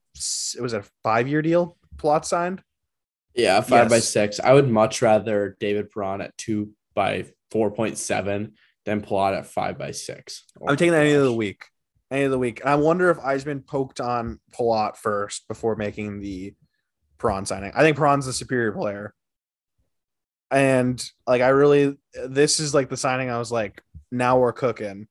it 0.57 0.61
was 0.61 0.73
a 0.73 0.83
five 1.03 1.29
year 1.29 1.41
deal. 1.41 1.77
Palat 1.97 2.25
signed. 2.25 2.63
Yeah, 3.35 3.61
five 3.61 3.89
by 3.89 4.01
six. 4.01 4.41
I 4.41 4.53
would 4.53 4.69
much 4.69 5.03
rather 5.03 5.57
David 5.61 5.91
Perron 5.91 6.21
at 6.21 6.37
two 6.37 6.73
by 6.95 7.27
four 7.53 7.71
point 7.71 7.97
seven 7.97 8.55
than 8.85 9.03
Palat 9.03 9.39
at 9.39 9.47
five 9.47 9.79
by 9.79 9.93
six. 9.93 10.45
Oh 10.61 10.67
I'm 10.69 10.77
taking 10.77 10.93
that 10.93 11.03
any 11.03 11.13
of 11.13 11.23
the 11.23 11.33
week. 11.33 11.67
Any 12.11 12.25
of 12.25 12.33
the 12.33 12.39
week. 12.41 12.61
And 12.61 12.69
I 12.69 12.75
wonder 12.75 13.09
if 13.11 13.19
Yzerman 13.19 13.65
poked 13.65 14.01
on 14.01 14.41
Palat 14.53 14.97
first 14.97 15.47
before 15.47 15.77
making 15.77 16.19
the 16.19 16.55
Perron 17.19 17.47
signing. 17.47 17.71
I 17.73 17.83
think 17.83 17.97
Perron's 17.97 18.27
the 18.27 18.33
superior 18.33 18.73
player. 18.73 19.15
And 20.51 21.03
like 21.27 21.43
I 21.43 21.49
really 21.49 21.97
this 22.27 22.61
is 22.61 22.75
like 22.75 22.89
the 22.89 22.97
signing 22.97 23.31
I 23.31 23.39
was 23.39 23.53
like, 23.53 23.83
now 24.11 24.39
we're 24.39 24.53
cooking. 24.53 25.07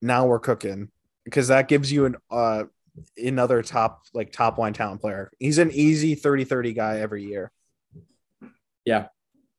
Now 0.00 0.26
we're 0.26 0.38
cooking. 0.38 0.90
Because 1.24 1.48
that 1.48 1.68
gives 1.68 1.92
you 1.92 2.06
an 2.06 2.16
uh 2.30 2.64
another 3.16 3.62
top 3.62 4.02
like 4.14 4.32
top 4.32 4.58
line 4.58 4.72
talent 4.72 5.00
player. 5.00 5.30
He's 5.38 5.58
an 5.58 5.70
easy 5.70 6.16
30-30 6.16 6.74
guy 6.74 7.00
every 7.00 7.24
year. 7.24 7.52
Yeah. 8.84 9.08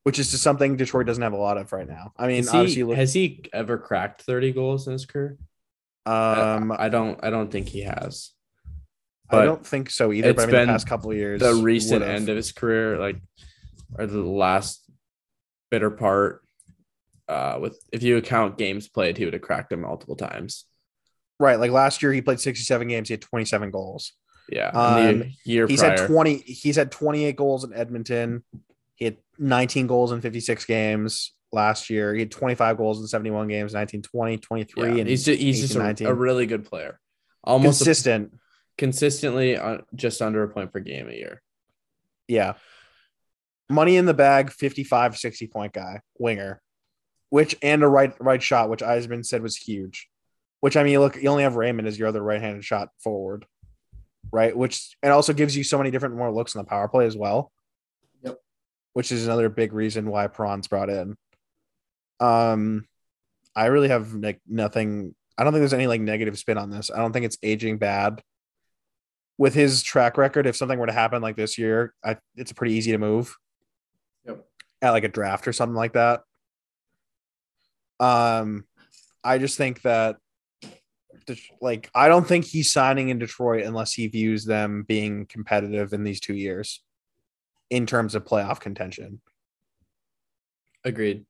Which 0.03 0.17
is 0.17 0.31
just 0.31 0.41
something 0.41 0.77
Detroit 0.77 1.05
doesn't 1.05 1.21
have 1.21 1.33
a 1.33 1.37
lot 1.37 1.57
of 1.57 1.71
right 1.71 1.87
now. 1.87 2.11
I 2.17 2.27
mean, 2.27 2.37
Has 2.37 2.49
obviously 2.49 2.75
he, 2.75 2.83
look, 2.83 2.97
has 2.97 3.13
he 3.13 3.43
ever 3.53 3.77
cracked 3.77 4.23
30 4.23 4.51
goals 4.53 4.87
in 4.87 4.93
his 4.93 5.05
career? 5.05 5.37
Um 6.07 6.73
I 6.75 6.89
don't 6.89 7.23
I 7.23 7.29
don't 7.29 7.51
think 7.51 7.69
he 7.69 7.81
has. 7.81 8.31
I 9.29 9.45
don't 9.45 9.65
think 9.65 9.89
so 9.89 10.11
either. 10.11 10.33
But 10.33 10.43
I 10.43 10.45
mean, 10.47 10.51
been 10.51 10.67
the 10.67 10.73
past 10.73 10.87
couple 10.87 11.11
of 11.11 11.17
years, 11.17 11.39
the 11.39 11.55
recent 11.55 12.01
would've. 12.01 12.15
end 12.15 12.29
of 12.29 12.35
his 12.35 12.51
career, 12.51 12.97
like 12.97 13.17
or 13.97 14.05
the 14.05 14.21
last 14.21 14.89
bitter 15.69 15.89
part, 15.91 16.43
uh, 17.27 17.57
with 17.61 17.79
if 17.91 18.03
you 18.03 18.17
account 18.17 18.57
games 18.57 18.87
played, 18.87 19.17
he 19.17 19.25
would 19.25 19.33
have 19.33 19.41
cracked 19.41 19.71
him 19.71 19.81
multiple 19.81 20.15
times. 20.15 20.65
right? 21.39 21.59
Like 21.59 21.71
last 21.71 22.01
year, 22.03 22.11
he 22.13 22.21
played 22.21 22.39
sixty-seven 22.39 22.87
games. 22.87 23.07
He 23.09 23.13
had 23.13 23.21
twenty-seven 23.21 23.71
goals. 23.71 24.13
Yeah. 24.49 24.69
Um, 24.69 25.31
year 25.45 25.65
He's 25.67 25.79
prior, 25.79 25.97
had 25.97 26.07
twenty. 26.07 26.37
He's 26.37 26.75
had 26.75 26.91
twenty-eight 26.91 27.35
goals 27.37 27.63
in 27.63 27.73
Edmonton. 27.73 28.43
He 28.95 29.05
had 29.05 29.17
nineteen 29.37 29.87
goals 29.87 30.11
in 30.11 30.19
fifty-six 30.21 30.65
games 30.65 31.33
last 31.53 31.89
year. 31.89 32.13
He 32.13 32.19
had 32.19 32.31
twenty-five 32.31 32.75
goals 32.77 32.99
in 32.99 33.07
seventy-one 33.07 33.47
games, 33.47 33.73
19, 33.73 34.01
20, 34.01 34.37
23. 34.37 34.83
yeah, 34.83 34.95
and 34.99 35.07
he's 35.07 35.23
just 35.25 35.39
he's 35.39 35.61
just 35.61 35.75
a, 35.75 35.79
19. 35.79 36.07
a 36.07 36.13
really 36.13 36.45
good 36.45 36.65
player. 36.65 36.99
Almost 37.43 37.81
a- 37.81 37.85
consistent. 37.85 38.33
consistently 38.77 39.57
on 39.57 39.83
just 39.95 40.21
under 40.21 40.43
a 40.43 40.49
point 40.49 40.73
per 40.73 40.79
game 40.79 41.07
a 41.09 41.13
year. 41.13 41.41
Yeah. 42.27 42.53
Money 43.69 43.97
in 43.97 44.05
the 44.05 44.13
bag, 44.13 44.51
55, 44.51 45.17
60 45.17 45.47
point 45.47 45.73
guy, 45.73 46.01
winger, 46.19 46.61
which 47.29 47.55
and 47.61 47.83
a 47.83 47.87
right 47.87 48.13
right 48.19 48.41
shot, 48.43 48.69
which 48.69 48.81
Yzerman 48.81 49.25
said 49.25 49.41
was 49.41 49.55
huge. 49.55 50.09
Which 50.59 50.77
I 50.77 50.83
mean, 50.83 50.99
look, 50.99 51.15
you 51.15 51.29
only 51.29 51.43
have 51.43 51.55
Raymond 51.55 51.87
as 51.87 51.97
your 51.97 52.07
other 52.07 52.21
right-handed 52.21 52.63
shot 52.63 52.89
forward, 53.03 53.45
right? 54.31 54.55
Which 54.55 54.95
and 55.01 55.11
also 55.11 55.33
gives 55.33 55.57
you 55.57 55.63
so 55.63 55.77
many 55.77 55.89
different 55.89 56.15
more 56.15 56.31
looks 56.31 56.53
in 56.53 56.59
the 56.59 56.65
power 56.65 56.87
play 56.87 57.05
as 57.05 57.17
well. 57.17 57.51
Yep. 58.23 58.37
Which 58.93 59.11
is 59.11 59.25
another 59.25 59.49
big 59.49 59.73
reason 59.73 60.09
why 60.09 60.27
Perron's 60.27 60.67
brought 60.67 60.89
in. 60.89 61.17
Um, 62.19 62.85
I 63.55 63.67
really 63.67 63.89
have 63.89 64.13
like 64.13 64.39
nothing. 64.47 65.15
I 65.37 65.43
don't 65.43 65.53
think 65.53 65.61
there's 65.61 65.73
any 65.73 65.87
like 65.87 66.01
negative 66.01 66.37
spin 66.37 66.57
on 66.57 66.69
this. 66.69 66.91
I 66.91 66.97
don't 66.97 67.11
think 67.11 67.25
it's 67.25 67.37
aging 67.41 67.77
bad. 67.77 68.21
With 69.37 69.55
his 69.55 69.81
track 69.81 70.17
record, 70.17 70.45
if 70.45 70.55
something 70.55 70.77
were 70.77 70.85
to 70.85 70.93
happen 70.93 71.23
like 71.23 71.35
this 71.35 71.57
year, 71.57 71.95
I, 72.05 72.17
it's 72.35 72.53
pretty 72.53 72.75
easy 72.75 72.91
to 72.91 72.99
move. 72.99 73.35
At 74.81 74.91
like 74.91 75.03
a 75.03 75.09
draft 75.09 75.47
or 75.47 75.53
something 75.53 75.75
like 75.75 75.93
that. 75.93 76.21
Um, 77.99 78.65
I 79.23 79.37
just 79.37 79.57
think 79.57 79.83
that, 79.83 80.17
like, 81.61 81.89
I 81.93 82.07
don't 82.07 82.27
think 82.27 82.45
he's 82.45 82.71
signing 82.71 83.09
in 83.09 83.19
Detroit 83.19 83.63
unless 83.63 83.93
he 83.93 84.07
views 84.07 84.43
them 84.43 84.83
being 84.87 85.27
competitive 85.27 85.93
in 85.93 86.03
these 86.03 86.19
two 86.19 86.33
years, 86.33 86.81
in 87.69 87.85
terms 87.85 88.15
of 88.15 88.25
playoff 88.25 88.59
contention. 88.59 89.21
Agreed. 90.83 91.25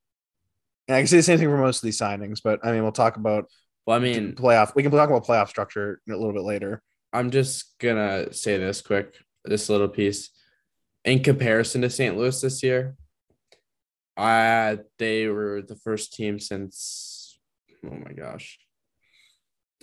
And 0.88 0.96
I 0.96 1.02
can 1.02 1.08
say 1.08 1.18
the 1.18 1.24
same 1.24 1.38
thing 1.38 1.50
for 1.50 1.58
most 1.58 1.78
of 1.78 1.84
these 1.84 2.00
signings, 2.00 2.40
but 2.44 2.66
I 2.66 2.72
mean, 2.72 2.84
we'll 2.84 2.94
talk 2.94 3.18
about 3.18 3.50
Well, 3.86 3.98
I 3.98 4.00
mean, 4.00 4.34
playoff. 4.34 4.74
We 4.76 4.82
can 4.82 4.92
talk 4.92 5.10
about 5.10 5.26
playoff 5.26 5.50
structure 5.50 6.02
a 6.10 6.12
little 6.12 6.34
bit 6.34 6.44
later. 6.44 6.82
I'm 7.14 7.32
just 7.32 7.78
gonna 7.80 8.32
say 8.32 8.58
this 8.58 8.82
quick, 8.82 9.16
this 9.44 9.70
little 9.70 9.90
piece. 9.90 10.30
In 11.04 11.22
comparison 11.22 11.82
to 11.82 11.90
St. 11.90 12.16
Louis 12.16 12.40
this 12.40 12.64
year, 12.64 12.96
uh 14.18 14.78
they 14.98 15.28
were 15.28 15.62
the 15.62 15.76
first 15.76 16.14
team 16.14 16.40
since 16.40 17.40
oh 17.86 17.96
my 17.96 18.14
gosh, 18.14 18.60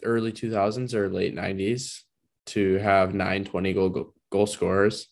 early 0.04 0.32
2000s 0.32 0.94
or 0.94 1.08
late 1.08 1.34
90s 1.34 2.02
to 2.46 2.74
have 2.76 3.14
nine 3.14 3.44
20 3.44 3.72
goal 3.72 3.88
goal, 3.88 4.14
goal 4.30 4.46
scorers. 4.46 5.08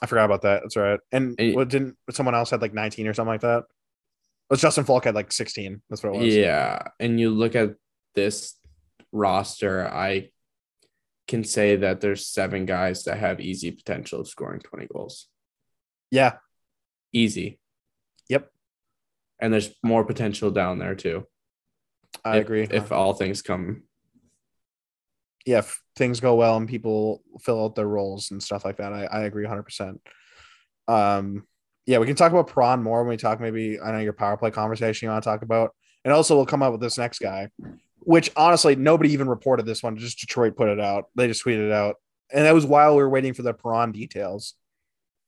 I 0.00 0.06
forgot 0.06 0.26
about 0.26 0.42
that. 0.42 0.62
That's 0.62 0.76
right. 0.76 1.00
And 1.10 1.34
And- 1.38 1.54
what 1.54 1.68
didn't 1.68 1.96
someone 2.10 2.34
else 2.34 2.50
had 2.50 2.62
like 2.62 2.74
19 2.74 3.06
or 3.08 3.14
something 3.14 3.32
like 3.32 3.40
that? 3.40 3.60
It 3.60 4.52
was 4.52 4.60
Justin 4.60 4.84
Faulk 4.84 5.04
had 5.04 5.14
like 5.14 5.32
16. 5.32 5.82
That's 5.90 6.02
what 6.02 6.14
it 6.14 6.18
was. 6.20 6.34
Yeah, 6.34 6.82
and 7.00 7.18
you 7.20 7.30
look 7.30 7.54
at 7.54 7.74
this 8.14 8.54
roster, 9.12 9.86
I 9.86 10.30
can 11.26 11.44
say 11.44 11.76
that 11.76 12.00
there's 12.00 12.26
seven 12.26 12.64
guys 12.64 13.04
that 13.04 13.18
have 13.18 13.40
easy 13.40 13.70
potential 13.70 14.20
of 14.20 14.28
scoring 14.28 14.60
20 14.60 14.86
goals. 14.86 15.26
Yeah. 16.10 16.36
Easy. 17.12 17.58
And 19.40 19.52
there's 19.52 19.70
more 19.82 20.04
potential 20.04 20.50
down 20.50 20.78
there 20.78 20.94
too. 20.94 21.26
I 22.24 22.38
if- 22.38 22.44
agree. 22.44 22.66
If 22.70 22.92
all 22.92 23.14
things 23.14 23.42
come. 23.42 23.84
yeah, 25.46 25.58
if 25.58 25.80
things 25.96 26.20
go 26.20 26.34
well 26.34 26.56
and 26.56 26.68
people 26.68 27.22
fill 27.40 27.64
out 27.64 27.74
their 27.74 27.86
roles 27.88 28.30
and 28.30 28.42
stuff 28.42 28.64
like 28.64 28.76
that, 28.78 28.92
I, 28.92 29.04
I 29.04 29.20
agree 29.24 29.46
100%. 29.46 29.98
Um, 30.88 31.46
yeah, 31.86 31.98
we 31.98 32.06
can 32.06 32.16
talk 32.16 32.32
about 32.32 32.48
Perron 32.48 32.82
more 32.82 33.02
when 33.02 33.10
we 33.10 33.16
talk 33.16 33.40
maybe, 33.40 33.80
I 33.80 33.92
know 33.92 33.98
your 33.98 34.12
power 34.12 34.36
play 34.36 34.50
conversation 34.50 35.06
you 35.06 35.10
want 35.10 35.22
to 35.24 35.30
talk 35.30 35.42
about. 35.42 35.74
And 36.04 36.12
also, 36.12 36.36
we'll 36.36 36.46
come 36.46 36.62
up 36.62 36.72
with 36.72 36.80
this 36.80 36.98
next 36.98 37.18
guy, 37.18 37.48
which 38.00 38.30
honestly, 38.36 38.76
nobody 38.76 39.12
even 39.12 39.28
reported 39.28 39.66
this 39.66 39.82
one. 39.82 39.96
Just 39.96 40.20
Detroit 40.20 40.56
put 40.56 40.68
it 40.68 40.80
out. 40.80 41.06
They 41.14 41.26
just 41.26 41.44
tweeted 41.44 41.66
it 41.66 41.72
out. 41.72 41.96
And 42.32 42.44
that 42.44 42.54
was 42.54 42.66
while 42.66 42.94
we 42.94 43.02
were 43.02 43.08
waiting 43.08 43.34
for 43.34 43.42
the 43.42 43.54
Perron 43.54 43.92
details. 43.92 44.54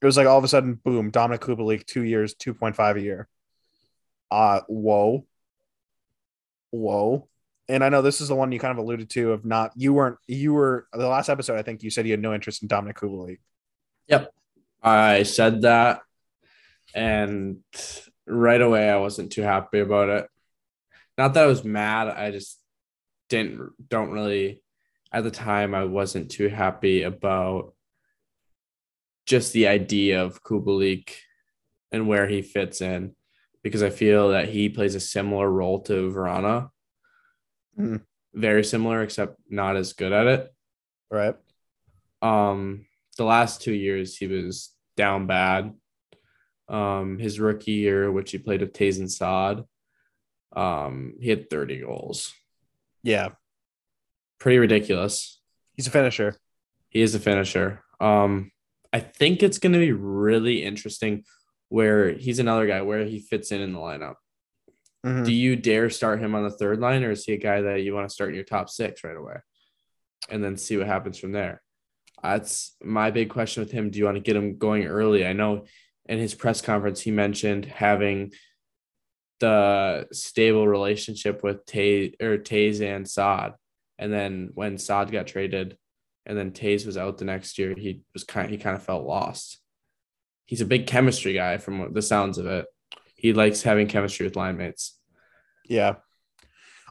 It 0.03 0.07
was 0.07 0.17
like 0.17 0.27
all 0.27 0.39
of 0.39 0.45
a 0.45 0.49
sudden, 0.49 0.75
boom, 0.75 1.11
Dominik 1.11 1.41
Kubalik, 1.41 1.87
two 1.87 2.05
years, 2.05 2.35
2.5 2.35 2.97
a 2.97 3.01
year. 3.01 3.29
Uh, 4.31 4.61
whoa. 4.69 5.27
Whoa. 6.71 7.29
And 7.69 7.85
I 7.85 7.89
know 7.89 8.03
this 8.03 8.21
is 8.21 8.29
the 8.29 8.35
one 8.35 8.51
you 8.53 8.59
kind 8.59 8.73
of 8.73 8.79
alluded 8.79 9.11
to 9.11 9.33
of 9.33 9.45
not 9.45 9.73
you 9.77 9.93
weren't 9.93 10.19
you 10.27 10.53
were 10.53 10.89
the 10.93 11.07
last 11.09 11.29
episode. 11.29 11.59
I 11.59 11.63
think 11.63 11.83
you 11.83 11.91
said 11.91 12.05
you 12.05 12.13
had 12.13 12.21
no 12.21 12.35
interest 12.35 12.63
in 12.63 12.69
Dominik 12.69 12.95
Kubalik. 12.95 13.39
Yep, 14.09 14.33
I 14.83 15.23
said 15.23 15.63
that. 15.63 16.01
And 16.95 17.59
right 18.27 18.61
away, 18.61 18.91
I 18.91 18.97
wasn't 18.97 19.31
too 19.31 19.43
happy 19.43 19.79
about 19.79 20.09
it. 20.09 20.29
Not 21.17 21.35
that 21.35 21.45
I 21.45 21.47
was 21.47 21.63
mad. 21.65 22.09
I 22.09 22.33
just 22.33 22.59
didn't, 23.29 23.71
don't 23.89 24.11
really, 24.11 24.63
at 25.13 25.23
the 25.23 25.31
time, 25.31 25.75
I 25.75 25.85
wasn't 25.85 26.31
too 26.31 26.49
happy 26.49 27.03
about 27.03 27.75
just 29.27 29.53
the 29.53 29.69
idea 29.69 30.25
of 30.25 30.43
Kubalik 30.43 31.13
and 31.93 32.09
where 32.09 32.27
he 32.27 32.43
fits 32.43 32.81
in. 32.81 33.15
Because 33.63 33.83
I 33.83 33.91
feel 33.91 34.31
that 34.31 34.49
he 34.49 34.69
plays 34.69 34.95
a 34.95 35.01
similar 35.01 35.51
role 35.51 35.81
to 35.83 36.11
Vrana. 36.11 36.71
Mhm. 37.79 38.05
Very 38.33 38.65
similar, 38.65 39.03
except 39.03 39.39
not 39.49 39.77
as 39.77 39.93
good 39.93 40.13
at 40.13 40.27
it. 40.27 40.55
Right. 41.11 41.37
Um, 42.23 42.87
the 43.17 43.25
last 43.25 43.61
two 43.61 43.73
years 43.73 44.17
he 44.17 44.27
was 44.27 44.75
down 44.97 45.27
bad. 45.27 45.75
Um, 46.69 47.19
his 47.19 47.41
rookie 47.41 47.73
year, 47.73 48.13
which 48.13 48.31
he 48.31 48.39
played 48.39 48.61
with 48.61 48.81
and 48.81 49.11
Saad, 49.11 49.65
um, 50.53 51.15
he 51.21 51.29
had 51.31 51.51
30 51.51 51.81
goals. 51.81 52.33
Yeah. 53.03 53.31
Pretty 54.39 54.59
ridiculous. 54.59 55.41
He's 55.75 55.87
a 55.87 55.91
finisher. 55.91 56.37
He 56.89 57.03
is 57.03 57.15
a 57.15 57.21
finisher. 57.21 57.83
Um, 58.01 58.53
I 58.93 59.01
think 59.01 59.43
it's 59.43 59.59
going 59.59 59.73
to 59.73 59.79
be 59.79 59.93
really 59.93 60.63
interesting 60.65 61.25
where 61.71 62.13
he's 62.13 62.39
another 62.39 62.67
guy 62.67 62.83
where 62.83 63.05
he 63.07 63.19
fits 63.19 63.51
in 63.51 63.63
in 63.63 63.73
the 63.73 63.79
lineup. 63.79 64.17
Mhm. 65.07 65.25
Do 65.25 65.33
you 65.33 65.57
dare 65.57 65.89
start 65.89 66.21
him 66.21 66.35
on 66.35 66.45
the 66.45 66.51
third 66.51 66.79
line, 66.79 67.03
or 67.03 67.13
is 67.13 67.25
he 67.25 67.33
a 67.33 67.39
guy 67.39 67.63
that 67.63 67.83
you 67.83 67.95
want 67.95 68.07
to 68.07 68.13
start 68.13 68.31
in 68.31 68.35
your 68.35 68.45
top 68.45 68.69
six 68.69 69.03
right 69.03 69.17
away, 69.17 69.37
and 70.29 70.45
then 70.45 70.59
see 70.59 70.77
what 70.77 70.87
happens 70.87 71.17
from 71.19 71.33
there? 71.33 71.63
That's 72.23 72.77
my 72.83 73.11
big 73.11 73.31
question 73.31 73.63
with 73.63 73.73
him. 73.73 73.89
Do 73.89 73.99
you 73.99 74.05
want 74.05 74.17
to 74.17 74.23
get 74.23 74.37
him 74.37 74.59
going 74.59 74.85
early? 74.85 75.25
I 75.25 75.33
know 75.33 75.65
in 76.07 76.19
his 76.19 76.35
press 76.35 76.61
conference 76.61 77.01
he 77.01 77.11
mentioned 77.13 77.65
having 77.65 78.33
the 79.39 80.07
stable 80.13 80.69
relationship 80.69 81.43
with 81.43 81.65
Tay 81.65 82.15
or 82.21 82.37
Toews 82.37 82.83
and 82.83 83.09
Saad, 83.09 83.55
and 83.99 84.13
then 84.13 84.51
when 84.53 84.77
Saad 84.77 85.11
got 85.11 85.29
traded, 85.29 85.79
and 86.27 86.37
then 86.37 86.51
Toews 86.51 86.85
was 86.85 86.99
out 86.99 87.17
the 87.17 87.25
next 87.25 87.59
year, 87.59 87.75
he 87.75 88.03
was 88.13 88.25
kind 88.25 88.51
he 88.51 88.59
kind 88.59 88.77
of 88.77 88.83
felt 88.83 89.07
lost. 89.07 89.60
He's 90.51 90.61
a 90.61 90.67
big 90.67 90.89
chemistry 90.89 91.33
guy 91.33 91.59
from 91.59 91.93
the 91.93 92.03
sounds 92.03 92.37
of 92.37 92.47
it. 92.47 92.67
He 93.15 93.33
likes 93.33 93.63
having 93.63 93.87
chemistry 93.87 94.27
with 94.27 94.35
line 94.35 94.57
mates. 94.57 94.99
Yeah. 95.69 95.95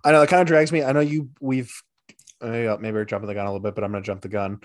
I 0.01 0.14
know 0.14 0.22
it 0.22 0.30
kind 0.30 0.41
of 0.41 0.47
drags 0.47 0.72
me. 0.72 0.82
I 0.82 0.93
know 0.93 1.01
you 1.01 1.32
we've 1.41 1.70
maybe 2.41 2.91
we're 2.93 3.03
jumping 3.03 3.28
the 3.28 3.34
gun 3.34 3.45
a 3.45 3.49
little 3.49 3.60
bit, 3.62 3.76
but 3.76 3.84
I'm 3.84 3.91
gonna 3.91 4.01
jump 4.01 4.22
the 4.22 4.30
gun 4.30 4.62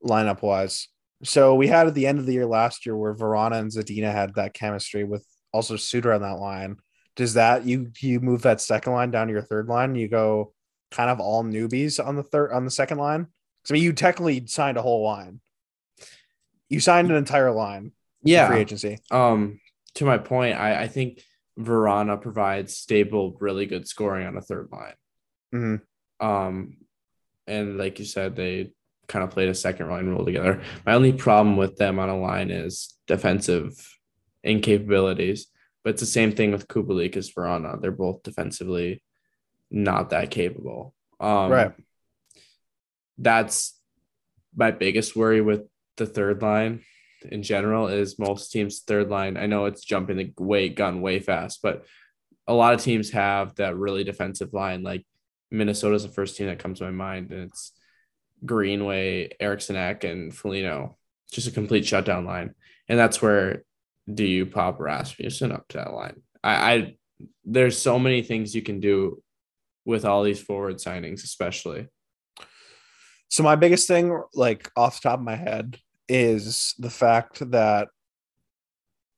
lineup 0.00 0.42
wise. 0.42 0.86
So 1.24 1.56
we 1.56 1.66
had 1.66 1.88
at 1.88 1.94
the 1.94 2.06
end 2.06 2.20
of 2.20 2.26
the 2.26 2.34
year 2.34 2.46
last 2.46 2.86
year 2.86 2.96
where 2.96 3.16
Vrana 3.16 3.58
and 3.58 3.68
Zadina 3.68 4.12
had 4.12 4.36
that 4.36 4.54
chemistry 4.54 5.02
with 5.02 5.26
also 5.52 5.74
Suter 5.74 6.12
on 6.12 6.22
that 6.22 6.38
line. 6.38 6.76
Does 7.16 7.34
that 7.34 7.64
you 7.64 7.90
you 7.98 8.20
move 8.20 8.42
that 8.42 8.60
second 8.60 8.92
line 8.92 9.10
down 9.10 9.26
to 9.26 9.32
your 9.32 9.42
third 9.42 9.66
line? 9.66 9.96
You 9.96 10.06
go 10.06 10.52
kind 10.92 11.10
of 11.10 11.18
all 11.18 11.42
newbies 11.42 11.98
on 11.98 12.14
the 12.14 12.22
third 12.22 12.52
on 12.52 12.64
the 12.64 12.70
second 12.70 12.98
line? 12.98 13.26
I 13.68 13.72
mean, 13.72 13.82
you 13.82 13.92
technically 13.92 14.46
signed 14.46 14.78
a 14.78 14.82
whole 14.82 15.02
line. 15.02 15.40
You 16.68 16.78
signed 16.78 17.10
an 17.10 17.16
entire 17.16 17.50
line. 17.50 17.90
Yeah. 18.26 18.48
free 18.48 18.60
agency. 18.60 18.98
Um, 19.10 19.60
to 19.94 20.04
my 20.04 20.18
point, 20.18 20.58
I, 20.58 20.82
I 20.82 20.88
think 20.88 21.22
Vrana 21.58 22.20
provides 22.20 22.76
stable, 22.76 23.36
really 23.40 23.66
good 23.66 23.88
scoring 23.88 24.26
on 24.26 24.34
the 24.34 24.40
third 24.42 24.68
line. 24.70 24.94
Mhm. 25.54 25.80
Um, 26.20 26.76
and 27.46 27.78
like 27.78 27.98
you 27.98 28.04
said, 28.04 28.36
they 28.36 28.72
kind 29.08 29.22
of 29.24 29.30
played 29.30 29.48
a 29.48 29.54
second 29.54 29.88
line 29.88 30.08
role 30.08 30.24
together. 30.24 30.62
My 30.84 30.94
only 30.94 31.12
problem 31.12 31.56
with 31.56 31.76
them 31.76 31.98
on 31.98 32.08
a 32.08 32.18
line 32.18 32.50
is 32.50 32.98
defensive 33.06 33.72
incapabilities. 34.44 35.42
But 35.84 35.90
it's 35.90 36.00
the 36.02 36.06
same 36.06 36.32
thing 36.32 36.50
with 36.50 36.66
Kubalik 36.66 37.16
as 37.16 37.30
Vrana. 37.30 37.80
They're 37.80 37.92
both 37.92 38.24
defensively 38.24 39.02
not 39.70 40.10
that 40.10 40.32
capable. 40.32 40.94
Um, 41.20 41.50
Right. 41.52 41.72
That's 43.18 43.78
my 44.54 44.72
biggest 44.72 45.14
worry 45.16 45.40
with 45.40 45.62
the 45.96 46.06
third 46.06 46.42
line 46.42 46.82
in 47.30 47.42
general 47.42 47.88
is 47.88 48.18
most 48.18 48.50
teams 48.50 48.80
third 48.80 49.08
line. 49.08 49.36
I 49.36 49.46
know 49.46 49.66
it's 49.66 49.84
jumping 49.84 50.16
the 50.16 50.32
way 50.38 50.68
gun 50.68 51.00
way 51.00 51.20
fast, 51.20 51.60
but 51.62 51.84
a 52.46 52.54
lot 52.54 52.74
of 52.74 52.82
teams 52.82 53.10
have 53.10 53.54
that 53.56 53.76
really 53.76 54.04
defensive 54.04 54.52
line. 54.52 54.82
Like 54.82 55.04
Minnesota's 55.50 56.02
the 56.02 56.08
first 56.08 56.36
team 56.36 56.46
that 56.46 56.58
comes 56.58 56.78
to 56.78 56.84
my 56.84 56.90
mind, 56.90 57.32
and 57.32 57.44
it's 57.44 57.72
Greenway, 58.44 59.30
Eriksson 59.40 59.76
Ek, 59.76 60.04
and 60.04 60.34
Foligno. 60.34 60.96
Just 61.32 61.48
a 61.48 61.52
complete 61.52 61.86
shutdown 61.86 62.24
line. 62.24 62.54
And 62.88 62.98
that's 62.98 63.20
where 63.20 63.64
do 64.12 64.24
you 64.24 64.46
pop 64.46 64.78
Rasmussen 64.78 65.52
up 65.52 65.66
to 65.68 65.78
that 65.78 65.92
line? 65.92 66.22
I, 66.42 66.74
I 66.74 66.96
there's 67.44 67.80
so 67.80 67.98
many 67.98 68.22
things 68.22 68.54
you 68.54 68.62
can 68.62 68.80
do 68.80 69.22
with 69.84 70.04
all 70.04 70.22
these 70.22 70.40
forward 70.40 70.76
signings, 70.76 71.24
especially. 71.24 71.88
So 73.28 73.42
my 73.42 73.56
biggest 73.56 73.88
thing, 73.88 74.22
like 74.34 74.70
off 74.76 75.00
the 75.00 75.08
top 75.08 75.18
of 75.18 75.24
my 75.24 75.36
head, 75.36 75.78
is 76.08 76.74
the 76.78 76.90
fact 76.90 77.50
that 77.50 77.88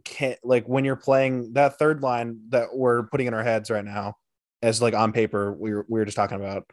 can't 0.05 0.39
like 0.43 0.67
when 0.67 0.85
you're 0.85 0.97
playing 0.97 1.53
that 1.53 1.79
third 1.79 2.03
line 2.03 2.41
that 2.49 2.69
we're 2.75 3.05
putting 3.05 3.27
in 3.27 3.35
our 3.35 3.43
heads 3.43 3.71
right 3.71 3.85
now, 3.85 4.15
as 4.63 4.81
like 4.81 4.95
on 4.95 5.13
paper 5.13 5.53
we 5.53 5.73
were 5.73 5.87
we 5.89 6.01
were 6.01 6.05
just 6.05 6.17
talking 6.17 6.39
about, 6.39 6.65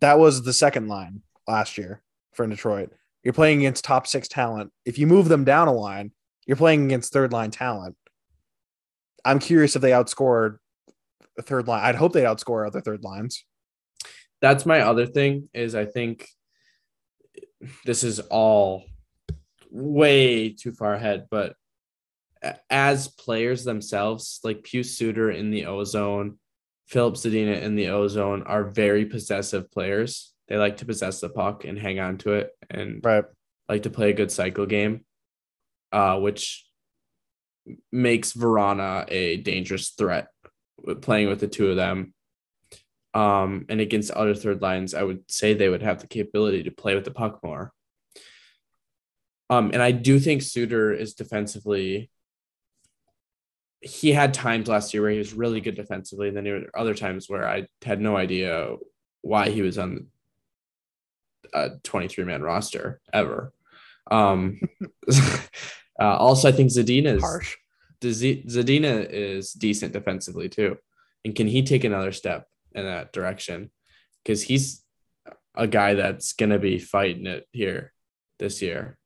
that 0.00 0.18
was 0.18 0.42
the 0.42 0.52
second 0.52 0.88
line 0.88 1.22
last 1.46 1.76
year 1.76 2.02
for 2.32 2.46
Detroit. 2.46 2.90
You're 3.22 3.34
playing 3.34 3.58
against 3.58 3.84
top 3.84 4.06
six 4.06 4.28
talent. 4.28 4.72
If 4.84 4.98
you 4.98 5.06
move 5.06 5.28
them 5.28 5.44
down 5.44 5.68
a 5.68 5.72
line, 5.72 6.12
you're 6.46 6.56
playing 6.56 6.86
against 6.86 7.12
third 7.12 7.32
line 7.32 7.50
talent. 7.50 7.96
I'm 9.24 9.38
curious 9.38 9.76
if 9.76 9.82
they 9.82 9.90
outscored 9.90 10.56
the 11.36 11.42
third 11.42 11.68
line. 11.68 11.84
I'd 11.84 11.96
hope 11.96 12.12
they 12.12 12.22
outscore 12.22 12.66
other 12.66 12.80
third 12.80 13.04
lines. 13.04 13.44
That's 14.40 14.64
my 14.64 14.80
other 14.80 15.06
thing 15.06 15.50
is 15.52 15.74
I 15.74 15.84
think 15.84 16.26
this 17.84 18.02
is 18.02 18.20
all 18.20 18.84
way 19.70 20.50
too 20.50 20.72
far 20.72 20.94
ahead, 20.94 21.26
but 21.30 21.54
as 22.68 23.08
players 23.08 23.64
themselves, 23.64 24.40
like 24.42 24.64
Pius 24.70 24.96
Suter 24.96 25.30
in 25.30 25.50
the 25.50 25.66
ozone, 25.66 26.38
Filip 26.86 27.14
Zadina 27.14 27.60
in 27.62 27.76
the 27.76 27.88
ozone 27.88 28.42
are 28.44 28.64
very 28.70 29.04
possessive 29.06 29.70
players. 29.70 30.32
They 30.48 30.56
like 30.56 30.78
to 30.78 30.86
possess 30.86 31.20
the 31.20 31.28
puck 31.28 31.64
and 31.64 31.78
hang 31.78 32.00
on 32.00 32.18
to 32.18 32.32
it 32.32 32.50
and 32.68 33.00
Right. 33.04 33.24
like 33.68 33.82
to 33.84 33.90
play 33.90 34.10
a 34.10 34.14
good 34.14 34.32
cycle 34.32 34.66
game, 34.66 35.04
uh, 35.92 36.18
which 36.18 36.66
makes 37.92 38.32
Vrana 38.32 39.04
a 39.08 39.36
dangerous 39.36 39.90
threat 39.90 40.28
playing 41.02 41.28
with 41.28 41.40
the 41.40 41.46
two 41.48 41.68
of 41.68 41.76
them. 41.76 42.14
Um, 43.12 43.66
and 43.68 43.80
against 43.80 44.10
other 44.12 44.34
third 44.34 44.62
lines, 44.62 44.94
I 44.94 45.02
would 45.02 45.30
say 45.30 45.52
they 45.52 45.68
would 45.68 45.82
have 45.82 46.00
the 46.00 46.06
capability 46.06 46.62
to 46.64 46.70
play 46.70 46.94
with 46.94 47.04
the 47.04 47.10
puck 47.10 47.40
more. 47.42 47.72
Um, 49.50 49.72
and 49.72 49.82
I 49.82 49.90
do 49.90 50.20
think 50.20 50.42
Suter 50.42 50.92
is 50.92 51.14
defensively. 51.14 52.08
He 53.80 54.12
had 54.12 54.32
times 54.32 54.68
last 54.68 54.94
year 54.94 55.02
where 55.02 55.10
he 55.10 55.18
was 55.18 55.34
really 55.34 55.60
good 55.60 55.74
defensively, 55.74 56.28
and 56.28 56.36
then 56.36 56.44
there 56.44 56.60
were 56.60 56.78
other 56.78 56.94
times 56.94 57.28
where 57.28 57.46
I 57.48 57.66
had 57.82 58.00
no 58.00 58.16
idea 58.16 58.76
why 59.22 59.50
he 59.50 59.60
was 59.60 59.76
on 59.76 60.06
a 61.52 61.70
23 61.82 62.24
man 62.24 62.42
roster 62.42 63.00
ever. 63.12 63.52
Um, 64.08 64.60
uh, 66.00 66.16
also, 66.16 66.48
I 66.48 66.52
think 66.52 66.70
Zadina 66.70 67.16
is 67.16 67.22
Harsh. 67.22 67.56
Zadina 68.02 69.06
is 69.10 69.52
decent 69.52 69.92
defensively 69.92 70.48
too. 70.48 70.78
And 71.24 71.34
can 71.34 71.48
he 71.48 71.62
take 71.62 71.84
another 71.84 72.12
step 72.12 72.46
in 72.72 72.84
that 72.84 73.12
direction? 73.12 73.70
Because 74.22 74.42
he's 74.42 74.84
a 75.56 75.66
guy 75.66 75.94
that's 75.94 76.34
gonna 76.34 76.58
be 76.58 76.78
fighting 76.78 77.26
it 77.26 77.46
here 77.52 77.92
this 78.38 78.62
year. 78.62 78.96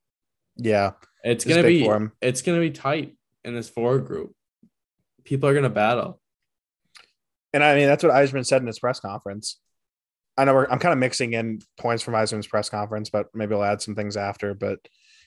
Yeah. 0.56 0.92
It's 1.22 1.44
gonna 1.44 1.62
be 1.62 1.88
it's 2.20 2.42
gonna 2.42 2.60
be 2.60 2.70
tight 2.70 3.16
in 3.44 3.54
this 3.54 3.68
forward 3.68 4.06
group. 4.06 4.32
People 5.24 5.48
are 5.48 5.54
gonna 5.54 5.70
battle. 5.70 6.20
And 7.52 7.62
I 7.62 7.76
mean, 7.76 7.86
that's 7.86 8.02
what 8.02 8.12
Yzerman 8.12 8.44
said 8.44 8.60
in 8.60 8.66
his 8.66 8.78
press 8.78 9.00
conference. 9.00 9.58
I 10.36 10.44
know 10.44 10.54
we're, 10.54 10.66
I'm 10.66 10.80
kind 10.80 10.92
of 10.92 10.98
mixing 10.98 11.34
in 11.34 11.60
points 11.78 12.02
from 12.02 12.14
Yzerman's 12.14 12.48
press 12.48 12.68
conference, 12.68 13.10
but 13.10 13.28
maybe 13.32 13.54
I'll 13.54 13.62
add 13.62 13.80
some 13.80 13.94
things 13.94 14.16
after. 14.16 14.54
But 14.54 14.80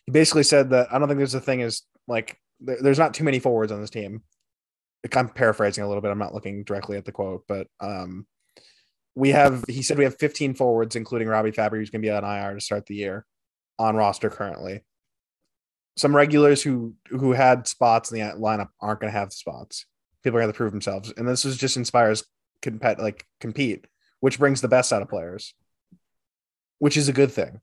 he 0.06 0.12
basically 0.12 0.44
said 0.44 0.72
that 0.72 0.90
I 0.92 1.00
don't 1.00 1.08
think 1.08 1.18
there's 1.18 1.34
a 1.34 1.40
thing 1.40 1.62
is 1.62 1.84
like 2.08 2.38
there, 2.60 2.78
there's 2.82 3.00
not 3.00 3.14
too 3.14 3.24
many 3.24 3.40
forwards 3.40 3.72
on 3.72 3.82
this 3.82 3.90
team. 3.90 4.24
I'm 5.16 5.30
paraphrasing 5.30 5.84
a 5.84 5.88
little 5.88 6.02
bit. 6.02 6.12
I'm 6.12 6.20
not 6.20 6.34
looking 6.34 6.64
directly 6.64 6.98
at 6.98 7.06
the 7.06 7.14
quote, 7.14 7.46
but 7.48 7.68
um, 7.80 8.28
we 9.16 9.30
have. 9.30 9.64
He 9.70 9.82
said 9.82 9.98
we 9.98 10.04
have 10.04 10.20
15 10.20 10.54
forwards, 10.56 10.98
including 10.98 11.30
Robby 11.30 11.52
Fabbri, 11.52 11.78
who's 11.78 11.90
going 11.90 12.02
to 12.02 12.06
be 12.06 12.12
on 12.12 12.26
IR 12.26 12.56
to 12.56 12.62
start 12.62 12.86
the 12.88 12.96
year, 12.96 13.26
on 13.80 13.96
roster 13.96 14.30
currently. 14.30 14.84
Some 15.98 16.16
regulars 16.16 16.62
who 16.62 16.93
who 17.10 17.34
had 17.34 17.68
spots 17.68 18.12
in 18.12 18.20
the 18.20 18.36
lineup 18.36 18.70
aren't 18.80 19.02
going 19.02 19.12
to 19.12 19.18
have 19.18 19.30
the 19.30 19.36
spots. 19.36 19.86
People 20.24 20.38
are 20.38 20.41
going 20.41 20.54
to 20.54 20.58
prove 20.58 20.72
themselves, 20.72 21.14
and 21.16 21.28
this 21.28 21.45
is 21.45 21.58
just 21.58 21.78
inspires 21.78 22.24
compete 22.62 23.00
like 23.00 23.26
compete, 23.39 23.86
which 24.20 24.39
brings 24.39 24.62
the 24.62 24.68
best 24.68 24.93
out 24.93 25.02
of 25.02 25.10
players, 25.10 25.54
which 26.80 26.98
is 26.98 27.10
a 27.10 27.14
good 27.14 27.32
thing. 27.32 27.62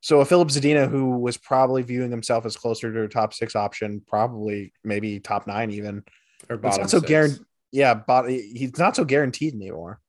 So 0.00 0.20
a 0.20 0.24
Filip 0.24 0.48
Zadina 0.48 0.88
who 0.88 1.18
was 1.18 1.36
probably 1.36 1.82
viewing 1.82 2.10
himself 2.10 2.46
as 2.46 2.56
closer 2.56 2.92
to 2.92 3.02
a 3.02 3.08
top 3.08 3.34
six 3.34 3.56
option, 3.56 4.02
probably 4.06 4.72
maybe 4.84 5.18
top 5.18 5.46
nine 5.46 5.70
even. 5.70 6.04
Or 6.48 6.56
It's 6.56 6.62
bottom 6.62 6.80
not 6.82 6.90
so 6.90 7.00
guaranteed. 7.00 7.44
Yeah, 7.72 7.94
but 7.94 8.30
he's 8.30 8.78
not 8.78 8.94
so 8.94 9.04
guaranteed 9.04 9.54
anymore. 9.54 10.00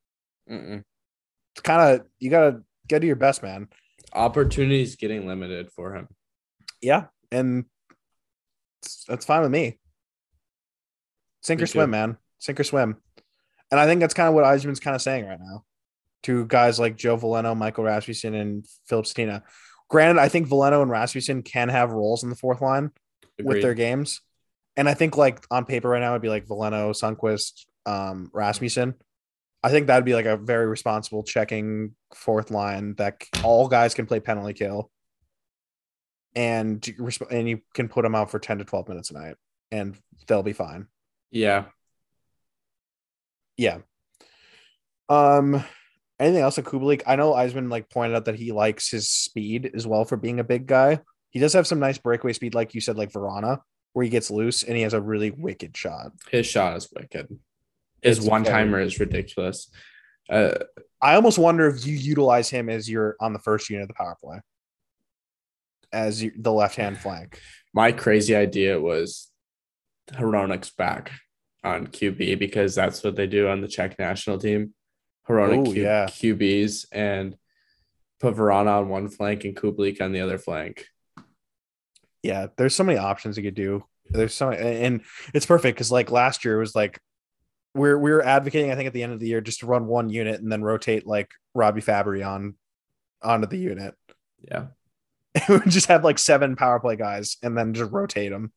Mm-mm. 0.49 0.83
It's 1.53 1.61
kind 1.61 1.81
of 1.81 2.05
you 2.19 2.29
gotta 2.29 2.61
get 2.87 2.99
to 2.99 3.07
your 3.07 3.15
best, 3.15 3.41
man. 3.41 3.69
Opportunities 4.13 4.95
getting 4.95 5.27
limited 5.27 5.71
for 5.71 5.95
him. 5.95 6.07
Yeah, 6.81 7.05
and 7.31 7.65
that's 9.07 9.25
fine 9.25 9.41
with 9.41 9.51
me. 9.51 9.79
Sink 11.41 11.59
Me 11.59 11.63
or 11.63 11.67
swim, 11.67 11.87
too. 11.87 11.91
man. 11.91 12.17
Sink 12.39 12.59
or 12.59 12.63
swim. 12.63 12.97
And 13.71 13.79
I 13.79 13.85
think 13.85 14.01
that's 14.01 14.13
kind 14.13 14.29
of 14.29 14.35
what 14.35 14.45
Yzerman's 14.45 14.79
kind 14.79 14.95
of 14.95 15.01
saying 15.01 15.25
right 15.25 15.39
now 15.39 15.63
to 16.23 16.45
guys 16.45 16.79
like 16.79 16.97
Joe 16.97 17.17
Veleno, 17.17 17.55
Michael 17.55 17.83
Rasmussen, 17.83 18.33
and 18.33 18.65
Filip 18.85 19.05
Zadina. 19.05 19.43
Granted, 19.89 20.19
I 20.19 20.29
think 20.29 20.47
Veleno 20.47 20.81
and 20.81 20.91
Rasmussen 20.91 21.43
can 21.43 21.69
have 21.69 21.91
roles 21.91 22.23
in 22.23 22.29
the 22.29 22.35
fourth 22.35 22.61
line 22.61 22.91
with 23.41 23.61
their 23.61 23.73
games. 23.73 24.21
And 24.75 24.87
I 24.87 24.93
think 24.93 25.17
like 25.17 25.45
on 25.49 25.65
paper 25.65 25.89
right 25.89 25.99
now 25.99 26.11
it'd 26.11 26.21
be 26.21 26.29
like 26.29 26.45
Veleno, 26.45 26.91
Sundqvist, 26.91 27.65
um, 27.85 28.29
Rasmussen. 28.33 28.95
I 29.63 29.69
think 29.69 29.87
that'd 29.87 30.05
be 30.05 30.13
like 30.13 30.25
a 30.25 30.37
very 30.37 30.67
responsible 30.67 31.23
checking 31.23 31.95
fourth 32.13 32.51
line 32.51 32.93
that 32.95 33.23
all 33.43 33.67
guys 33.67 33.93
can 33.93 34.05
play 34.05 34.19
penalty 34.19 34.53
kill. 34.53 34.91
And 36.37 36.85
you 36.87 37.09
and 37.31 37.49
you 37.49 37.61
can 37.73 37.89
put 37.89 38.03
them 38.03 38.13
out 38.13 38.29
for 38.29 38.37
10 38.37 38.59
to 38.59 38.63
12 38.63 38.87
minutes 38.87 39.09
a 39.09 39.15
night 39.15 39.35
and 39.71 39.97
they'll 40.27 40.43
be 40.43 40.53
fine. 40.53 40.85
Yeah. 41.31 41.65
Yeah. 43.57 43.79
Um 45.09 45.63
anything 46.19 46.41
else 46.41 46.59
on 46.59 46.63
Kubalik? 46.63 47.01
I 47.07 47.15
know 47.15 47.33
Yzerman 47.33 47.71
like 47.71 47.89
pointed 47.89 48.15
out 48.15 48.25
that 48.25 48.35
he 48.35 48.51
likes 48.51 48.91
his 48.91 49.09
speed 49.09 49.71
as 49.73 49.87
well 49.87 50.05
for 50.05 50.15
being 50.15 50.39
a 50.39 50.43
big 50.43 50.67
guy. 50.67 50.99
He 51.31 51.39
does 51.39 51.53
have 51.53 51.65
some 51.65 51.79
nice 51.79 51.97
breakaway 51.97 52.33
speed, 52.33 52.53
like 52.53 52.75
you 52.75 52.81
said, 52.81 52.97
like 52.97 53.11
Vrana, 53.11 53.59
where 53.93 54.03
he 54.03 54.09
gets 54.09 54.29
loose 54.29 54.63
and 54.63 54.77
he 54.77 54.83
has 54.83 54.93
a 54.93 55.01
really 55.01 55.31
wicked 55.31 55.75
shot. 55.75 56.11
His 56.29 56.45
shot 56.45 56.77
is 56.77 56.87
wicked. 56.95 57.27
His 58.03 58.21
one 58.21 58.43
timer 58.43 58.79
is 58.79 58.99
ridiculous. 58.99 59.69
Uh, 60.29 60.53
I 61.01 61.15
almost 61.15 61.37
wonder 61.37 61.67
if 61.67 61.85
you 61.85 61.95
utilize 61.95 62.49
him 62.49 62.69
as 62.69 62.89
you're 62.89 63.15
on 63.19 63.33
the 63.33 63.39
first 63.39 63.69
unit 63.69 63.83
of 63.83 63.87
the 63.87 63.93
power 63.93 64.15
play, 64.21 64.39
as 65.91 66.21
you, 66.23 66.31
the 66.37 66.51
left 66.51 66.75
hand 66.75 66.97
flank. 67.03 67.39
my 67.73 67.91
crazy 67.91 68.35
idea 68.35 68.79
was 68.79 69.29
Hronek's 70.11 70.69
back 70.71 71.11
on 71.63 71.87
QB 71.87 72.39
because 72.39 72.75
that's 72.75 73.03
what 73.03 73.15
they 73.15 73.27
do 73.27 73.47
on 73.47 73.61
the 73.61 73.67
Czech 73.67 73.99
national 73.99 74.37
team. 74.37 74.73
Hronek 75.27 75.67
Ooh, 75.67 75.73
Q- 75.73 75.83
yeah. 75.83 76.05
QBs 76.05 76.85
and 76.91 77.35
put 78.19 78.35
Vrana 78.35 78.79
on 78.79 78.89
one 78.89 79.09
flank 79.09 79.43
and 79.43 79.55
Kubalik 79.55 80.01
on 80.01 80.11
the 80.11 80.21
other 80.21 80.37
flank. 80.37 80.85
Yeah, 82.23 82.47
there's 82.57 82.75
so 82.75 82.83
many 82.83 82.97
options 82.97 83.37
you 83.37 83.43
could 83.43 83.55
do. 83.55 83.83
There's 84.09 84.33
so 84.33 84.51
and 84.51 85.01
it's 85.33 85.45
perfect 85.45 85.75
because 85.75 85.91
like 85.91 86.11
last 86.11 86.45
year 86.45 86.55
it 86.55 86.59
was 86.59 86.75
like 86.75 86.99
we're 87.75 87.97
we're 87.97 88.21
advocating 88.21 88.71
I 88.71 88.75
think 88.75 88.87
at 88.87 88.93
the 88.93 89.03
end 89.03 89.11
of 89.11 89.19
the 89.19 89.27
year 89.27 89.41
just 89.41 89.59
to 89.59 89.65
run 89.65 89.85
one 89.85 90.09
unit 90.09 90.39
and 90.41 90.49
then 90.49 90.63
rotate 90.63 91.05
like 91.05 91.29
Robby 91.53 91.81
Fabbri 91.81 92.25
on 92.25 92.55
onto 93.21 93.47
the 93.47 93.57
unit. 93.57 93.93
Yeah. 94.41 94.67
we 95.49 95.57
would 95.57 95.69
just 95.69 95.87
have 95.87 96.03
like 96.03 96.19
seven 96.19 96.55
power 96.55 96.79
play 96.79 96.95
guys 96.95 97.37
and 97.43 97.57
then 97.57 97.73
just 97.73 97.91
rotate 97.91 98.31
them. 98.31 98.51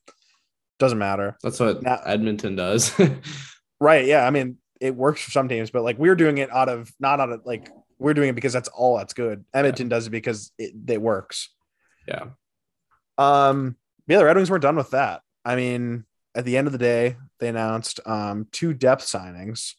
Doesn't 0.78 0.98
matter. 0.98 1.36
That's 1.42 1.60
what 1.60 1.82
Now- 1.82 2.00
Edmonton 2.04 2.56
does. 2.56 2.92
Right. 3.82 4.04
Yeah. 4.04 4.26
I 4.26 4.30
mean, 4.30 4.58
it 4.78 4.94
works 4.94 5.22
for 5.22 5.30
some 5.30 5.48
teams, 5.48 5.70
but 5.70 5.82
like 5.82 5.96
we're 5.96 6.14
doing 6.14 6.36
it 6.36 6.50
out 6.52 6.68
of 6.68 6.92
not 7.00 7.18
out 7.18 7.30
of 7.32 7.40
like 7.46 7.70
we're 7.98 8.12
doing 8.12 8.28
it 8.28 8.34
because 8.34 8.52
that's 8.52 8.68
all 8.68 8.98
that's 8.98 9.14
good. 9.14 9.42
Edmonton 9.54 9.88
does 9.88 10.06
it 10.06 10.10
because 10.10 10.52
it, 10.58 10.72
it 10.86 11.00
works. 11.00 11.48
yeah. 12.06 12.26
Um, 13.16 13.76
yeah, 14.06 14.18
the 14.18 14.26
Red 14.26 14.36
Wings 14.36 14.50
weren't 14.50 14.60
done 14.62 14.76
with 14.76 14.90
that. 14.90 15.22
I 15.46 15.56
mean, 15.56 16.04
at 16.34 16.44
the 16.44 16.58
end 16.58 16.66
of 16.66 16.72
the 16.72 16.78
day, 16.78 17.16
they 17.38 17.48
announced 17.48 18.00
um 18.06 18.48
two 18.52 18.74
depth 18.74 19.04
signings 19.06 19.72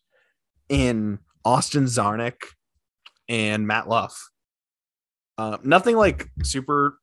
in 0.67 1.19
Austin 1.45 1.85
Czarnik 1.85 2.41
and 3.29 3.67
Matt 3.67 3.87
Luff. 3.87 4.29
Uh, 5.41 5.57
nothing 5.63 5.95
like 5.95 6.29
super 6.43 6.99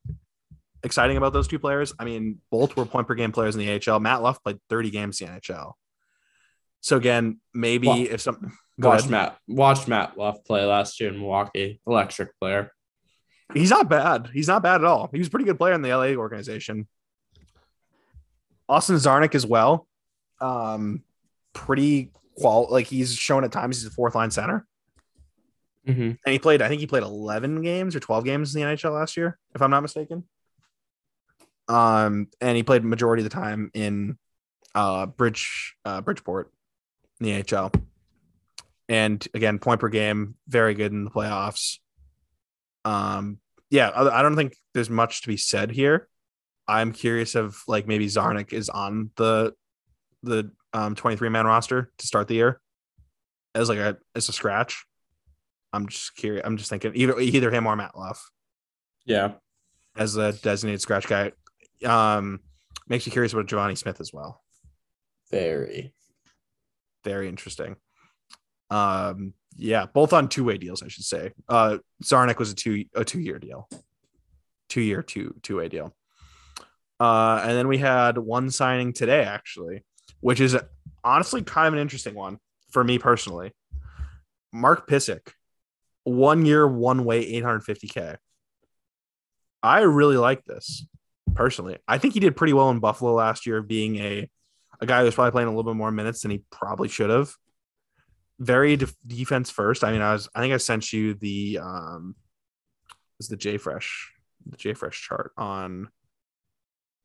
exciting 0.81 1.17
about 1.17 1.33
those 1.33 1.47
two 1.47 1.59
players. 1.59 1.93
I 1.99 2.05
mean, 2.05 2.39
both 2.49 2.77
were 2.77 2.85
point 2.85 3.05
per 3.05 3.13
game 3.13 3.33
players 3.33 3.53
in 3.55 3.59
the 3.59 3.91
AHL. 3.91 3.99
Matt 3.99 4.21
Luff 4.21 4.41
played 4.41 4.59
30 4.69 4.91
games 4.91 5.19
in 5.19 5.27
the 5.27 5.33
NHL. 5.41 5.73
So 6.79 6.95
again, 6.95 7.41
maybe 7.53 7.87
Well, 7.87 8.07
if 8.09 8.21
some 8.21 8.57
Watch 8.77 8.99
ahead. 9.01 9.11
Matt. 9.11 9.37
Watch 9.45 9.87
Matt 9.89 10.17
Luff 10.17 10.45
play 10.45 10.63
last 10.63 11.01
year 11.01 11.09
in 11.09 11.19
Milwaukee. 11.19 11.81
Electric 11.85 12.29
player. 12.39 12.71
He's 13.53 13.71
not 13.71 13.89
bad. 13.89 14.29
He's 14.31 14.47
not 14.47 14.63
bad 14.63 14.75
at 14.75 14.85
all. 14.85 15.09
He 15.11 15.19
was 15.19 15.27
a 15.27 15.31
pretty 15.31 15.43
good 15.45 15.57
player 15.57 15.73
in 15.73 15.81
the 15.81 15.93
LA 15.93 16.13
organization. 16.13 16.87
Austin 18.69 18.95
Czarnik 18.95 19.35
as 19.35 19.45
well. 19.45 19.85
Um, 20.39 21.03
pretty 21.51 22.11
qual 22.39 22.67
like 22.71 22.85
he's 22.85 23.13
shown 23.13 23.43
at 23.43 23.51
times 23.51 23.81
he's 23.81 23.91
a 23.91 23.93
fourth 23.93 24.15
line 24.15 24.31
center. 24.31 24.65
Mm-hmm. 25.87 26.01
And 26.01 26.33
he 26.33 26.39
played, 26.39 26.61
I 26.61 26.67
think 26.67 26.81
he 26.81 26.87
played 26.87 27.03
11 27.03 27.61
games 27.61 27.95
or 27.95 27.99
12 27.99 28.25
games 28.25 28.55
in 28.55 28.61
the 28.61 28.67
NHL 28.67 28.93
last 28.93 29.17
year, 29.17 29.37
if 29.55 29.61
I'm 29.61 29.71
not 29.71 29.81
mistaken. 29.81 30.25
Um, 31.67 32.27
and 32.41 32.57
he 32.57 32.63
played 32.63 32.83
majority 32.83 33.23
of 33.23 33.29
the 33.29 33.35
time 33.35 33.71
in 33.73 34.17
uh 34.75 35.07
Bridge 35.07 35.75
uh 35.85 36.01
Bridgeport 36.01 36.51
in 37.19 37.25
the 37.25 37.55
AHL. 37.57 37.71
And 38.87 39.25
again, 39.33 39.59
point 39.59 39.79
per 39.79 39.89
game, 39.89 40.35
very 40.47 40.73
good 40.73 40.91
in 40.91 41.05
the 41.05 41.11
playoffs. 41.11 41.77
Um, 42.85 43.37
yeah, 43.69 43.91
I 43.93 44.23
don't 44.23 44.35
think 44.35 44.55
there's 44.73 44.89
much 44.89 45.21
to 45.21 45.27
be 45.27 45.37
said 45.37 45.69
here. 45.69 46.07
I'm 46.67 46.91
curious 46.91 47.35
of 47.35 47.61
like 47.67 47.87
maybe 47.87 48.07
Czarnik 48.07 48.51
is 48.51 48.69
on 48.69 49.11
the 49.15 49.53
the 50.23 50.51
um 50.73 50.95
23 50.95 51.29
man 51.29 51.45
roster 51.45 51.91
to 51.97 52.07
start 52.07 52.27
the 52.27 52.35
year 52.35 52.61
as 53.53 53.69
like 53.69 53.77
a 53.77 53.97
as 54.15 54.27
a 54.29 54.33
scratch. 54.33 54.85
I'm 55.73 55.87
just 55.87 56.15
curious. 56.15 56.43
I'm 56.45 56.57
just 56.57 56.69
thinking 56.69 56.91
either 56.95 57.19
either 57.19 57.51
him 57.51 57.67
or 57.67 57.75
Matt 57.75 57.97
Luff 57.97 58.29
Yeah. 59.05 59.33
as 59.97 60.15
a 60.15 60.33
designated 60.33 60.81
scratch 60.81 61.07
guy. 61.07 61.31
Um, 61.85 62.39
makes 62.87 63.05
you 63.05 63.11
curious 63.11 63.33
about 63.33 63.47
Givani 63.47 63.77
Smith 63.77 64.01
as 64.01 64.11
well. 64.13 64.41
Very. 65.31 65.93
Very 67.03 67.29
interesting. 67.29 67.75
Um, 68.69 69.33
yeah, 69.55 69.85
both 69.85 70.13
on 70.13 70.27
two 70.29 70.43
way 70.43 70.57
deals, 70.57 70.81
I 70.83 70.87
should 70.87 71.03
say. 71.05 71.31
Uh, 71.47 71.77
Czarnik 72.03 72.37
was 72.37 72.51
a 72.51 72.55
two 72.55 72.85
a 72.95 73.03
two 73.05 73.19
year 73.19 73.39
deal, 73.39 73.67
two 74.69 74.81
year 74.81 75.01
two 75.01 75.35
two 75.43 75.57
way 75.57 75.69
deal. 75.69 75.95
Uh, 76.99 77.39
and 77.43 77.51
then 77.51 77.67
we 77.67 77.77
had 77.77 78.17
one 78.17 78.49
signing 78.51 78.91
today 78.93 79.23
actually, 79.23 79.83
which 80.19 80.39
is 80.41 80.57
honestly 81.03 81.41
kind 81.41 81.67
of 81.67 81.73
an 81.73 81.79
interesting 81.79 82.13
one 82.15 82.37
for 82.71 82.83
me 82.83 82.99
personally. 82.99 83.53
Mark 84.51 84.87
Pysyk, 84.89 85.29
one 86.09 86.45
year, 86.45 86.67
one 86.67 87.05
way, 87.05 87.31
850k. 87.41 88.17
I 89.61 89.81
really 89.81 90.17
like 90.17 90.45
this 90.45 90.85
personally. 91.35 91.77
I 91.87 91.97
think 91.97 92.13
he 92.13 92.19
did 92.19 92.35
pretty 92.35 92.53
well 92.53 92.69
in 92.69 92.79
Buffalo 92.79 93.13
last 93.13 93.45
year, 93.45 93.61
being 93.61 93.97
a 93.97 94.29
a 94.81 94.85
guy 94.85 94.99
who 94.99 95.05
was 95.05 95.15
probably 95.15 95.31
playing 95.31 95.47
a 95.47 95.51
little 95.51 95.69
bit 95.69 95.77
more 95.77 95.91
minutes 95.91 96.21
than 96.21 96.31
he 96.31 96.43
probably 96.51 96.87
should 96.87 97.09
have. 97.09 97.33
Very 98.39 98.77
def- 98.77 98.95
defense 99.05 99.49
first. 99.49 99.83
I 99.83 99.91
mean, 99.91 100.01
I 100.01 100.13
was 100.13 100.29
I 100.33 100.39
think 100.39 100.53
I 100.53 100.57
sent 100.57 100.93
you 100.93 101.13
the 101.15 101.59
um 101.61 102.15
is 103.19 103.27
the 103.27 103.37
J 103.37 103.57
Fresh 103.57 104.13
the 104.45 104.57
J 104.57 104.73
Fresh 104.73 105.01
chart 105.01 105.33
on 105.37 105.89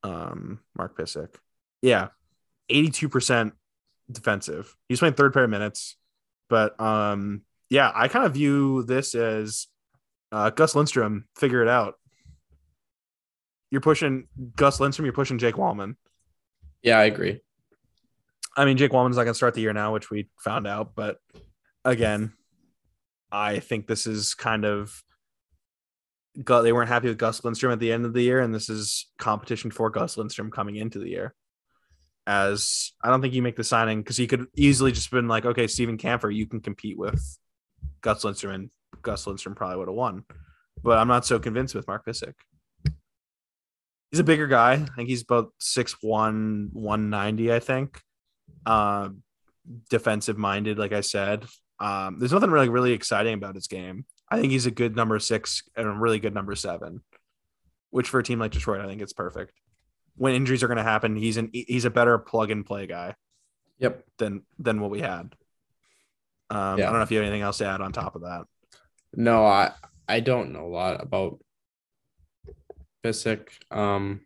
um 0.02 0.60
Mark 0.76 0.96
Pysyk. 0.96 1.34
Yeah, 1.82 2.08
82% 2.70 3.52
defensive. 4.10 4.74
He's 4.88 5.00
playing 5.00 5.14
third 5.14 5.32
pair 5.32 5.44
of 5.44 5.50
minutes, 5.50 5.96
but 6.48 6.80
um 6.80 7.42
yeah, 7.70 7.90
I 7.94 8.08
kind 8.08 8.26
of 8.26 8.34
view 8.34 8.82
this 8.82 9.14
as 9.14 9.66
uh, 10.32 10.50
Gus 10.50 10.74
Lindstrom. 10.74 11.26
Figure 11.36 11.62
it 11.62 11.68
out. 11.68 11.94
You're 13.70 13.80
pushing 13.80 14.28
Gus 14.56 14.80
Lindstrom. 14.80 15.06
You're 15.06 15.12
pushing 15.12 15.38
Jake 15.38 15.56
Walman. 15.56 15.96
Yeah, 16.82 16.98
I 16.98 17.04
agree. 17.04 17.40
I 18.56 18.64
mean, 18.64 18.76
Jake 18.76 18.92
Walman's 18.92 19.16
not 19.16 19.24
going 19.24 19.32
to 19.32 19.34
start 19.34 19.54
the 19.54 19.62
year 19.62 19.72
now, 19.72 19.92
which 19.92 20.10
we 20.10 20.28
found 20.38 20.66
out. 20.66 20.92
But 20.94 21.18
again, 21.84 22.34
I 23.32 23.58
think 23.58 23.86
this 23.86 24.06
is 24.06 24.34
kind 24.34 24.64
of 24.64 25.02
they 26.36 26.72
weren't 26.72 26.88
happy 26.88 27.08
with 27.08 27.18
Gus 27.18 27.44
Lindstrom 27.44 27.72
at 27.72 27.78
the 27.78 27.92
end 27.92 28.04
of 28.04 28.12
the 28.12 28.22
year, 28.22 28.40
and 28.40 28.54
this 28.54 28.68
is 28.68 29.06
competition 29.18 29.70
for 29.70 29.90
Gus 29.90 30.16
Lindstrom 30.16 30.50
coming 30.50 30.76
into 30.76 30.98
the 30.98 31.08
year. 31.08 31.34
As 32.26 32.92
I 33.02 33.10
don't 33.10 33.20
think 33.20 33.34
you 33.34 33.42
make 33.42 33.56
the 33.56 33.64
signing 33.64 34.00
because 34.00 34.16
he 34.16 34.26
could 34.26 34.46
easily 34.54 34.92
just 34.92 35.10
been 35.10 35.28
like, 35.28 35.44
okay, 35.44 35.66
Steven 35.66 35.98
Kampfer, 35.98 36.34
you 36.34 36.46
can 36.46 36.60
compete 36.60 36.98
with 36.98 37.38
Gus 38.00 38.24
Lindstrom, 38.24 38.52
and 38.54 38.70
Gus 39.02 39.26
Lindstrom 39.26 39.54
probably 39.54 39.76
would 39.78 39.88
have 39.88 39.94
won. 39.94 40.24
But 40.82 40.98
I'm 40.98 41.08
not 41.08 41.24
so 41.24 41.38
convinced 41.38 41.74
with 41.74 41.86
Mark 41.86 42.04
Pysyk. 42.06 42.34
He's 44.10 44.20
a 44.20 44.24
bigger 44.24 44.46
guy. 44.46 44.72
I 44.74 44.86
think 44.96 45.08
he's 45.08 45.22
about 45.22 45.52
6'1, 45.60 46.72
190, 46.72 47.52
I 47.52 47.58
think 47.60 48.00
um, 48.66 49.22
defensive 49.90 50.38
minded, 50.38 50.78
like 50.78 50.92
I 50.92 51.00
said. 51.00 51.44
Um, 51.80 52.18
there's 52.18 52.32
nothing 52.32 52.50
really 52.50 52.68
really 52.68 52.92
exciting 52.92 53.34
about 53.34 53.56
his 53.56 53.66
game. 53.66 54.06
I 54.30 54.40
think 54.40 54.52
he's 54.52 54.66
a 54.66 54.70
good 54.70 54.94
number 54.96 55.18
six 55.18 55.62
and 55.76 55.86
a 55.86 55.90
really 55.90 56.18
good 56.20 56.34
number 56.34 56.54
seven, 56.54 57.02
which 57.90 58.08
for 58.08 58.20
a 58.20 58.22
team 58.22 58.38
like 58.38 58.52
Detroit, 58.52 58.80
I 58.80 58.86
think 58.86 59.02
it's 59.02 59.12
perfect. 59.12 59.52
When 60.16 60.34
injuries 60.34 60.62
are 60.62 60.68
going 60.68 60.76
to 60.78 60.84
happen, 60.84 61.16
he's 61.16 61.36
an 61.36 61.50
he's 61.52 61.84
a 61.84 61.90
better 61.90 62.16
plug 62.18 62.50
and 62.52 62.64
play 62.64 62.86
guy 62.86 63.16
Yep. 63.80 64.04
than 64.18 64.42
than 64.58 64.80
what 64.80 64.90
we 64.90 65.00
had. 65.00 65.34
Um, 66.54 66.78
Yeah. 66.78 66.86
I 66.86 66.90
don't 66.90 66.98
know 66.98 67.02
if 67.02 67.10
you 67.10 67.18
have 67.18 67.26
anything 67.26 67.42
else 67.42 67.58
to 67.58 67.66
add 67.66 67.80
on 67.80 67.92
top 67.92 68.14
of 68.14 68.22
that. 68.22 68.44
No, 69.14 69.44
I 69.46 69.72
I 70.08 70.20
don't 70.20 70.52
know 70.52 70.66
a 70.66 70.68
lot 70.68 71.02
about 71.02 71.38
Pysyk. 73.02 73.48
Um 73.70 74.20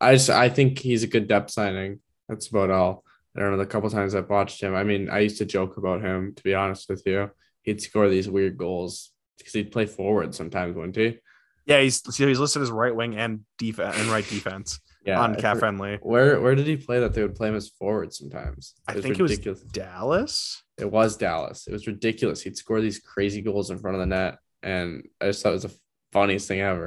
I 0.00 0.14
just 0.14 0.30
I 0.30 0.48
think 0.48 0.78
he's 0.78 1.02
a 1.02 1.08
good 1.08 1.26
depth 1.28 1.50
signing. 1.50 2.00
That's 2.28 2.48
about 2.48 2.70
all. 2.70 3.04
I 3.36 3.40
don't 3.40 3.52
know. 3.52 3.58
The 3.58 3.66
couple 3.66 3.90
times 3.90 4.14
I've 4.14 4.30
watched 4.30 4.60
him, 4.62 4.74
I 4.74 4.84
mean, 4.84 5.08
I 5.10 5.20
used 5.20 5.38
to 5.38 5.44
joke 5.44 5.76
about 5.76 6.02
him. 6.02 6.34
To 6.34 6.42
be 6.42 6.54
honest 6.54 6.88
with 6.88 7.02
you, 7.06 7.30
he'd 7.62 7.80
score 7.82 8.08
these 8.08 8.28
weird 8.28 8.56
goals 8.56 9.12
because 9.38 9.52
he'd 9.52 9.72
play 9.72 9.86
forward 9.86 10.34
sometimes, 10.34 10.74
wouldn't 10.76 10.96
he? 10.96 11.18
Yeah, 11.66 11.80
he's 11.80 12.00
he's 12.16 12.38
listed 12.38 12.62
as 12.62 12.70
right 12.70 12.94
wing 12.94 13.16
and 13.16 13.40
defense 13.58 13.96
and 13.98 14.08
right 14.08 14.26
defense 14.28 14.80
Yeah. 15.08 15.20
on 15.20 15.36
Cap 15.36 15.56
Friendly. 15.56 15.98
Where 16.02 16.38
where 16.40 16.54
did 16.54 16.66
he 16.66 16.76
play 16.76 17.00
that 17.00 17.14
they 17.14 17.22
would 17.22 17.34
play 17.34 17.48
him 17.48 17.54
as 17.54 17.70
forward 17.70 18.12
sometimes? 18.12 18.74
I 18.86 18.92
think 18.92 19.18
it 19.18 19.22
was 19.22 19.30
ridiculous. 19.30 19.62
Dallas. 19.62 20.62
It 20.76 20.90
was 20.90 21.16
Dallas. 21.16 21.66
It 21.66 21.72
was 21.72 21.86
ridiculous. 21.86 22.42
He'd 22.42 22.58
score 22.58 22.82
these 22.82 22.98
crazy 22.98 23.40
goals 23.40 23.70
in 23.70 23.78
front 23.78 23.94
of 23.94 24.00
the 24.00 24.06
net, 24.06 24.38
and 24.62 25.08
I 25.18 25.26
just 25.28 25.42
thought 25.42 25.50
it 25.50 25.52
was 25.52 25.62
the 25.62 25.76
funniest 26.12 26.46
thing 26.46 26.60
ever. 26.60 26.86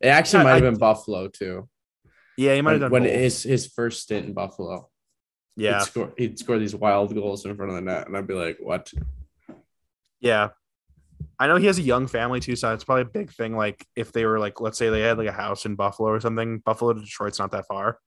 It 0.00 0.08
actually 0.08 0.42
might 0.42 0.54
have 0.54 0.62
been 0.62 0.78
Buffalo 0.78 1.28
too. 1.28 1.68
Yeah, 2.36 2.56
he 2.56 2.62
might 2.62 2.72
have 2.72 2.80
done 2.80 2.90
when 2.90 3.04
both. 3.04 3.12
his 3.12 3.42
his 3.44 3.66
first 3.68 4.02
stint 4.02 4.26
in 4.26 4.32
Buffalo, 4.32 4.88
yeah, 5.56 5.78
he'd 5.78 5.84
score 5.84 6.12
he'd 6.16 6.38
score 6.38 6.58
these 6.58 6.74
wild 6.74 7.14
goals 7.14 7.46
in 7.46 7.54
front 7.54 7.70
of 7.70 7.76
the 7.76 7.82
net, 7.82 8.08
and 8.08 8.16
I'd 8.16 8.26
be 8.26 8.34
like, 8.34 8.58
"What?" 8.60 8.92
yeah. 10.20 10.48
I 11.40 11.46
know 11.46 11.56
he 11.56 11.66
has 11.66 11.78
a 11.78 11.82
young 11.82 12.06
family 12.06 12.38
too, 12.38 12.54
so 12.54 12.74
it's 12.74 12.84
probably 12.84 13.02
a 13.02 13.06
big 13.06 13.32
thing. 13.32 13.56
Like 13.56 13.86
if 13.96 14.12
they 14.12 14.26
were 14.26 14.38
like, 14.38 14.60
let's 14.60 14.76
say 14.76 14.90
they 14.90 15.00
had 15.00 15.16
like 15.16 15.26
a 15.26 15.32
house 15.32 15.64
in 15.64 15.74
Buffalo 15.74 16.10
or 16.10 16.20
something. 16.20 16.58
Buffalo 16.58 16.92
to 16.92 17.00
Detroit's 17.00 17.38
not 17.38 17.52
that 17.52 17.66
far, 17.66 17.98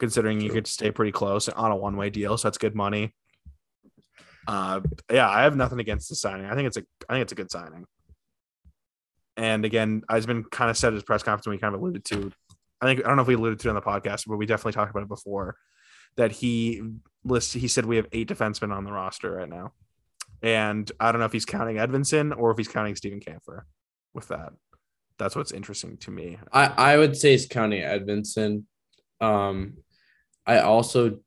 considering 0.00 0.40
you 0.40 0.50
could 0.50 0.66
stay 0.66 0.90
pretty 0.90 1.12
close 1.12 1.48
on 1.48 1.70
a 1.70 1.76
one 1.76 1.96
way 1.96 2.10
deal, 2.10 2.36
so 2.36 2.48
that's 2.48 2.58
good 2.58 2.74
money. 2.74 3.14
Uh, 4.48 4.80
yeah, 5.10 5.30
I 5.30 5.42
have 5.42 5.54
nothing 5.56 5.78
against 5.78 6.08
the 6.08 6.16
signing. 6.16 6.46
I 6.46 6.56
think 6.56 6.66
it's 6.66 6.76
a, 6.76 6.82
I 7.08 7.14
think 7.14 7.22
it's 7.22 7.32
a 7.32 7.36
good 7.36 7.52
signing. 7.52 7.86
And 9.36 9.64
again, 9.64 10.02
I've 10.08 10.26
been 10.26 10.42
kind 10.42 10.70
of 10.70 10.76
said 10.76 10.88
at 10.88 10.94
his 10.94 11.02
press 11.04 11.22
conference, 11.22 11.46
we 11.46 11.58
kind 11.58 11.74
of 11.74 11.80
alluded 11.80 12.04
to. 12.06 12.32
I 12.80 12.86
think 12.86 13.04
I 13.04 13.08
don't 13.08 13.16
know 13.16 13.22
if 13.22 13.28
we 13.28 13.34
alluded 13.34 13.60
to 13.60 13.68
it 13.68 13.70
on 13.70 13.76
the 13.76 13.80
podcast, 13.80 14.24
but 14.26 14.38
we 14.38 14.46
definitely 14.46 14.72
talked 14.72 14.90
about 14.90 15.04
it 15.04 15.08
before. 15.08 15.56
That 16.16 16.32
he 16.32 16.82
lists, 17.24 17.52
he 17.52 17.68
said 17.68 17.86
we 17.86 17.96
have 17.96 18.08
eight 18.10 18.28
defensemen 18.28 18.72
on 18.72 18.84
the 18.84 18.92
roster 18.92 19.30
right 19.32 19.48
now, 19.48 19.72
and 20.42 20.90
I 21.00 21.12
don't 21.12 21.20
know 21.20 21.26
if 21.26 21.32
he's 21.32 21.44
counting 21.44 21.76
Edvinsson 21.76 22.36
or 22.36 22.50
if 22.50 22.58
he's 22.58 22.68
counting 22.68 22.96
Steven 22.96 23.20
Kampfer. 23.20 23.62
With 24.12 24.28
that, 24.28 24.52
that's 25.18 25.34
what's 25.34 25.52
interesting 25.52 25.96
to 25.98 26.10
me. 26.10 26.38
I 26.52 26.66
I 26.66 26.96
would 26.96 27.16
say 27.16 27.34
it's 27.34 27.46
County 27.46 27.80
Edvinsson. 27.80 28.64
Um, 29.20 29.78
I 30.46 30.58
also 30.58 31.20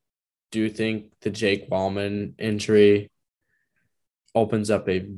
do 0.51 0.69
think 0.69 1.11
the 1.21 1.29
Jake 1.29 1.69
Walman 1.69 2.33
injury 2.39 3.11
opens 4.35 4.69
up 4.69 4.87
a 4.87 5.09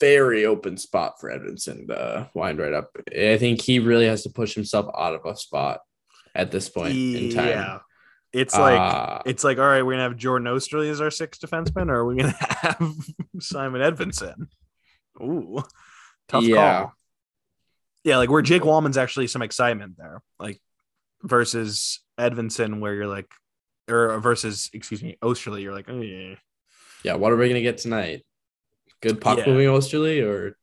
very 0.00 0.44
open 0.44 0.76
spot 0.76 1.20
for 1.20 1.30
Edvinsson 1.30 1.86
to 1.88 2.30
wind 2.34 2.58
right 2.58 2.72
up. 2.74 2.90
I 3.10 3.38
think 3.38 3.62
he 3.62 3.78
really 3.78 4.06
has 4.06 4.22
to 4.24 4.30
push 4.30 4.54
himself 4.54 4.86
out 4.96 5.14
of 5.14 5.24
a 5.24 5.36
spot 5.36 5.80
at 6.34 6.50
this 6.50 6.68
point 6.68 6.94
in 6.94 7.30
time. 7.34 7.80
It's 8.32 8.56
like 8.56 8.80
Uh, 8.80 9.22
it's 9.24 9.44
like 9.44 9.58
all 9.58 9.64
right, 9.66 9.82
we're 9.82 9.92
gonna 9.92 10.02
have 10.02 10.16
Jordan 10.16 10.48
Oesterle 10.48 10.90
as 10.90 11.00
our 11.00 11.10
sixth 11.10 11.40
defenseman, 11.40 11.88
or 11.88 11.96
are 11.96 12.04
we 12.06 12.16
gonna 12.16 12.34
have 12.40 12.92
Simon 13.40 13.80
Edvinsson? 13.80 14.48
Ooh, 15.22 15.62
tough 16.28 16.44
Yeah. 16.44 16.54
call. 16.80 16.92
Yeah, 18.04 18.18
like 18.18 18.30
where 18.30 18.42
Jake 18.42 18.62
Walman's 18.62 18.96
actually 18.98 19.26
some 19.26 19.42
excitement 19.42 19.96
there, 19.96 20.22
like 20.38 20.60
versus 21.22 22.00
Edvinsson, 22.20 22.78
where 22.80 22.94
you're 22.94 23.06
like, 23.08 23.28
or 23.88 24.18
versus 24.20 24.70
excuse 24.72 25.02
me, 25.02 25.16
Oesterle, 25.22 25.60
you're 25.60 25.74
like, 25.74 25.86
oh 25.88 26.00
yeah, 26.00 26.36
yeah, 27.02 27.14
what 27.14 27.32
are 27.32 27.36
we 27.36 27.48
gonna 27.48 27.62
get 27.62 27.78
tonight? 27.78 28.24
Good 29.00 29.20
puck 29.20 29.38
Yeah. 29.38 29.46
moving 29.46 29.66
Oesterle 29.68 30.24
or 30.24 30.56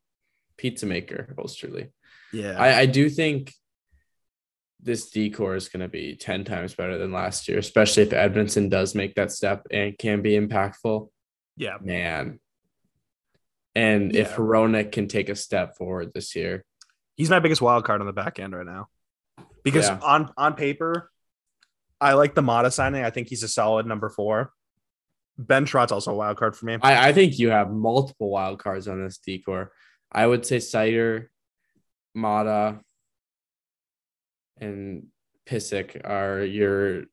pizza 0.58 0.86
maker 0.86 1.34
Oesterle? 1.38 1.90
yeah, 2.32 2.56
I, 2.62 2.80
I 2.82 2.86
do 2.86 3.10
think 3.10 3.54
this 4.84 5.10
decor 5.10 5.56
is 5.56 5.70
going 5.70 5.82
to 5.82 5.88
be 5.88 6.16
10 6.16 6.44
times 6.44 6.74
better 6.76 6.98
than 6.98 7.12
last 7.12 7.48
year, 7.48 7.58
especially 7.58 8.04
if 8.04 8.10
Edvinsson 8.10 8.70
does 8.70 8.94
make 8.96 9.16
that 9.16 9.32
step 9.32 9.66
and 9.72 9.98
can 9.98 10.22
be 10.22 10.32
impactful. 10.32 11.10
yeah. 11.58 11.78
Man. 11.82 12.40
And 13.76 14.16
if 14.16 14.30
Yeah. 14.32 14.36
Hronek 14.36 14.92
can 14.92 15.08
take 15.08 15.30
a 15.30 15.36
step 15.36 15.78
forward 15.78 16.12
this 16.14 16.36
year, 16.36 16.64
He's 17.16 17.30
my 17.30 17.40
biggest 17.40 17.62
wild 17.62 17.86
card 17.86 18.02
on 18.02 18.08
the 18.08 18.14
back 18.14 18.40
end 18.40 18.56
right 18.56 18.66
now, 18.66 18.88
because 19.64 19.88
Yeah. 19.88 20.00
on 20.02 20.32
on 20.36 20.56
paper, 20.56 21.12
I 22.02 22.14
like 22.14 22.34
the 22.36 22.42
Maatta 22.42 22.72
signing. 22.72 23.04
I 23.06 23.12
think 23.12 23.28
he's 23.30 23.44
a 23.44 23.48
solid 23.48 23.86
number 23.86 24.10
four. 24.10 24.52
Ben 25.38 25.66
Chiarot's 25.66 25.92
also 25.92 26.12
a 26.12 26.16
wild 26.16 26.38
card 26.38 26.56
for 26.56 26.66
me. 26.66 26.78
I, 26.82 27.10
I 27.10 27.14
think 27.14 27.38
you 27.40 27.50
have 27.52 27.72
multiple 27.72 28.30
wild 28.30 28.60
cards 28.60 28.88
on 28.88 29.04
this 29.04 29.18
decor. 29.20 29.72
I 30.12 30.26
would 30.28 30.44
say 30.46 30.58
Seider, 30.58 31.28
Maatta, 32.16 32.80
and 34.60 35.08
Pysyk 35.46 36.08
are 36.10 36.44
your 36.44 37.04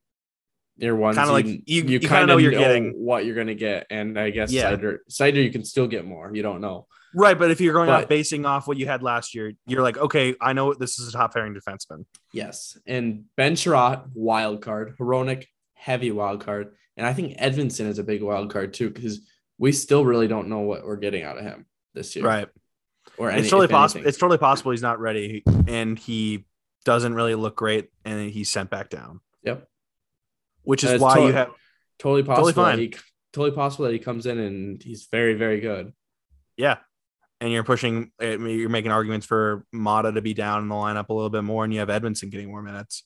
your 0.76 0.96
ones. 0.96 1.16
Kinda 1.18 1.32
like- 1.32 1.44
you- 1.44 1.82
you 1.84 2.00
kinda 2.00 2.26
know 2.26 2.38
you're 2.38 2.52
getting- 2.52 2.92
what 2.94 3.26
you're 3.26 3.34
gonna 3.34 3.54
get, 3.54 3.86
and 3.90 4.18
I 4.18 4.30
guess 4.30 4.50
Yeah. 4.50 4.72
Seider 4.74 4.98
Seider 5.10 5.42
you 5.44 5.50
can 5.52 5.62
still 5.62 5.86
get 5.86 6.06
more. 6.06 6.30
You 6.34 6.42
don't 6.42 6.62
know. 6.62 6.86
Right, 7.14 7.38
but 7.38 7.50
if 7.50 7.60
you're 7.60 7.74
going 7.74 7.90
off 7.90 8.02
But- 8.02 8.08
basing 8.08 8.46
off 8.46 8.66
what 8.66 8.78
you 8.78 8.86
had 8.86 9.02
last 9.02 9.34
year, 9.34 9.52
you're 9.66 9.82
like, 9.82 9.98
okay, 9.98 10.36
I 10.40 10.52
know 10.54 10.72
this 10.72 10.98
is 10.98 11.08
a 11.08 11.12
top 11.12 11.34
pairing 11.34 11.54
defenseman. 11.54 12.06
Yes, 12.32 12.78
and 12.86 13.24
Ben 13.36 13.56
Chiarot 13.56 14.04
wild 14.14 14.62
card, 14.62 14.96
Hronek 14.96 15.44
heavy 15.74 16.12
wild 16.12 16.40
card, 16.40 16.72
and 16.96 17.06
I 17.06 17.12
think 17.12 17.36
Edvinsson 17.36 17.86
is 17.86 17.98
a 17.98 18.04
big 18.04 18.22
wild 18.22 18.50
card 18.50 18.72
too 18.72 18.88
because 18.88 19.20
we 19.58 19.72
still 19.72 20.06
really 20.06 20.28
don't 20.28 20.48
know 20.48 20.60
what 20.60 20.86
we're 20.86 20.96
getting 20.96 21.24
out 21.24 21.36
of 21.36 21.44
him 21.44 21.66
this 21.92 22.16
year. 22.16 22.24
Right. 22.24 22.48
Or 23.18 23.28
any, 23.30 23.40
it's 23.42 23.50
totally 23.50 23.68
possible. 23.68 24.06
It's 24.06 24.16
totally 24.16 24.38
possible 24.38 24.70
he's 24.70 24.80
not 24.80 24.98
ready 25.00 25.42
and 25.66 25.98
he 25.98 26.46
doesn't 26.84 27.14
really 27.14 27.34
look 27.34 27.56
great 27.56 27.90
and 28.04 28.30
he's 28.30 28.50
sent 28.50 28.70
back 28.70 28.88
down, 28.90 29.20
Yep. 29.42 29.68
which 30.62 30.84
is 30.84 31.00
why 31.00 31.10
you 31.10 31.14
totally- 31.16 31.32
have, 31.34 31.50
Totally 31.98 32.22
possible. 32.22 32.52
Totally 32.52 32.64
fine. 32.64 32.78
He, 32.78 32.94
totally 33.32 33.54
possible 33.54 33.84
that 33.84 33.92
he 33.92 33.98
comes 33.98 34.24
in 34.26 34.38
and 34.38 34.82
he's 34.82 35.06
very, 35.10 35.34
very 35.34 35.60
good. 35.60 35.92
yeah. 36.56 36.78
And 37.42 37.50
you're 37.50 37.64
pushing, 37.64 38.12
eh, 38.20 38.36
mean, 38.36 38.58
you're 38.58 38.68
making 38.68 38.90
arguments 38.90 39.24
for 39.24 39.64
Maatta 39.74 40.12
to 40.14 40.20
be 40.20 40.34
down 40.34 40.60
in 40.62 40.68
the 40.68 40.74
lineup 40.74 41.08
a 41.08 41.14
little 41.14 41.30
bit 41.30 41.42
more 41.42 41.64
and 41.64 41.72
you 41.72 41.80
have 41.80 41.88
Edvinsson 41.88 42.30
getting 42.30 42.48
more 42.50 42.60
minutes. 42.62 43.04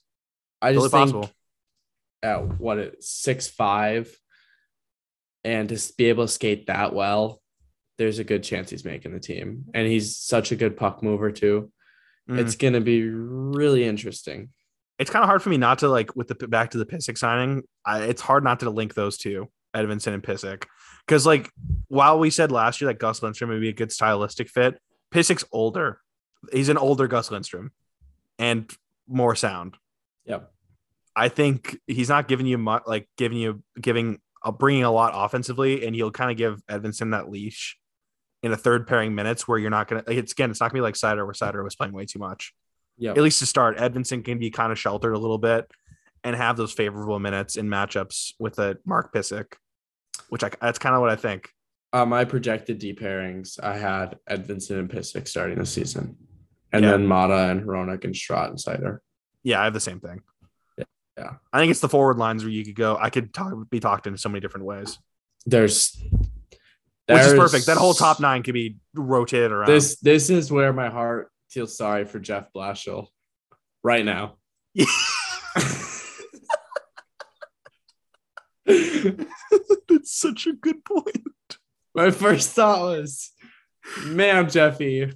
I 0.61 0.73
Totally 0.73 0.85
just 0.87 0.93
think 0.93 1.13
possible. 1.13 1.31
at 2.23 2.59
what 2.61 3.01
six 3.03 3.47
five, 3.49 4.13
and 5.45 5.69
to 5.69 5.93
be 5.97 6.07
able 6.07 6.25
to 6.25 6.33
skate 6.33 6.67
that 6.67 6.93
well, 6.95 7.41
there's 7.99 8.19
a 8.19 8.25
good 8.25 8.43
chance 8.43 8.71
he's 8.71 8.85
making 8.85 9.13
the 9.13 9.21
team, 9.21 9.67
and 9.75 9.87
he's 9.87 10.17
such 10.17 10.51
a 10.51 10.57
good 10.57 10.77
puck 10.77 11.01
mover 11.03 11.31
too. 11.31 11.71
Mm. 12.29 12.39
It's 12.39 12.57
gonna 12.57 12.81
be 12.81 13.03
really 13.09 13.85
interesting. 13.85 14.51
it's 14.99 15.11
kind 15.11 15.23
of 15.23 15.29
hard 15.29 15.43
for 15.43 15.51
me 15.51 15.57
not 15.57 15.81
to 15.81 15.89
like 15.89 16.15
with 16.17 16.29
the 16.29 16.35
back 16.49 16.71
to 16.71 16.79
the 16.79 16.87
Pysyk 16.87 17.19
signing. 17.19 17.65
I, 17.85 18.03
it's 18.03 18.23
hard 18.23 18.45
not 18.45 18.61
to 18.61 18.71
link 18.71 18.95
those 18.95 19.19
two, 19.19 19.51
Edvinsson 19.75 20.15
and 20.15 20.23
Pysyk, 20.23 20.65
because 21.07 21.27
like 21.27 21.51
while 21.89 22.19
we 22.19 22.31
said 22.31 22.53
last 22.53 22.81
year 22.81 22.89
that 22.89 22.99
Gus 22.99 23.23
Lindstrom 23.23 23.51
would 23.51 23.61
be 23.61 23.69
a 23.69 23.75
good 23.75 23.93
stylistic 23.93 24.49
fit, 24.49 24.81
Pysyk's 25.13 25.45
older. 25.53 26.01
He's 26.53 26.69
an 26.69 26.79
older 26.79 27.09
Gus 27.09 27.31
Lindstrom, 27.31 27.73
and 28.39 28.71
more 29.09 29.35
sound. 29.35 29.77
Yep. 30.27 30.51
I 31.17 31.29
think 31.29 31.79
he's 31.87 32.09
not 32.09 32.29
giving 32.29 32.47
you 32.47 32.59
much, 32.59 32.85
like 32.87 33.09
giving 33.17 33.39
you 33.39 33.63
giving 33.81 34.21
uh, 34.43 34.53
bringing 34.53 34.85
a 34.85 34.91
lot 34.91 35.13
offensively, 35.15 35.87
and 35.87 35.95
he'll 35.95 36.11
kind 36.11 36.31
of 36.31 36.37
give 36.37 36.63
Edvinsson 36.67 37.13
that 37.13 37.31
leash 37.31 37.77
in 38.45 38.53
a 38.53 38.57
third 38.57 38.87
pairing 38.87 39.15
minutes 39.15 39.49
where 39.49 39.59
you're 39.59 39.71
not 39.71 39.89
gonna. 39.89 40.05
It's 40.07 40.33
again, 40.33 40.51
it's 40.51 40.61
not 40.61 40.71
gonna 40.71 40.79
be 40.79 40.83
like 40.83 40.95
Seider 40.95 41.25
where 41.25 41.33
Seider 41.33 41.65
was 41.65 41.75
playing 41.75 41.95
way 41.95 42.05
too 42.05 42.19
much 42.19 42.53
Yeah. 42.99 43.13
at 43.13 43.17
least 43.19 43.39
to 43.39 43.47
start, 43.47 43.79
Edvinsson 43.79 44.23
can 44.25 44.39
be 44.39 44.51
kind 44.51 44.71
of 44.71 44.79
sheltered 44.79 45.15
a 45.15 45.19
little 45.19 45.39
bit 45.39 45.71
and 46.23 46.37
have 46.37 46.57
those 46.57 46.73
favorable 46.73 47.19
minutes 47.19 47.57
in 47.57 47.69
matchups 47.69 48.35
with 48.39 48.59
a 48.59 48.77
Mark 48.85 49.13
Pysyk, 49.15 49.55
which 50.29 50.45
I, 50.45 50.51
that's 50.61 50.79
kind 50.79 50.95
of 50.95 51.01
what 51.01 51.11
I 51.11 51.17
think. 51.17 51.49
Uh, 51.93 52.05
my 52.05 52.25
projected 52.25 52.79
D 52.79 52.93
pairings, 52.95 53.59
I 53.63 53.77
had 53.79 54.19
Edvinsson 54.29 54.79
and 54.79 54.91
Pysyk 54.91 55.27
starting 55.27 55.59
the 55.59 55.65
season, 55.67 56.17
and 56.73 56.85
Yeah. 56.85 56.91
then 56.93 57.07
Maatta 57.07 57.51
and 57.51 57.63
Hronek 57.67 58.05
and 58.05 58.15
Chiarot 58.15 58.51
and 58.51 58.59
Seider. 58.59 58.99
Yeah, 59.43 59.61
I 59.61 59.65
have 59.65 59.75
the 59.75 59.81
same 59.81 60.01
thing. 60.01 60.21
Yeah. 61.17 61.35
I 61.53 61.59
think 61.61 61.71
it's 61.71 61.81
the 61.81 61.89
forward 61.89 62.19
lines 62.19 62.43
where 62.43 62.51
you 62.53 62.65
could 62.65 62.75
go. 62.75 62.97
I 63.01 63.09
could 63.09 63.33
talk, 63.33 63.55
be 63.71 63.79
talked 63.81 64.07
in 64.07 64.17
so 64.19 64.29
many 64.29 64.41
different 64.41 64.67
ways, 64.67 64.99
There's, 65.47 66.03
which 67.07 67.23
is 67.23 67.35
perfect. 67.35 67.67
That 67.67 67.77
whole 67.77 67.95
top 67.95 68.21
nine 68.21 68.43
could 68.43 68.55
be 68.55 68.77
rotated 68.95 69.53
around. 69.53 69.69
This 69.69 69.99
this 70.01 70.31
is 70.31 70.51
where 70.51 70.73
my 70.73 70.89
heart 70.89 71.31
feels 71.51 71.77
sorry 71.77 72.05
for 72.05 72.19
Jeff 72.19 72.49
Blashill 72.55 73.09
right 73.83 74.05
now. 74.05 74.37
that's 78.67 80.19
such 80.19 80.47
a 80.47 80.53
good 80.53 80.85
point. 80.85 81.27
my 81.95 82.11
first 82.11 82.51
thought 82.51 82.81
was, 82.81 83.31
man, 84.05 84.49
Jeffy, 84.49 85.13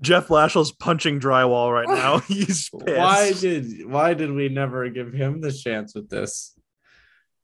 Jeff 0.00 0.28
Lashell's 0.28 0.72
punching 0.72 1.20
drywall 1.20 1.72
right 1.72 1.88
now. 1.88 2.18
He's 2.28 2.68
pissed. 2.70 2.98
why 2.98 3.32
did 3.32 3.86
why 3.86 4.14
did 4.14 4.32
we 4.32 4.48
never 4.48 4.88
give 4.88 5.12
him 5.12 5.40
the 5.40 5.52
chance 5.52 5.94
with 5.94 6.08
this? 6.08 6.58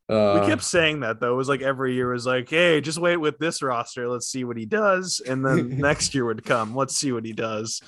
Uh, 0.09 0.39
we 0.41 0.47
kept 0.47 0.63
saying 0.63 1.01
that 1.01 1.19
though. 1.21 1.33
It 1.33 1.37
was 1.37 1.49
like 1.49 1.63
every 1.63 1.95
year 1.95 2.13
was 2.13 2.27
like, 2.27 2.49
hey, 2.49 2.81
just 2.81 2.99
wait 2.99 3.17
with 3.17 3.39
this 3.39 3.61
roster. 3.63 4.09
Let's 4.09 4.29
see 4.29 4.45
what 4.45 4.57
he 4.57 4.65
does. 4.67 5.21
And 5.27 5.45
then 5.45 5.79
next 5.79 6.15
year 6.15 6.25
would 6.25 6.45
come. 6.45 6.77
Let's 6.77 6.97
see 6.97 7.11
what 7.13 7.25
he 7.25 7.33
does. 7.33 7.81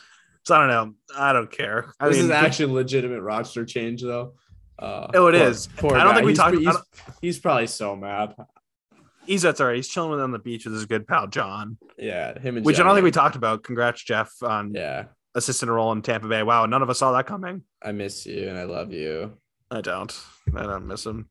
So 0.44 0.54
I 0.54 0.58
don't 0.58 0.68
know. 0.68 0.94
I 1.16 1.32
don't 1.32 1.50
care. 1.50 1.92
I 2.00 2.08
this 2.08 2.16
mean, 2.16 2.24
is 2.26 2.30
actually 2.30 2.72
a 2.72 2.74
legitimate 2.74 3.20
roster 3.22 3.64
change 3.64 4.02
though. 4.02 4.34
Uh, 4.78 5.08
Oh, 5.14 5.26
it 5.28 5.34
it 5.34 5.42
is. 5.42 5.68
Poor 5.76 5.94
I 5.96 6.04
don't 6.04 6.08
guy. 6.12 6.14
think 6.16 6.26
we 6.26 6.32
he's, 6.32 6.38
talked- 6.38 6.56
He's, 6.56 6.76
he's 7.20 7.38
probably 7.38 7.66
so 7.66 7.94
mad. 7.96 8.34
He's 9.26 9.42
that's 9.42 9.60
all 9.60 9.66
right. 9.66 9.76
He's 9.76 9.88
chilling 9.88 10.10
with 10.10 10.20
on 10.20 10.32
the 10.32 10.38
beach 10.38 10.64
with 10.64 10.72
his 10.74 10.86
good 10.86 11.06
pal 11.06 11.26
John, 11.26 11.76
Yeah, 11.98 12.38
him 12.38 12.56
and 12.56 12.64
which 12.64 12.80
I 12.80 12.82
don't 12.82 12.94
think 12.94 13.04
we 13.04 13.10
talked 13.10 13.36
about. 13.36 13.62
Congrats, 13.62 14.02
Jeff, 14.02 14.32
on 14.42 14.72
Yeah, 14.74 15.04
assistant 15.34 15.70
role 15.70 15.92
in 15.92 16.00
Tampa 16.00 16.28
Bay. 16.28 16.42
Wow, 16.42 16.64
none 16.66 16.80
of 16.82 16.88
us 16.88 16.98
saw 16.98 17.12
that 17.12 17.26
coming. 17.26 17.62
I 17.82 17.92
miss 17.92 18.24
you 18.24 18.48
and 18.48 18.56
I 18.58 18.64
love 18.64 18.90
you. 18.92 19.34
I 19.70 19.82
don't. 19.82 20.18
I 20.56 20.62
don't 20.62 20.86
miss 20.86 21.04
him. 21.04 21.28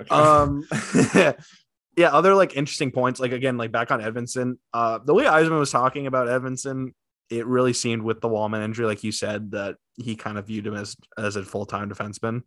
Okay. 0.00 0.08
Um, 0.08 0.66
yeah. 1.96 2.08
Other 2.10 2.34
like 2.34 2.56
interesting 2.56 2.90
points, 2.90 3.20
like 3.20 3.32
again, 3.32 3.56
like 3.56 3.72
back 3.72 3.90
on 3.90 4.00
Edvinsson. 4.00 4.58
Uh, 4.72 4.98
the 5.04 5.14
way 5.14 5.24
Yzerman 5.24 5.58
was 5.58 5.70
talking 5.70 6.06
about 6.06 6.28
Edvinsson, 6.28 6.92
it 7.30 7.46
really 7.46 7.72
seemed 7.72 8.02
with 8.02 8.20
the 8.20 8.28
Walman 8.28 8.64
injury, 8.64 8.86
like 8.86 9.04
you 9.04 9.12
said, 9.12 9.52
that 9.52 9.76
he 9.96 10.16
kind 10.16 10.38
of 10.38 10.46
viewed 10.46 10.66
him 10.66 10.74
as 10.74 10.96
as 11.18 11.36
a 11.36 11.44
full 11.44 11.66
time 11.66 11.90
defenseman 11.90 12.42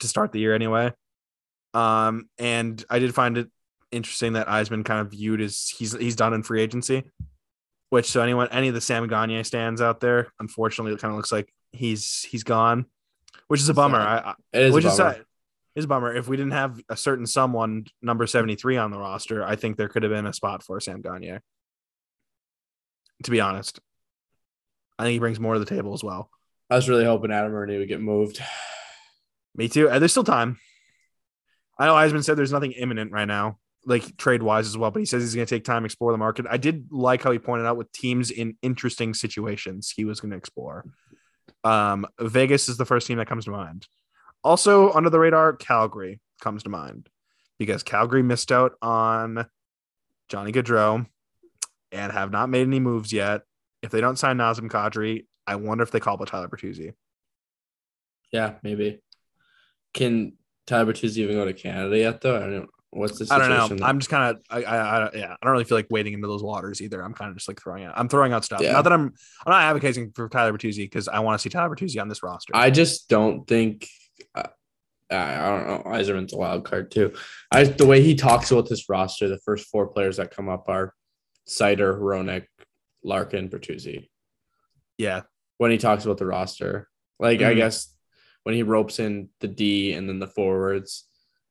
to 0.00 0.08
start 0.08 0.32
the 0.32 0.40
year 0.40 0.54
anyway. 0.54 0.92
Um, 1.72 2.28
and 2.38 2.84
I 2.88 2.98
did 3.00 3.14
find 3.14 3.36
it 3.36 3.48
interesting 3.90 4.34
that 4.34 4.46
Yzerman 4.46 4.84
kind 4.84 5.00
of 5.00 5.10
viewed 5.10 5.40
as 5.40 5.72
he's 5.76 5.92
he's 5.92 6.16
done 6.16 6.34
in 6.34 6.42
free 6.42 6.62
agency. 6.62 7.04
Which 7.90 8.06
so 8.06 8.20
anyone 8.20 8.48
any 8.50 8.68
of 8.68 8.74
the 8.74 8.80
Sam 8.80 9.06
Gagne 9.06 9.44
stands 9.44 9.80
out 9.80 10.00
there, 10.00 10.32
unfortunately, 10.40 10.92
it 10.92 11.00
kind 11.00 11.12
of 11.12 11.16
looks 11.16 11.30
like 11.30 11.52
he's 11.72 12.22
he's 12.22 12.42
gone, 12.42 12.86
which 13.48 13.60
is 13.60 13.68
a 13.68 13.74
bummer. 13.74 14.00
Sad. 14.00 14.24
I, 14.24 14.30
I 14.30 14.34
it 14.52 14.62
is. 14.66 14.74
which 14.74 14.84
a 14.84 14.88
is 14.88 14.98
bummer. 14.98 15.23
Uh, 15.76 15.78
is 15.78 15.84
a 15.84 15.88
bummer. 15.88 16.14
If 16.14 16.28
we 16.28 16.36
didn't 16.36 16.52
have 16.52 16.80
a 16.88 16.96
certain 16.96 17.26
someone 17.26 17.86
number 18.02 18.26
73 18.26 18.76
on 18.76 18.90
the 18.90 18.98
roster, 18.98 19.44
I 19.44 19.56
think 19.56 19.76
there 19.76 19.88
could 19.88 20.02
have 20.02 20.12
been 20.12 20.26
a 20.26 20.32
spot 20.32 20.62
for 20.62 20.80
Sam 20.80 21.00
Gagne. 21.02 21.38
To 23.24 23.30
be 23.30 23.40
honest. 23.40 23.80
I 24.98 25.04
think 25.04 25.12
he 25.12 25.18
brings 25.18 25.40
more 25.40 25.54
to 25.54 25.60
the 25.60 25.66
table 25.66 25.94
as 25.94 26.04
well. 26.04 26.30
I 26.70 26.76
was 26.76 26.88
really 26.88 27.04
hoping 27.04 27.32
Adam 27.32 27.54
Erne 27.54 27.78
would 27.78 27.88
get 27.88 28.00
moved. 28.00 28.40
Me 29.54 29.68
too. 29.68 29.88
And 29.88 30.00
there's 30.00 30.12
still 30.12 30.24
time. 30.24 30.58
I 31.78 31.86
know 31.86 31.94
Yzerman 31.94 32.24
said 32.24 32.36
there's 32.36 32.52
nothing 32.52 32.72
imminent 32.72 33.12
right 33.12 33.26
now, 33.26 33.58
like 33.84 34.16
trade 34.16 34.42
wise 34.42 34.66
as 34.66 34.78
well, 34.78 34.90
but 34.90 35.00
he 35.00 35.06
says 35.06 35.22
he's 35.22 35.34
going 35.34 35.46
to 35.46 35.54
take 35.54 35.64
time 35.64 35.82
to 35.82 35.86
explore 35.86 36.12
the 36.12 36.18
market. 36.18 36.46
I 36.48 36.56
did 36.56 36.86
like 36.90 37.22
how 37.22 37.32
he 37.32 37.38
pointed 37.38 37.66
out 37.66 37.76
with 37.76 37.90
teams 37.92 38.30
in 38.30 38.56
interesting 38.62 39.14
situations 39.14 39.92
he 39.94 40.04
was 40.04 40.20
going 40.20 40.30
to 40.30 40.36
explore. 40.36 40.84
Um, 41.64 42.06
Vegas 42.20 42.68
is 42.68 42.76
the 42.76 42.84
first 42.84 43.06
team 43.06 43.18
that 43.18 43.26
comes 43.26 43.46
to 43.46 43.50
mind. 43.50 43.86
Also, 44.44 44.92
under 44.92 45.10
the 45.10 45.18
radar, 45.18 45.54
Calgary 45.54 46.20
comes 46.40 46.62
to 46.64 46.68
mind 46.68 47.08
because 47.58 47.82
Calgary 47.82 48.22
missed 48.22 48.52
out 48.52 48.72
on 48.82 49.46
Johnny 50.28 50.52
Gaudreau 50.52 51.06
and 51.90 52.12
have 52.12 52.30
not 52.30 52.50
made 52.50 52.66
any 52.66 52.80
moves 52.80 53.12
yet. 53.12 53.42
If 53.82 53.90
they 53.90 54.00
don't 54.00 54.18
sign 54.18 54.38
Nazem 54.38 54.70
Kadri, 54.70 55.26
I 55.46 55.56
wonder 55.56 55.82
if 55.82 55.90
they 55.90 56.00
call 56.00 56.20
up 56.20 56.28
Tyler 56.28 56.48
Bertuzzi. 56.48 56.92
Yeah, 58.32 58.54
maybe. 58.62 59.00
Can 59.92 60.34
Tyler 60.66 60.92
Bertuzzi 60.92 61.18
even 61.18 61.36
go 61.36 61.44
to 61.44 61.52
Canada 61.52 61.96
yet? 61.96 62.20
Though 62.20 62.36
I 62.36 62.40
don't 62.40 62.52
know. 62.52 62.66
What's 62.90 63.18
the 63.18 63.34
I 63.34 63.38
don't 63.38 63.48
know. 63.50 63.68
there? 63.68 63.86
I'm 63.86 63.98
just 63.98 64.08
kind 64.08 64.36
of, 64.36 64.42
I, 64.48 64.62
I, 64.62 64.76
I, 64.76 65.10
yeah, 65.14 65.32
I 65.32 65.36
don't 65.44 65.52
really 65.52 65.64
feel 65.64 65.76
like 65.76 65.88
wading 65.90 66.12
into 66.12 66.28
those 66.28 66.44
waters 66.44 66.80
either. 66.80 67.02
I'm 67.02 67.12
kind 67.12 67.28
of 67.28 67.36
just 67.36 67.48
like 67.48 67.60
throwing 67.60 67.84
out, 67.84 67.94
I'm 67.96 68.08
throwing 68.08 68.32
out 68.32 68.44
stuff. 68.44 68.60
Yeah. 68.60 68.70
Not 68.72 68.82
that 68.84 68.92
I'm, 68.92 69.12
I'm 69.44 69.50
not 69.50 69.62
advocating 69.62 70.12
for 70.12 70.28
Tyler 70.28 70.52
Bertuzzi 70.52 70.84
because 70.84 71.08
I 71.08 71.18
want 71.18 71.38
to 71.38 71.42
see 71.42 71.50
Tyler 71.50 71.74
Bertuzzi 71.74 72.00
on 72.00 72.08
this 72.08 72.22
roster. 72.22 72.52
I 72.54 72.70
just 72.70 73.08
don't 73.08 73.46
think. 73.48 73.88
I 75.14 75.46
I 75.46 75.58
don't 75.58 75.66
know. 75.86 75.90
Yzerman's 75.90 76.32
a 76.32 76.36
wild 76.36 76.64
card 76.64 76.90
too. 76.90 77.14
I 77.50 77.64
the 77.64 77.86
way 77.86 78.02
he 78.02 78.14
talks 78.14 78.50
about 78.50 78.68
this 78.68 78.88
roster, 78.88 79.28
the 79.28 79.38
first 79.38 79.66
four 79.68 79.86
players 79.88 80.16
that 80.18 80.30
come 80.30 80.48
up 80.48 80.68
are 80.68 80.94
Seider, 81.48 81.98
Hronek, 82.00 82.46
Larkin, 83.02 83.48
Bertuzzi. 83.48 84.08
yeah, 84.98 85.22
When 85.58 85.70
he 85.70 85.78
talks 85.78 86.04
about 86.04 86.18
the 86.18 86.26
roster, 86.26 86.88
like 87.18 87.40
I 87.42 87.52
Mhm. 87.52 87.56
guess 87.56 87.94
when 88.44 88.54
he 88.54 88.62
ropes 88.62 88.98
in 88.98 89.28
the 89.40 89.48
D 89.48 89.92
and 89.92 90.08
then 90.08 90.18
the 90.18 90.26
forwards, 90.26 91.08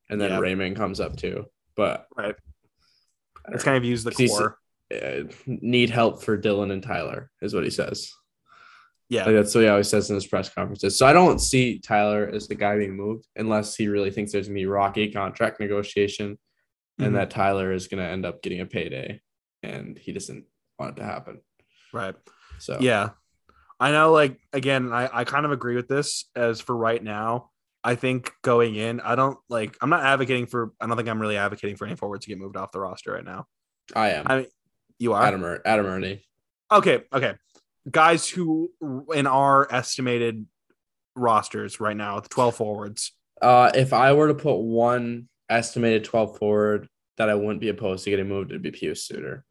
and 0.10 0.20
then 0.20 0.32
Yeah. 0.32 0.40
Raymond 0.40 0.76
comes 0.76 1.00
up 1.00 1.16
too. 1.18 1.46
But 1.76 2.08
right. 2.16 2.36
I 3.46 3.54
It's 3.54 3.64
kind 3.64 3.78
of 3.78 3.84
used 3.84 4.06
the 4.06 4.12
core. 4.28 4.58
uh, 4.94 5.24
need 5.46 5.90
help 5.90 6.22
for 6.24 6.38
Dylan 6.38 6.72
and 6.72 6.82
Tyler 6.84 7.32
is 7.42 7.54
what 7.54 7.64
he 7.64 7.70
says. 7.70 8.12
Yeah, 9.14 9.26
Like 9.26 9.36
that's 9.36 9.54
what 9.54 9.62
he 9.62 9.68
always 9.68 9.88
says 9.90 10.10
in 10.10 10.16
his 10.16 10.26
press 10.26 10.50
conferences. 10.50 10.98
So 10.98 11.06
I 11.06 11.14
don't 11.14 11.38
see 11.40 11.78
Tyler 11.78 12.28
as 12.34 12.48
the 12.48 12.56
guy 12.56 12.78
being 12.78 12.96
moved 12.96 13.28
unless 13.36 13.76
he 13.76 13.88
really 13.88 14.10
thinks 14.10 14.32
there's 14.32 14.48
gonna 14.48 14.56
be 14.60 14.66
rocky 14.66 15.12
contract 15.12 15.60
negotiation 15.60 16.40
Mhm. 17.00 17.06
and 17.06 17.16
that 17.16 17.30
Tyler 17.30 17.72
is 17.72 17.88
gonna 17.88 18.04
end 18.08 18.26
up 18.26 18.42
getting 18.42 18.60
a 18.62 18.66
payday 18.66 19.22
and 19.62 19.98
he 20.00 20.12
doesn't 20.14 20.46
want 20.80 20.98
it 20.98 21.02
to 21.02 21.06
happen. 21.06 21.42
right. 21.94 22.16
So 22.58 22.78
Yeah. 22.80 23.12
I 23.80 23.92
know, 23.92 24.12
like, 24.14 24.40
again, 24.52 24.92
I, 24.92 25.10
I 25.20 25.24
kind 25.26 25.46
of 25.46 25.52
agree 25.52 25.76
with 25.76 25.88
this 25.88 26.26
as 26.36 26.60
for 26.62 26.76
right 26.76 27.04
now. 27.04 27.52
I 27.84 27.96
think 27.96 28.32
going 28.42 28.76
in, 28.76 29.00
I 29.02 29.14
don't 29.16 29.38
like, 29.50 29.76
I'm 29.82 29.90
not 29.92 30.04
advocating 30.04 30.46
for, 30.48 30.72
I 30.82 30.88
don't 30.88 30.96
think 30.98 31.10
I'm 31.10 31.22
really 31.22 31.38
advocating 31.38 31.76
for 31.76 31.86
any 31.86 31.96
forwards 31.96 32.26
to 32.26 32.30
get 32.30 32.40
moved 32.40 32.56
off 32.58 32.72
the 32.72 32.80
roster 32.80 33.12
right 33.12 33.24
now. 33.26 33.46
I 33.96 34.12
am 34.12 34.26
I 34.28 34.38
mean, 34.38 34.48
you 35.00 35.14
are? 35.14 35.22
Adam 35.24 35.44
Er- 35.44 35.62
Adam 35.66 35.86
Erne. 35.86 36.20
Okay, 36.72 37.04
okay. 37.14 37.34
Guys 37.90 38.30
who 38.30 38.72
in 39.14 39.28
our 39.28 39.68
estimated 39.74 40.46
rosters 41.16 41.80
right 41.80 41.98
now, 41.98 42.20
the 42.20 42.30
12 42.30 42.56
forwards. 42.56 43.12
Uh 43.42 43.72
if 43.74 43.94
I 43.94 44.14
were 44.14 44.30
to 44.30 44.34
put 44.34 44.58
one 44.58 45.28
estimated 45.50 46.06
12 46.06 46.38
forward 46.38 46.88
that 47.18 47.30
I 47.30 47.36
wouldn't 47.36 47.60
be 47.60 47.70
opposed 47.70 48.04
to 48.06 48.10
getting 48.10 48.30
moved, 48.30 48.52
it'd 48.52 48.62
be 48.62 48.72
Pius 48.72 49.06
Suter. 49.06 49.44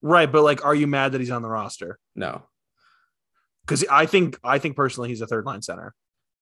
Right, 0.00 0.30
but 0.30 0.42
like 0.42 0.64
are 0.64 0.74
you 0.74 0.86
mad 0.86 1.12
that 1.12 1.20
he's 1.20 1.30
on 1.30 1.42
the 1.42 1.48
roster? 1.48 1.98
No. 2.14 2.42
Cuz 3.66 3.84
I 3.90 4.06
think 4.06 4.38
I 4.44 4.58
think 4.58 4.76
personally 4.76 5.08
he's 5.08 5.20
a 5.20 5.26
third 5.26 5.44
line 5.44 5.62
center. 5.62 5.94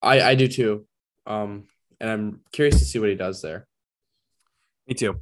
I, 0.02 0.20
I 0.20 0.34
do 0.34 0.48
too. 0.48 0.86
Um 1.26 1.68
and 2.00 2.10
I'm 2.10 2.40
curious 2.52 2.78
to 2.80 2.84
see 2.84 2.98
what 2.98 3.08
he 3.08 3.14
does 3.14 3.40
there. 3.40 3.66
Me 4.86 4.94
too. 4.94 5.20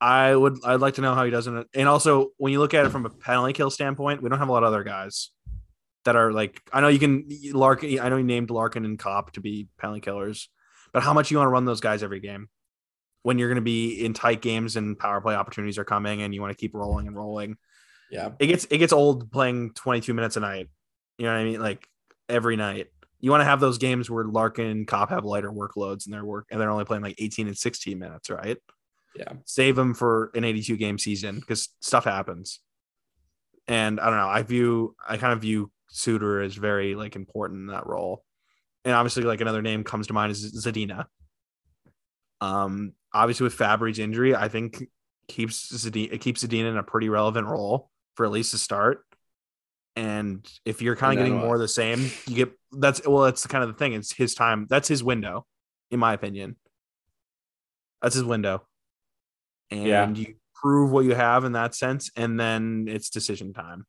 I 0.00 0.34
would 0.34 0.58
I'd 0.64 0.80
like 0.80 0.94
to 0.94 1.00
know 1.00 1.14
how 1.14 1.24
he 1.24 1.30
does 1.30 1.46
it. 1.46 1.66
And 1.74 1.88
also 1.88 2.30
when 2.36 2.52
you 2.52 2.58
look 2.58 2.74
at 2.74 2.84
it 2.84 2.90
from 2.90 3.06
a 3.06 3.10
penalty 3.10 3.52
kill 3.52 3.70
standpoint, 3.70 4.22
we 4.22 4.28
don't 4.28 4.38
have 4.38 4.48
a 4.48 4.52
lot 4.52 4.62
of 4.62 4.68
other 4.68 4.84
guys 4.84 5.30
that 6.04 6.16
are 6.16 6.32
like 6.32 6.60
I 6.72 6.80
know 6.80 6.88
you 6.88 6.98
can 6.98 7.28
Larkin 7.52 8.00
I 8.00 8.08
know 8.08 8.16
you 8.16 8.24
named 8.24 8.50
Larkin 8.50 8.84
and 8.84 8.98
Copp 8.98 9.32
to 9.32 9.40
be 9.40 9.68
penalty 9.78 10.00
killers, 10.00 10.48
but 10.92 11.02
how 11.02 11.14
much 11.14 11.30
you 11.30 11.38
want 11.38 11.46
to 11.46 11.52
run 11.52 11.64
those 11.64 11.80
guys 11.80 12.02
every 12.02 12.20
game? 12.20 12.48
When 13.22 13.38
you're 13.38 13.48
going 13.48 13.56
to 13.56 13.62
be 13.62 14.04
in 14.04 14.14
tight 14.14 14.40
games 14.40 14.76
and 14.76 14.98
power 14.98 15.20
play 15.20 15.34
opportunities 15.34 15.78
are 15.78 15.84
coming 15.84 16.22
and 16.22 16.32
you 16.32 16.40
want 16.40 16.52
to 16.52 16.60
keep 16.60 16.74
rolling 16.74 17.08
and 17.08 17.16
rolling. 17.16 17.56
Yeah. 18.08 18.30
it 18.38 18.46
gets 18.46 18.66
it 18.66 18.78
gets 18.78 18.92
old 18.92 19.32
playing 19.32 19.72
22 19.72 20.14
minutes 20.14 20.36
a 20.36 20.40
night. 20.40 20.68
You 21.18 21.26
know 21.26 21.32
what 21.32 21.40
I 21.40 21.44
mean? 21.44 21.60
Like 21.60 21.88
every 22.28 22.56
night. 22.56 22.88
You 23.18 23.30
want 23.30 23.40
to 23.40 23.46
have 23.46 23.60
those 23.60 23.78
games 23.78 24.10
where 24.10 24.24
Larkin 24.24 24.66
and 24.66 24.86
Copp 24.86 25.08
have 25.08 25.24
lighter 25.24 25.50
workloads 25.50 26.04
and 26.04 26.14
they're 26.14 26.24
work 26.24 26.46
and 26.50 26.60
they're 26.60 26.70
only 26.70 26.84
playing 26.84 27.02
like 27.02 27.16
18 27.18 27.48
and 27.48 27.56
16 27.56 27.98
minutes, 27.98 28.30
right? 28.30 28.58
Yeah. 29.18 29.32
Save 29.44 29.78
him 29.78 29.94
for 29.94 30.30
an 30.34 30.44
82 30.44 30.76
game 30.76 30.98
season 30.98 31.40
because 31.40 31.68
stuff 31.80 32.04
happens. 32.04 32.60
And 33.68 33.98
I 33.98 34.06
don't 34.06 34.18
know. 34.18 34.28
I 34.28 34.42
view 34.42 34.94
I 35.06 35.16
kind 35.16 35.32
of 35.32 35.40
view 35.40 35.70
Suter 35.88 36.40
as 36.40 36.54
very 36.54 36.94
like 36.94 37.16
important 37.16 37.60
in 37.60 37.66
that 37.68 37.86
role. 37.86 38.24
And 38.84 38.94
obviously, 38.94 39.24
like 39.24 39.40
another 39.40 39.62
name 39.62 39.82
comes 39.82 40.06
to 40.08 40.12
mind 40.12 40.32
is 40.32 40.64
Zadina. 40.64 41.06
Um, 42.40 42.92
obviously 43.12 43.44
with 43.44 43.56
Fabbri's 43.56 43.98
injury, 43.98 44.36
I 44.36 44.48
think 44.48 44.84
keeps 45.28 45.72
Zadina 45.72 46.12
it 46.12 46.20
keeps 46.20 46.44
Zadina 46.44 46.70
in 46.70 46.76
a 46.76 46.82
pretty 46.82 47.08
relevant 47.08 47.48
role 47.48 47.90
for 48.14 48.24
at 48.24 48.32
least 48.32 48.54
a 48.54 48.58
start. 48.58 49.02
And 49.96 50.46
if 50.64 50.82
you're 50.82 50.96
kind 50.96 51.14
of 51.14 51.18
getting 51.18 51.36
what? 51.36 51.44
more 51.46 51.54
of 51.54 51.60
the 51.60 51.68
same, 51.68 52.10
you 52.26 52.36
get 52.36 52.52
that's 52.72 53.06
well, 53.06 53.22
that's 53.22 53.46
kind 53.46 53.64
of 53.64 53.70
the 53.70 53.76
thing. 53.76 53.94
It's 53.94 54.12
his 54.12 54.34
time. 54.34 54.66
That's 54.68 54.88
his 54.88 55.02
window, 55.02 55.46
in 55.90 55.98
my 55.98 56.12
opinion. 56.12 56.56
That's 58.02 58.14
his 58.14 58.24
window. 58.24 58.65
And 59.70 59.86
Yeah. 59.86 60.08
you 60.10 60.34
prove 60.54 60.90
what 60.92 61.04
you 61.04 61.14
have 61.14 61.44
in 61.44 61.52
that 61.52 61.74
sense, 61.74 62.10
and 62.16 62.38
then 62.38 62.86
it's 62.88 63.10
decision 63.10 63.52
time. 63.52 63.86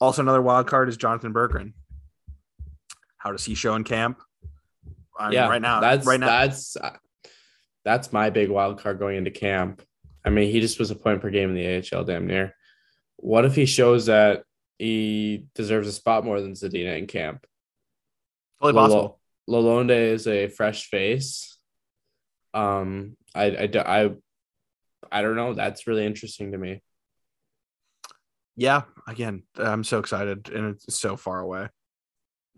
Also, 0.00 0.22
another 0.22 0.42
wild 0.42 0.66
card 0.66 0.88
is 0.88 0.96
Jonatan 0.96 1.32
Berggren. 1.32 1.72
How 3.18 3.32
does 3.32 3.44
he 3.44 3.54
show 3.54 3.74
in 3.74 3.84
camp? 3.84 4.20
I 5.18 5.26
mean, 5.26 5.34
yeah, 5.34 5.48
right 5.48 5.62
now, 5.62 5.80
That's 5.80 6.06
right 6.06 6.18
now, 6.20 6.26
That's 6.26 6.76
that's 7.84 8.12
my 8.12 8.30
big 8.30 8.50
wild 8.50 8.80
card 8.80 8.98
going 8.98 9.16
into 9.16 9.30
camp. 9.30 9.82
I 10.24 10.30
mean, 10.30 10.50
he 10.50 10.60
just 10.60 10.78
was 10.78 10.90
a 10.90 10.96
point 10.96 11.20
per 11.20 11.30
game 11.30 11.50
in 11.50 11.54
the 11.54 11.66
AHL, 11.96 12.04
damn 12.04 12.26
near. 12.26 12.54
What 13.16 13.44
if 13.44 13.54
he 13.54 13.66
shows 13.66 14.06
that 14.06 14.44
he 14.78 15.46
deserves 15.54 15.86
a 15.86 15.92
spot 15.92 16.24
more 16.24 16.40
than 16.40 16.52
Zadina 16.54 16.98
in 16.98 17.06
camp? 17.06 17.46
Lolo- 18.60 18.72
possible. 18.74 19.20
Lalonde 19.48 19.90
is 20.12 20.26
a 20.26 20.48
fresh 20.48 20.86
face. 20.88 21.58
Um, 22.54 23.16
I, 23.34 23.44
I, 23.44 23.70
I, 24.04 24.10
I 25.14 25.22
don't 25.22 25.36
know. 25.36 25.54
That's 25.54 25.86
really 25.86 26.04
interesting 26.04 26.52
to 26.52 26.58
me. 26.58 26.82
Yeah, 28.56 28.82
again, 29.06 29.42
I'm 29.56 29.84
so 29.84 29.98
excited, 29.98 30.48
and 30.50 30.74
it's 30.74 30.98
so 30.98 31.16
far 31.16 31.40
away. 31.40 31.68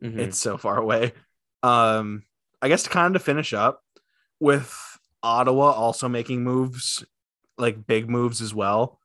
Mhm. 0.02 0.18
It's 0.18 0.38
so 0.38 0.58
far 0.58 0.76
away. 0.78 1.12
Um, 1.62 2.24
I 2.60 2.68
guess 2.68 2.82
to 2.84 2.90
kind 2.90 3.16
of 3.16 3.22
finish 3.22 3.52
up 3.54 3.82
with 4.40 4.74
Ottawa 5.22 5.70
also 5.72 6.08
making 6.08 6.44
moves, 6.44 7.04
like 7.56 7.86
big 7.86 8.08
moves 8.10 8.40
as 8.42 8.52
well. 8.54 9.00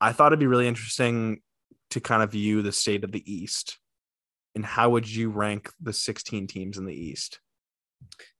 I 0.00 0.12
thought 0.12 0.28
it'd 0.32 0.38
be 0.38 0.46
really 0.46 0.68
interesting 0.68 1.42
to 1.90 2.00
kind 2.00 2.22
of 2.22 2.32
view 2.32 2.60
the 2.62 2.72
state 2.72 3.04
of 3.04 3.12
the 3.12 3.22
East 3.30 3.78
Mm-hmm. 4.56 4.58
and 4.62 4.66
how 4.66 4.88
would 4.90 5.06
you 5.08 5.28
rank 5.30 5.70
the 5.80 5.92
16 5.92 6.46
teams 6.46 6.78
in 6.78 6.84
the 6.86 6.94
East? 6.94 7.40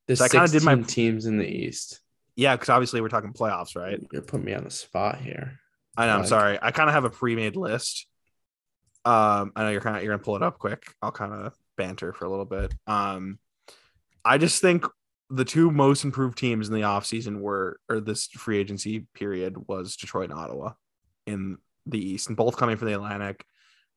The 0.07 0.17
So 0.17 0.25
I 0.25 0.29
kinda 0.29 0.49
did 0.49 0.63
my- 0.63 0.75
16 0.75 0.85
teams 0.85 1.27
in 1.27 1.37
the 1.39 1.47
East. 1.47 2.01
Yeah, 2.37 2.55
because 2.55 2.69
obviously 2.69 3.01
we're 3.01 3.09
talking 3.09 3.33
playoffs, 3.33 3.75
right? 3.77 3.99
You're 4.13 4.23
putting 4.23 4.45
me 4.45 4.55
on 4.55 4.65
the 4.65 4.71
spot 4.71 5.19
here. 5.21 5.59
I 5.97 6.07
know. 6.07 6.19
I'm 6.19 6.27
sorry. 6.27 6.59
I 6.61 6.71
kind 6.71 6.89
of 6.89 6.95
have 6.95 7.05
a 7.05 7.11
pre-made 7.11 7.57
list. 7.57 8.07
Um, 9.07 9.53
I 9.57 9.63
know 9.63 9.71
you're 9.71 9.81
kind 9.81 9.97
of 9.97 10.03
you're 10.03 10.13
gonna 10.13 10.23
pull 10.23 10.37
it 10.37 10.43
up 10.43 10.59
quick. 10.59 10.85
I'll 11.01 11.13
kind 11.13 11.33
of 11.33 11.55
banter 11.77 12.13
for 12.13 12.27
a 12.27 12.31
little 12.31 12.45
bit. 12.45 12.75
Um, 12.87 13.39
I 14.25 14.37
just 14.37 14.61
think 14.61 14.85
the 15.31 15.45
two 15.45 15.71
most 15.71 16.05
improved 16.05 16.37
teams 16.37 16.69
in 16.69 16.75
the 16.75 16.83
offseason 16.83 17.41
were 17.41 17.81
or 17.89 18.01
this 18.01 18.27
free 18.27 18.59
agency 18.59 19.07
period 19.15 19.57
was 19.69 19.97
Detroit 19.97 20.31
and 20.31 20.39
Ottawa 20.39 20.73
in 21.27 21.59
the 21.87 21.99
East, 21.99 22.29
and 22.29 22.37
both 22.37 22.57
coming 22.57 22.77
from 22.77 22.89
the 22.89 22.95
Atlantic. 22.95 23.45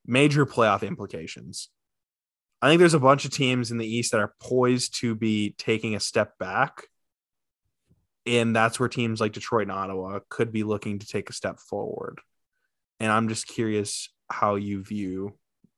Major 0.06 0.46
playoff 0.46 0.88
implications. 0.88 1.70
I 2.62 2.70
think 2.70 2.80
there's 2.80 2.94
a 2.94 3.00
bunch 3.00 3.26
of 3.26 3.32
teams 3.32 3.72
in 3.72 3.78
the 3.78 3.88
East 3.88 4.12
that 4.12 4.22
are 4.22 4.34
poised 4.40 5.00
to 5.02 5.16
be 5.16 5.56
taking 5.58 5.96
a 5.96 6.00
step 6.00 6.38
back. 6.38 6.84
And 8.30 8.56
that's 8.56 8.80
where 8.80 8.88
teams 8.88 9.20
like 9.20 9.34
Detroit 9.34 9.64
and 9.64 9.72
Ottawa 9.72 10.20
could 10.30 10.52
be 10.52 10.62
looking 10.64 11.00
to 11.00 11.08
take 11.08 11.32
a 11.32 11.34
step 11.34 11.60
forward. 11.60 12.20
And 13.00 13.12
I'm 13.12 13.28
just 13.28 13.48
curious 13.48 14.10
how 14.30 14.56
you 14.56 14.84
view 14.84 15.34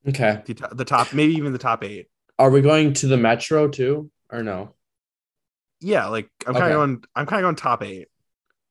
Okay. 0.06 0.42
the, 0.46 0.68
the 0.74 0.84
top, 0.84 1.14
maybe 1.14 1.36
even 1.36 1.54
the 1.54 1.60
top 1.60 1.84
eight. 1.84 2.08
Are 2.38 2.50
we 2.50 2.62
going 2.62 2.92
to 2.94 3.08
the 3.08 3.16
Metro 3.16 3.70
too, 3.70 4.12
or 4.30 4.44
no? 4.44 4.76
Yeah, 5.80 6.08
like 6.08 6.30
I'm 6.46 6.54
kind 6.54 6.66
of 6.66 6.70
Okay. 6.70 6.74
going, 6.74 7.04
I'm 7.16 7.26
kind 7.26 7.40
of 7.40 7.46
going 7.46 7.56
top 7.56 7.84
eight. 7.84 8.08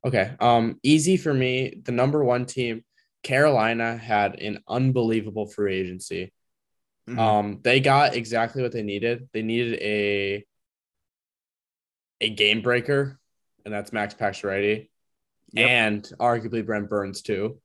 Okay. 0.05 0.33
Um, 0.41 0.79
easy 0.83 1.17
for 1.17 1.33
me. 1.33 1.81
The 1.83 1.93
number 1.93 2.23
one 2.25 2.45
team, 2.47 2.85
Carolina, 3.23 3.97
had 3.97 4.41
an 4.41 4.59
unbelievable 4.69 5.47
free 5.47 5.77
agency. 5.77 6.33
Mhm. 7.09 7.19
Um, 7.19 7.59
they 7.63 7.81
got 7.81 8.15
exactly 8.15 8.63
what 8.63 8.73
they 8.73 8.83
needed. 8.83 9.29
They 9.33 9.43
needed 9.43 9.79
a 9.81 10.45
a 12.21 12.31
game 12.31 12.61
breaker, 12.61 13.20
and 13.65 13.73
that's 13.75 13.93
Max 13.93 14.15
Pacioretty, 14.15 14.89
Yep. 15.53 15.69
and 15.69 16.03
arguably 16.19 16.65
Brent 16.65 16.89
Burns 16.89 17.23
too. 17.23 17.61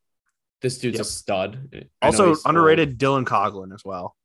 This 0.61 0.77
dude's 0.79 0.97
Yep. 0.97 1.01
a 1.05 1.09
stud. 1.09 1.85
Also 2.01 2.29
he's 2.29 2.37
old. 2.39 2.49
underrated 2.49 2.97
Dylan 2.97 3.25
Coghlan 3.25 3.73
as 3.73 3.83
well. 3.85 4.15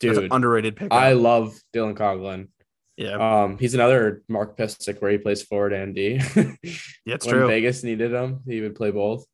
That's 0.00 0.18
dude. 0.18 0.32
underrated 0.32 0.76
pick. 0.76 0.92
I 0.92 1.12
love 1.12 1.54
Dylan 1.74 1.94
Coghlan. 1.96 2.48
yeah, 2.96 3.42
Um, 3.44 3.58
he's 3.58 3.74
another 3.74 4.22
Mark 4.28 4.56
Pysyk 4.56 5.00
where 5.00 5.10
he 5.10 5.18
plays 5.18 5.42
forward 5.42 5.72
and 5.72 5.94
D. 5.94 6.14
yeah, 6.34 7.14
it's 7.14 7.26
when 7.26 7.34
true. 7.36 7.46
Vegas 7.48 7.82
needed 7.84 8.12
him, 8.12 8.40
he 8.46 8.60
would 8.60 8.74
play 8.74 8.90
both. 8.90 9.24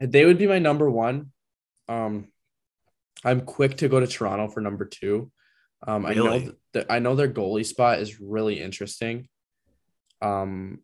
They 0.00 0.24
would 0.24 0.38
be 0.38 0.46
my 0.46 0.58
number 0.58 0.90
one. 0.90 1.32
Um, 1.88 2.28
I'm 3.24 3.42
quick 3.42 3.76
to 3.78 3.88
go 3.88 4.00
to 4.00 4.06
Toronto 4.06 4.48
for 4.48 4.60
number 4.60 4.84
two. 4.84 5.30
Um, 5.86 6.04
I 6.06 6.14
know 6.14 6.38
th- 6.38 6.52
that 6.74 6.86
I 6.90 6.98
know 6.98 7.14
their 7.14 7.28
goalie 7.28 7.66
spot 7.66 7.98
is 8.00 8.20
really 8.20 8.60
interesting. 8.60 9.28
Um, 10.22 10.80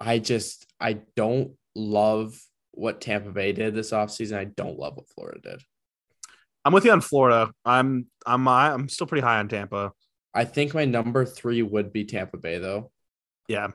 I 0.00 0.18
just 0.18 0.66
I 0.80 1.00
don't 1.16 1.52
love 1.74 2.40
what 2.70 3.00
Tampa 3.00 3.30
Bay 3.30 3.52
did 3.52 3.74
this 3.74 3.90
offseason. 3.90 4.38
I 4.38 4.44
don't 4.44 4.78
love 4.78 4.96
what 4.96 5.08
Florida 5.14 5.40
did. 5.42 5.62
I'm 6.64 6.72
with 6.72 6.84
you 6.84 6.92
on 6.92 7.00
Florida. 7.00 7.50
I'm, 7.64 8.06
I'm, 8.24 8.46
I'm 8.46 8.88
still 8.88 9.06
pretty 9.06 9.24
high 9.24 9.40
on 9.40 9.48
Tampa. 9.48 9.92
I 10.32 10.44
think 10.44 10.74
my 10.74 10.84
number 10.84 11.26
three 11.26 11.60
would 11.60 11.92
be 11.92 12.04
Tampa 12.04 12.38
Bay 12.38 12.58
though. 12.58 12.90
Yeah, 13.48 13.68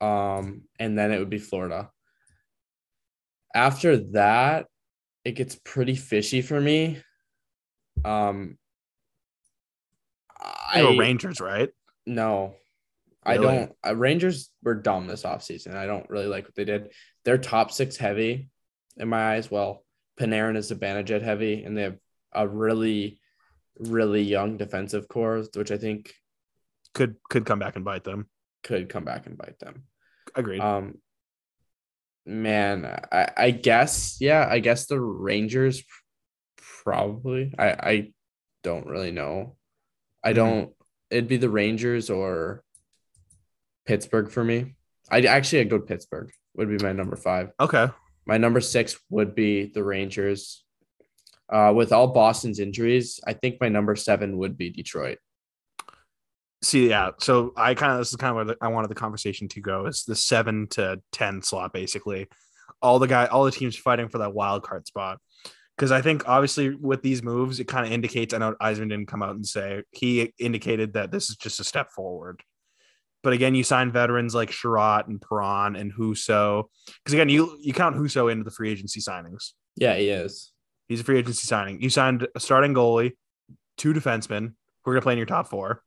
um, 0.00 0.62
and 0.78 0.98
then 0.98 1.12
it 1.12 1.18
would 1.18 1.30
be 1.30 1.38
Florida. 1.38 1.90
After 3.54 3.96
that, 4.12 4.66
it 5.24 5.32
gets 5.32 5.58
pretty 5.64 5.94
fishy 5.94 6.42
for 6.42 6.60
me. 6.60 6.98
Um, 8.04 8.56
I 10.40 10.96
Rangers, 10.98 11.40
right? 11.40 11.68
no, 12.06 12.54
I 13.22 13.36
don't. 13.36 13.72
Uh, 13.86 13.94
Rangers 13.96 14.50
were 14.62 14.74
dumb 14.74 15.06
this 15.06 15.24
offseason. 15.24 15.74
I 15.74 15.86
don't 15.86 16.08
really 16.08 16.26
like 16.26 16.44
what 16.44 16.54
they 16.54 16.64
did. 16.64 16.92
They're 17.24 17.38
top 17.38 17.70
six 17.70 17.96
heavy 17.96 18.48
in 18.96 19.08
my 19.08 19.34
eyes. 19.34 19.50
Well, 19.50 19.84
Panarin 20.18 20.56
is 20.56 20.70
Zibanejad 20.72 21.22
heavy, 21.22 21.62
and 21.64 21.76
they 21.76 21.82
have 21.82 21.98
a 22.32 22.48
really, 22.48 23.20
really 23.78 24.22
young 24.22 24.56
defensive 24.56 25.06
core, 25.08 25.44
which 25.54 25.70
I 25.70 25.76
think 25.76 26.12
Could 26.94 27.16
could 27.28 27.44
come 27.44 27.58
back 27.58 27.76
and 27.76 27.84
bite 27.84 28.04
them. 28.04 28.28
could 28.62 28.88
come 28.88 29.04
back 29.04 29.26
and 29.26 29.36
bite 29.36 29.58
them. 29.58 29.84
Agreed. 30.34 30.60
Um, 30.60 30.94
man, 32.26 32.84
I, 33.10 33.28
I 33.36 33.50
guess, 33.50 34.16
yeah, 34.20 34.46
I 34.48 34.60
guess 34.60 34.86
the 34.86 35.00
Rangers 35.00 35.82
probably. 36.84 37.52
I, 37.58 37.68
I 37.70 38.12
don't 38.62 38.86
really 38.86 39.10
know. 39.12 39.56
I 40.24 40.32
Mhm. 40.32 40.36
don't. 40.36 40.72
It'd 41.10 41.28
be 41.28 41.36
the 41.38 41.50
Rangers 41.50 42.08
or 42.10 42.62
Pittsburgh 43.90 44.30
for 44.30 44.44
me. 44.44 44.76
I 45.10 45.22
actually 45.22 45.62
I'd 45.62 45.68
go 45.68 45.80
Pittsburgh. 45.80 46.30
Would 46.54 46.68
be 46.68 46.80
my 46.80 46.92
number 46.92 47.16
five. 47.16 47.50
okay. 47.58 47.88
My 48.24 48.38
number 48.38 48.60
six 48.60 48.96
would 49.10 49.34
be 49.34 49.66
the 49.66 49.82
Rangers. 49.82 50.64
Uh, 51.52 51.72
with 51.74 51.92
all 51.92 52.06
Boston's 52.06 52.60
injuries, 52.60 53.18
I 53.26 53.32
think 53.32 53.56
my 53.60 53.68
number 53.68 53.96
seven 53.96 54.38
would 54.38 54.56
be 54.56 54.70
Detroit. 54.70 55.18
See, 56.62 56.88
yeah. 56.88 57.10
So 57.18 57.52
I 57.56 57.74
kind 57.74 57.90
of 57.90 57.98
this 57.98 58.10
is 58.10 58.16
kind 58.16 58.38
of 58.38 58.46
where 58.46 58.56
I 58.60 58.68
wanted 58.68 58.90
the 58.90 58.94
conversation 58.94 59.48
to 59.48 59.60
go 59.60 59.86
is 59.86 60.04
the 60.04 60.14
seven 60.14 60.68
to 60.68 61.02
ten 61.10 61.42
slot, 61.42 61.72
basically. 61.72 62.28
All 62.80 63.00
the 63.00 63.08
guy, 63.08 63.26
all 63.26 63.44
the 63.44 63.50
teams 63.50 63.74
fighting 63.74 64.08
for 64.08 64.18
that 64.18 64.34
wild 64.34 64.62
card 64.62 64.86
spot. 64.86 65.18
Because 65.76 65.90
I 65.90 66.00
think 66.00 66.28
obviously 66.28 66.76
with 66.76 67.02
these 67.02 67.24
moves, 67.24 67.58
it 67.58 67.64
kind 67.64 67.84
of 67.84 67.90
indicates. 67.90 68.34
I 68.34 68.38
know 68.38 68.54
Yzerman 68.62 68.90
didn't 68.90 69.08
come 69.08 69.24
out 69.24 69.34
and 69.34 69.44
say 69.44 69.82
he 69.90 70.32
indicated 70.38 70.92
that 70.92 71.10
this 71.10 71.28
is 71.28 71.36
just 71.36 71.58
a 71.58 71.64
step 71.64 71.90
forward. 71.90 72.40
But 73.22 73.32
again, 73.34 73.54
you 73.54 73.62
sign 73.62 73.92
veterans 73.92 74.34
like 74.34 74.50
Chiarot 74.50 75.08
and 75.08 75.20
Perron 75.20 75.76
and 75.76 75.92
Husso. 75.92 76.64
Because 76.86 77.12
again, 77.12 77.28
you 77.28 77.58
you 77.60 77.72
count 77.72 77.96
Husso 77.96 78.30
into 78.32 78.44
the 78.44 78.50
free 78.50 78.70
agency 78.70 79.00
signings. 79.00 79.52
Yeah, 79.76 79.94
he 79.96 80.08
is. 80.08 80.52
He's 80.88 81.00
a 81.00 81.04
free 81.04 81.18
agency 81.18 81.46
signing. 81.46 81.80
You 81.82 81.90
signed 81.90 82.26
a 82.34 82.40
starting 82.40 82.74
goalie, 82.74 83.12
two 83.76 83.92
defensemen 83.92 84.54
who 84.82 84.90
are 84.90 84.94
going 84.94 85.00
to 85.00 85.04
play 85.04 85.12
in 85.12 85.18
your 85.18 85.26
top 85.26 85.48
four, 85.48 85.82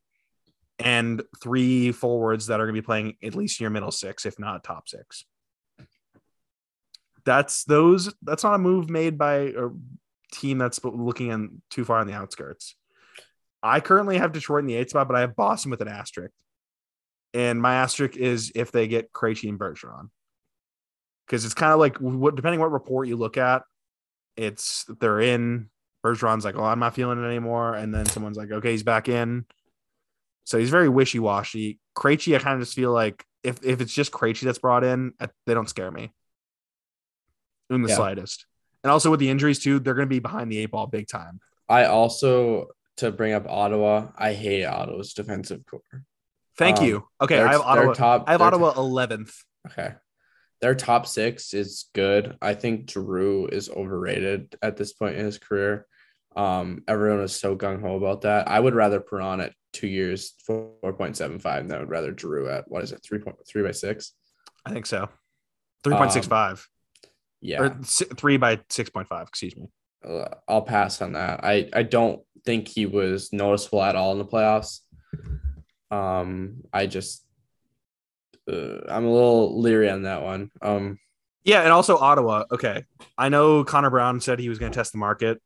and 0.78 1.22
three 1.42 1.92
forwards 1.92 2.46
that 2.46 2.60
are 2.60 2.66
going 2.66 2.74
to 2.74 2.80
be 2.80 2.86
playing 2.86 3.16
at 3.22 3.34
least 3.34 3.60
in 3.60 3.64
your 3.64 3.70
middle 3.70 3.90
six, 3.90 4.24
if 4.26 4.38
not 4.38 4.64
top 4.64 4.88
six. 4.88 5.24
That's 7.24 7.64
those. 7.64 8.14
That's 8.22 8.44
not 8.44 8.54
a 8.54 8.58
move 8.58 8.88
made 8.88 9.18
by 9.18 9.34
a 9.34 9.68
team 10.32 10.58
that's 10.58 10.82
looking 10.84 11.30
in 11.30 11.62
too 11.70 11.84
far 11.84 11.98
on 11.98 12.06
the 12.06 12.12
outskirts. 12.12 12.76
I 13.62 13.80
currently 13.80 14.18
have 14.18 14.32
Detroit 14.32 14.60
in 14.60 14.66
the 14.66 14.74
eighth 14.74 14.90
spot, 14.90 15.08
but 15.08 15.16
I 15.16 15.20
have 15.20 15.34
Boston 15.34 15.70
with 15.70 15.80
an 15.80 15.88
asterisk. 15.88 16.34
And 17.34 17.60
my 17.60 17.74
asterisk 17.74 18.16
is 18.16 18.52
if 18.54 18.70
they 18.72 18.86
get 18.88 19.12
Krejci 19.12 19.48
and 19.48 19.58
Bergeron, 19.58 20.08
because 21.26 21.44
it's 21.44 21.52
kind 21.54 21.72
of 21.72 21.80
like 21.80 21.98
what 21.98 22.36
depending 22.36 22.60
what 22.60 22.72
report 22.72 23.08
you 23.08 23.16
look 23.16 23.36
at, 23.36 23.62
it's 24.36 24.86
they're 25.00 25.20
in. 25.20 25.68
Bergeron's 26.04 26.44
like, 26.44 26.54
oh, 26.54 26.62
I'm 26.64 26.78
not 26.78 26.94
feeling 26.94 27.22
it 27.22 27.26
anymore, 27.26 27.74
and 27.74 27.92
then 27.92 28.06
someone's 28.06 28.36
like, 28.36 28.52
okay, 28.52 28.70
he's 28.72 28.82
back 28.82 29.08
in. 29.08 29.46
So 30.44 30.58
he's 30.58 30.68
very 30.70 30.88
wishy 30.88 31.18
washy. 31.18 31.78
Krejci, 31.96 32.36
I 32.36 32.38
kind 32.38 32.54
of 32.54 32.60
just 32.60 32.74
feel 32.76 32.92
like 32.92 33.24
if 33.42 33.64
if 33.64 33.80
it's 33.80 33.92
just 33.92 34.12
Krejci 34.12 34.42
that's 34.42 34.58
brought 34.58 34.84
in, 34.84 35.12
uh, 35.18 35.28
they 35.46 35.54
don't 35.54 35.68
scare 35.68 35.90
me 35.90 36.12
in 37.70 37.82
the 37.82 37.88
Yeah. 37.88 37.96
slightest. 37.96 38.46
And 38.84 38.90
also 38.90 39.10
with 39.10 39.18
the 39.20 39.30
injuries 39.30 39.58
too, 39.60 39.80
they're 39.80 39.94
going 39.94 40.06
to 40.06 40.14
be 40.14 40.18
behind 40.20 40.52
the 40.52 40.58
eight 40.58 40.70
ball 40.70 40.86
big 40.86 41.08
time. 41.08 41.40
I 41.68 41.86
also 41.86 42.68
to 42.98 43.10
bring 43.10 43.32
up 43.32 43.46
Ottawa. 43.48 44.08
I 44.16 44.34
hate 44.34 44.66
Ottawa's 44.66 45.14
defensive 45.14 45.64
core. 45.66 45.80
Thank 46.56 46.78
Um, 46.78 46.84
you. 46.84 47.08
Okay, 47.20 47.40
I 47.40 47.52
have 47.52 47.60
Ottawa. 47.62 47.94
Top, 47.94 48.24
I 48.28 48.32
have 48.32 48.42
Ottawa 48.42 48.72
eleventh. 48.76 49.34
Okay. 49.70 49.94
Their 50.60 50.74
top 50.74 51.06
six 51.06 51.52
is 51.52 51.86
good. 51.94 52.38
I 52.40 52.54
think 52.54 52.88
Giroux 52.90 53.46
is 53.48 53.68
overrated 53.68 54.56
at 54.62 54.76
this 54.76 54.92
point 54.92 55.16
in 55.16 55.24
his 55.24 55.36
career. 55.38 55.86
Um, 56.36 56.82
everyone 56.88 57.20
is 57.22 57.34
so 57.36 57.54
gung 57.56 57.80
ho 57.80 57.96
about 57.96 58.22
that. 58.22 58.48
I 58.48 58.60
would 58.60 58.74
rather 58.74 59.00
Perron 59.00 59.40
at 59.40 59.52
two 59.72 59.86
years, 59.88 60.34
four 60.46 60.72
point 60.96 61.16
seven 61.16 61.38
five, 61.38 61.66
than 61.68 61.76
I 61.76 61.80
would 61.80 61.90
rather 61.90 62.16
Giroux 62.16 62.48
at 62.48 62.64
what 62.68 62.82
is 62.82 62.92
it, 62.92 63.00
three 63.04 63.18
point 63.18 63.36
three 63.46 63.62
by 63.62 63.72
six? 63.72 64.12
I 64.64 64.72
think 64.72 64.86
so. 64.86 65.08
Three 65.82 65.96
point 65.96 66.12
six 66.12 66.26
five 66.26 66.66
Yeah, 67.40 67.60
or 67.62 67.76
three 67.82 68.36
by 68.38 68.60
six 68.70 68.88
point 68.90 69.08
five. 69.08 69.28
Excuse 69.28 69.56
me. 69.56 69.68
uh, 70.08 70.28
I'll 70.48 70.62
pass 70.62 71.02
on 71.02 71.12
that. 71.12 71.44
I 71.44 71.68
I 71.72 71.82
don't 71.82 72.22
think 72.46 72.68
he 72.68 72.86
was 72.86 73.32
noticeable 73.32 73.82
at 73.82 73.96
all 73.96 74.12
in 74.12 74.18
the 74.18 74.24
playoffs. 74.24 74.80
Um, 75.90 76.62
I 76.72 76.86
just 76.86 77.24
uh, 78.50 78.80
I'm 78.88 79.04
a 79.04 79.12
little 79.12 79.60
leery 79.60 79.88
on 79.90 80.02
that 80.02 80.22
one. 80.22 80.50
Um, 80.60 80.98
Yeah, 81.44 81.62
and 81.62 81.72
also 81.72 81.96
Ottawa. 81.96 82.44
Okay, 82.50 82.84
I 83.16 83.28
know 83.28 83.64
Connor 83.64 83.90
Brown 83.90 84.20
said 84.20 84.38
he 84.38 84.48
was 84.48 84.58
going 84.58 84.72
to 84.72 84.76
test 84.76 84.92
the 84.92 84.98
market. 84.98 85.40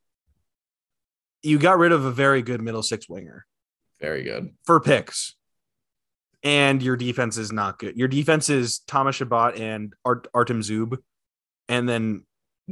You 1.43 1.59
got 1.59 1.79
rid 1.79 1.93
of 1.93 2.05
a 2.05 2.11
very 2.11 2.43
good 2.43 2.61
middle 2.61 2.83
six 2.83 3.09
winger 3.09 3.47
very 4.01 4.25
good. 4.25 4.51
for 4.65 4.81
picks, 4.81 5.37
and 6.43 6.83
your 6.83 6.97
defense 6.97 7.37
is 7.37 7.53
not 7.53 7.79
good. 7.79 7.97
Your 7.97 8.09
defense 8.09 8.51
is 8.51 8.81
Thomas 8.81 9.17
Chabot 9.17 9.57
and 9.57 9.93
Art- 10.05 10.29
Artem 10.35 10.63
Zub, 10.63 10.97
and 11.69 11.89
then 11.89 12.25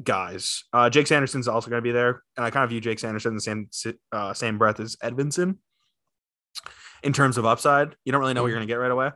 guys. 0.02 0.64
Uh, 0.72 0.90
Jake 0.90 1.06
Sanderson's 1.06 1.48
also 1.48 1.70
going 1.70 1.78
to 1.78 1.86
be 1.86 1.92
there, 1.92 2.22
and 2.36 2.44
I 2.44 2.50
kind 2.50 2.64
of 2.64 2.70
view 2.70 2.80
Jake 2.80 2.98
Sanderson 2.98 3.32
in 3.32 3.34
the 3.36 3.40
same 3.40 3.94
uh, 4.12 4.34
same 4.34 4.58
breath 4.58 4.80
as 4.80 4.96
Edvinsson 4.96 5.58
in 7.02 7.12
terms 7.12 7.38
of 7.38 7.44
upside. 7.46 7.94
You 8.04 8.12
don't 8.12 8.20
really 8.20 8.34
know 8.34 8.42
what 8.42 8.48
you're 8.48 8.56
going 8.58 8.66
to 8.66 8.70
get 8.72 8.76
right 8.78 8.90
away. 8.90 9.10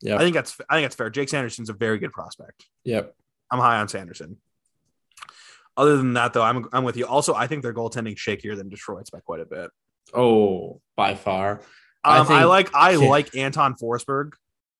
Yeah. 0.00 0.16
I 0.16 0.18
think 0.18 0.34
that's 0.34 0.56
I 0.68 0.76
think 0.76 0.84
that's 0.86 0.96
fair. 0.96 1.10
Jake 1.10 1.28
Sanderson's 1.28 1.70
a 1.70 1.72
very 1.74 1.98
good 1.98 2.12
prospect. 2.12 2.66
Yep. 2.84 3.14
I'm 3.50 3.58
high 3.60 3.78
on 3.78 3.88
Sanderson. 3.88 4.38
Other 5.76 5.96
than 5.96 6.14
that, 6.14 6.32
though, 6.32 6.42
I'm 6.42 6.66
I'm 6.72 6.84
with 6.84 6.96
you. 6.96 7.06
Also, 7.06 7.34
I 7.34 7.46
think 7.46 7.62
their 7.62 7.72
goaltending 7.72 8.16
shakier 8.16 8.56
than 8.56 8.68
Detroit's 8.68 9.10
by 9.10 9.20
quite 9.20 9.40
a 9.40 9.46
bit. 9.46 9.70
Oh, 10.12 10.80
by 10.96 11.14
far. 11.14 11.60
I 12.04 12.18
Um, 12.18 12.26
I, 12.26 12.28
think- 12.40 12.48
like 12.48 12.74
I 12.74 12.90
yeah. 12.92 13.08
like 13.08 13.36
Anton 13.36 13.74
Forsberg. 13.80 14.32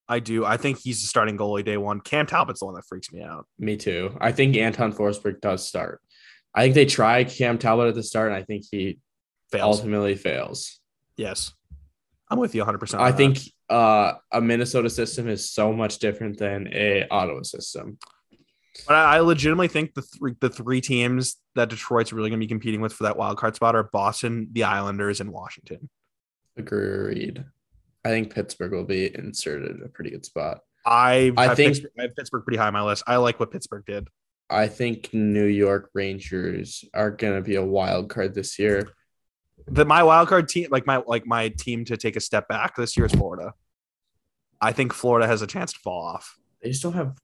I 0.08 0.18
do. 0.18 0.44
I 0.44 0.56
think 0.58 0.78
he's 0.82 1.00
the 1.00 1.06
starting 1.06 1.38
goalie 1.38 1.64
day 1.64 1.76
one. 1.78 2.00
Cam 2.00 2.26
Talbot's 2.26 2.58
the 2.60 2.66
one 2.66 2.74
that 2.74 2.84
freaks 2.86 3.10
me 3.12 3.22
out. 3.22 3.46
Me 3.58 3.76
too. 3.76 4.14
I 4.20 4.32
think 4.32 4.56
Anton 4.56 4.92
Forsberg 4.92 5.40
does 5.40 5.66
start. 5.66 6.00
I 6.54 6.62
think 6.64 6.74
they 6.74 6.84
try 6.84 7.24
Cam 7.24 7.56
Talbot 7.56 7.88
at 7.88 7.94
the 7.94 8.02
start, 8.02 8.30
and 8.32 8.36
I 8.36 8.42
think 8.44 8.64
he 8.70 8.98
Fails. 9.50 9.78
ultimately 9.78 10.16
fails. 10.16 10.80
Yes, 11.16 11.52
I'm 12.32 12.38
with 12.38 12.54
you 12.54 12.60
100. 12.62 12.78
percent 12.78 13.02
I 13.02 13.12
think 13.12 13.38
uh, 13.68 14.14
a 14.32 14.40
Minnesota 14.40 14.88
system 14.90 15.28
is 15.28 15.50
so 15.50 15.72
much 15.72 15.98
different 15.98 16.38
than 16.38 16.68
a 16.72 17.06
Ottawa 17.10 17.42
system. 17.42 17.98
But 18.86 18.94
I 18.96 19.16
I 19.16 19.20
legitimately 19.20 19.68
think 19.68 19.92
the 19.94 20.02
three 20.02 20.34
the 20.40 20.48
three 20.48 20.80
teams 20.80 21.36
that 21.54 21.68
Detroit's 21.68 22.12
really 22.12 22.30
going 22.30 22.40
to 22.40 22.44
be 22.44 22.48
competing 22.48 22.80
with 22.80 22.92
for 22.94 23.04
that 23.04 23.16
wild 23.18 23.36
card 23.36 23.54
spot 23.54 23.76
are 23.76 23.82
Boston, 23.84 24.48
the 24.52 24.64
Islanders, 24.64 25.20
and 25.20 25.30
Washington. 25.30 25.90
Agreed. 26.56 27.44
I 28.04 28.08
think 28.08 28.34
Pittsburgh 28.34 28.72
will 28.72 28.84
be 28.84 29.14
inserted 29.14 29.76
in 29.76 29.82
a 29.84 29.88
pretty 29.88 30.10
good 30.10 30.24
spot. 30.24 30.60
I 30.84 31.32
I 31.36 31.46
have 31.48 31.56
think- 31.56 31.74
Pittsburgh, 31.74 31.92
I 31.98 32.02
have 32.02 32.16
Pittsburgh 32.16 32.44
pretty 32.44 32.56
high 32.58 32.66
on 32.68 32.72
my 32.72 32.82
list. 32.82 33.04
I 33.06 33.16
like 33.16 33.38
what 33.38 33.50
Pittsburgh 33.52 33.84
did. 33.86 34.08
I 34.50 34.66
think 34.68 35.10
New 35.14 35.46
York 35.46 35.90
Rangers 35.94 36.84
are 36.92 37.10
going 37.10 37.36
to 37.36 37.40
be 37.42 37.54
a 37.56 37.64
wild 37.64 38.10
card 38.10 38.34
this 38.34 38.58
year. 38.58 38.88
The 39.66 39.84
my 39.84 40.02
wild 40.02 40.28
card 40.28 40.48
team, 40.48 40.68
like 40.70 40.86
my 40.86 41.02
like 41.06 41.26
my 41.26 41.48
team 41.48 41.84
to 41.86 41.96
take 41.96 42.16
a 42.16 42.20
step 42.20 42.48
back 42.48 42.76
this 42.76 42.96
year 42.96 43.06
is 43.06 43.12
Florida. 43.12 43.52
I 44.60 44.72
think 44.72 44.92
Florida 44.92 45.26
has 45.26 45.42
a 45.42 45.46
chance 45.46 45.72
to 45.72 45.78
fall 45.80 46.04
off. 46.06 46.36
They 46.62 46.68
just 46.70 46.82
don't 46.82 46.92
have 46.94 47.16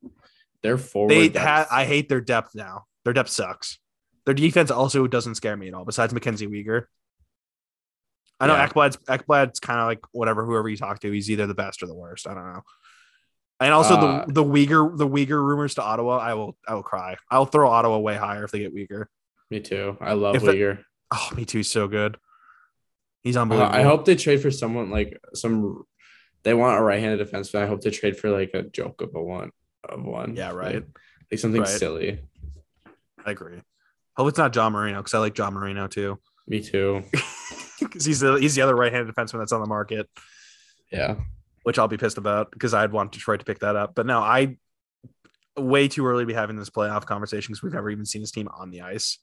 their 0.62 0.78
forward. 0.78 1.10
They 1.10 1.28
depth. 1.28 1.46
had. 1.46 1.66
I 1.70 1.84
hate 1.84 2.08
their 2.08 2.20
depth 2.20 2.54
now. 2.54 2.86
Their 3.04 3.12
depth 3.12 3.30
sucks. 3.30 3.78
Their 4.24 4.34
defense 4.34 4.70
also 4.70 5.06
doesn't 5.06 5.36
scare 5.36 5.56
me 5.56 5.68
at 5.68 5.74
all. 5.74 5.84
Besides 5.84 6.12
Mackenzie 6.12 6.46
Weegar, 6.48 6.84
I 8.40 8.46
know 8.46 8.54
Yeah. 8.54 8.68
Ekblad's 8.68 8.96
Ekblad's 9.08 9.60
kind 9.60 9.80
of 9.80 9.86
like 9.86 10.00
whatever. 10.12 10.44
Whoever 10.44 10.68
you 10.68 10.76
talk 10.76 11.00
to, 11.00 11.10
he's 11.10 11.30
either 11.30 11.46
the 11.46 11.54
best 11.54 11.82
or 11.82 11.86
the 11.86 11.94
worst. 11.94 12.26
I 12.26 12.34
don't 12.34 12.52
know. 12.52 12.62
And 13.60 13.72
also 13.72 13.94
Uh, 13.94 14.26
the 14.26 14.32
the 14.34 14.44
Weegar 14.44 14.96
the 14.96 15.08
Weegar 15.08 15.42
rumors 15.42 15.74
to 15.76 15.82
Ottawa, 15.82 16.18
I 16.18 16.34
will 16.34 16.56
I 16.66 16.74
will 16.74 16.82
cry. 16.82 17.16
I'll 17.30 17.46
throw 17.46 17.68
Ottawa 17.70 17.98
way 17.98 18.16
higher 18.16 18.44
if 18.44 18.50
they 18.52 18.60
get 18.60 18.74
Weegar. 18.74 19.06
Me 19.50 19.60
too. 19.60 19.96
I 20.00 20.12
love 20.12 20.36
If 20.36 20.44
it- 20.44 20.78
Oh, 21.10 21.30
me 21.34 21.46
too. 21.46 21.62
So 21.62 21.88
good. 21.88 22.18
He's 23.28 23.36
Uh, 23.36 23.42
unbelievable. 23.42 23.74
I 23.74 23.82
hope 23.82 24.06
they 24.06 24.16
trade 24.16 24.40
for 24.40 24.50
someone 24.50 24.90
like 24.90 25.20
some. 25.34 25.82
They 26.44 26.54
want 26.54 26.78
a 26.78 26.82
right-handed 26.82 27.28
defenseman. 27.28 27.60
I 27.62 27.66
hope 27.66 27.82
they 27.82 27.90
trade 27.90 28.16
for 28.16 28.30
like 28.30 28.52
a 28.54 28.62
joke 28.62 29.02
of 29.02 29.14
a 29.14 29.22
one 29.22 29.50
of 29.86 30.02
one. 30.02 30.34
Yeah, 30.34 30.52
right. 30.52 30.76
Like, 30.76 30.86
like 31.30 31.38
something 31.40 31.60
Right. 31.60 31.68
silly. 31.68 32.20
I 33.26 33.32
agree. 33.32 33.60
Hope 34.16 34.28
it's 34.28 34.38
not 34.38 34.54
John 34.54 34.72
Marino 34.72 34.98
because 35.00 35.12
I 35.12 35.18
like 35.18 35.34
John 35.34 35.52
Marino 35.52 35.86
too. 35.88 36.18
Me 36.46 36.60
too. 36.62 37.04
Because 37.80 38.04
he's 38.04 38.18
the 38.20 38.34
he's 38.36 38.56
the 38.56 38.62
other 38.62 38.74
right-handed 38.74 39.14
defenseman 39.14 39.38
that's 39.38 39.52
on 39.52 39.60
the 39.60 39.66
market. 39.68 40.08
Yeah. 40.90 41.14
which 41.62 41.78
I'll 41.78 41.86
be 41.86 41.96
pissed 41.98 42.18
about 42.18 42.50
because 42.50 42.72
I'd 42.74 42.90
want 42.92 43.12
Detroit 43.12 43.38
to 43.40 43.44
pick 43.44 43.58
that 43.60 43.76
up. 43.76 43.94
But 43.94 44.04
no, 44.06 44.18
I 44.20 44.56
way 45.56 45.86
too 45.86 46.04
early 46.06 46.22
to 46.22 46.26
be 46.26 46.32
having 46.34 46.56
this 46.56 46.70
playoff 46.70 47.04
conversation 47.06 47.52
because 47.52 47.62
we've 47.62 47.74
never 47.74 47.90
even 47.90 48.04
seen 48.06 48.20
this 48.22 48.30
team 48.32 48.48
on 48.48 48.70
the 48.70 48.80
ice. 48.80 49.18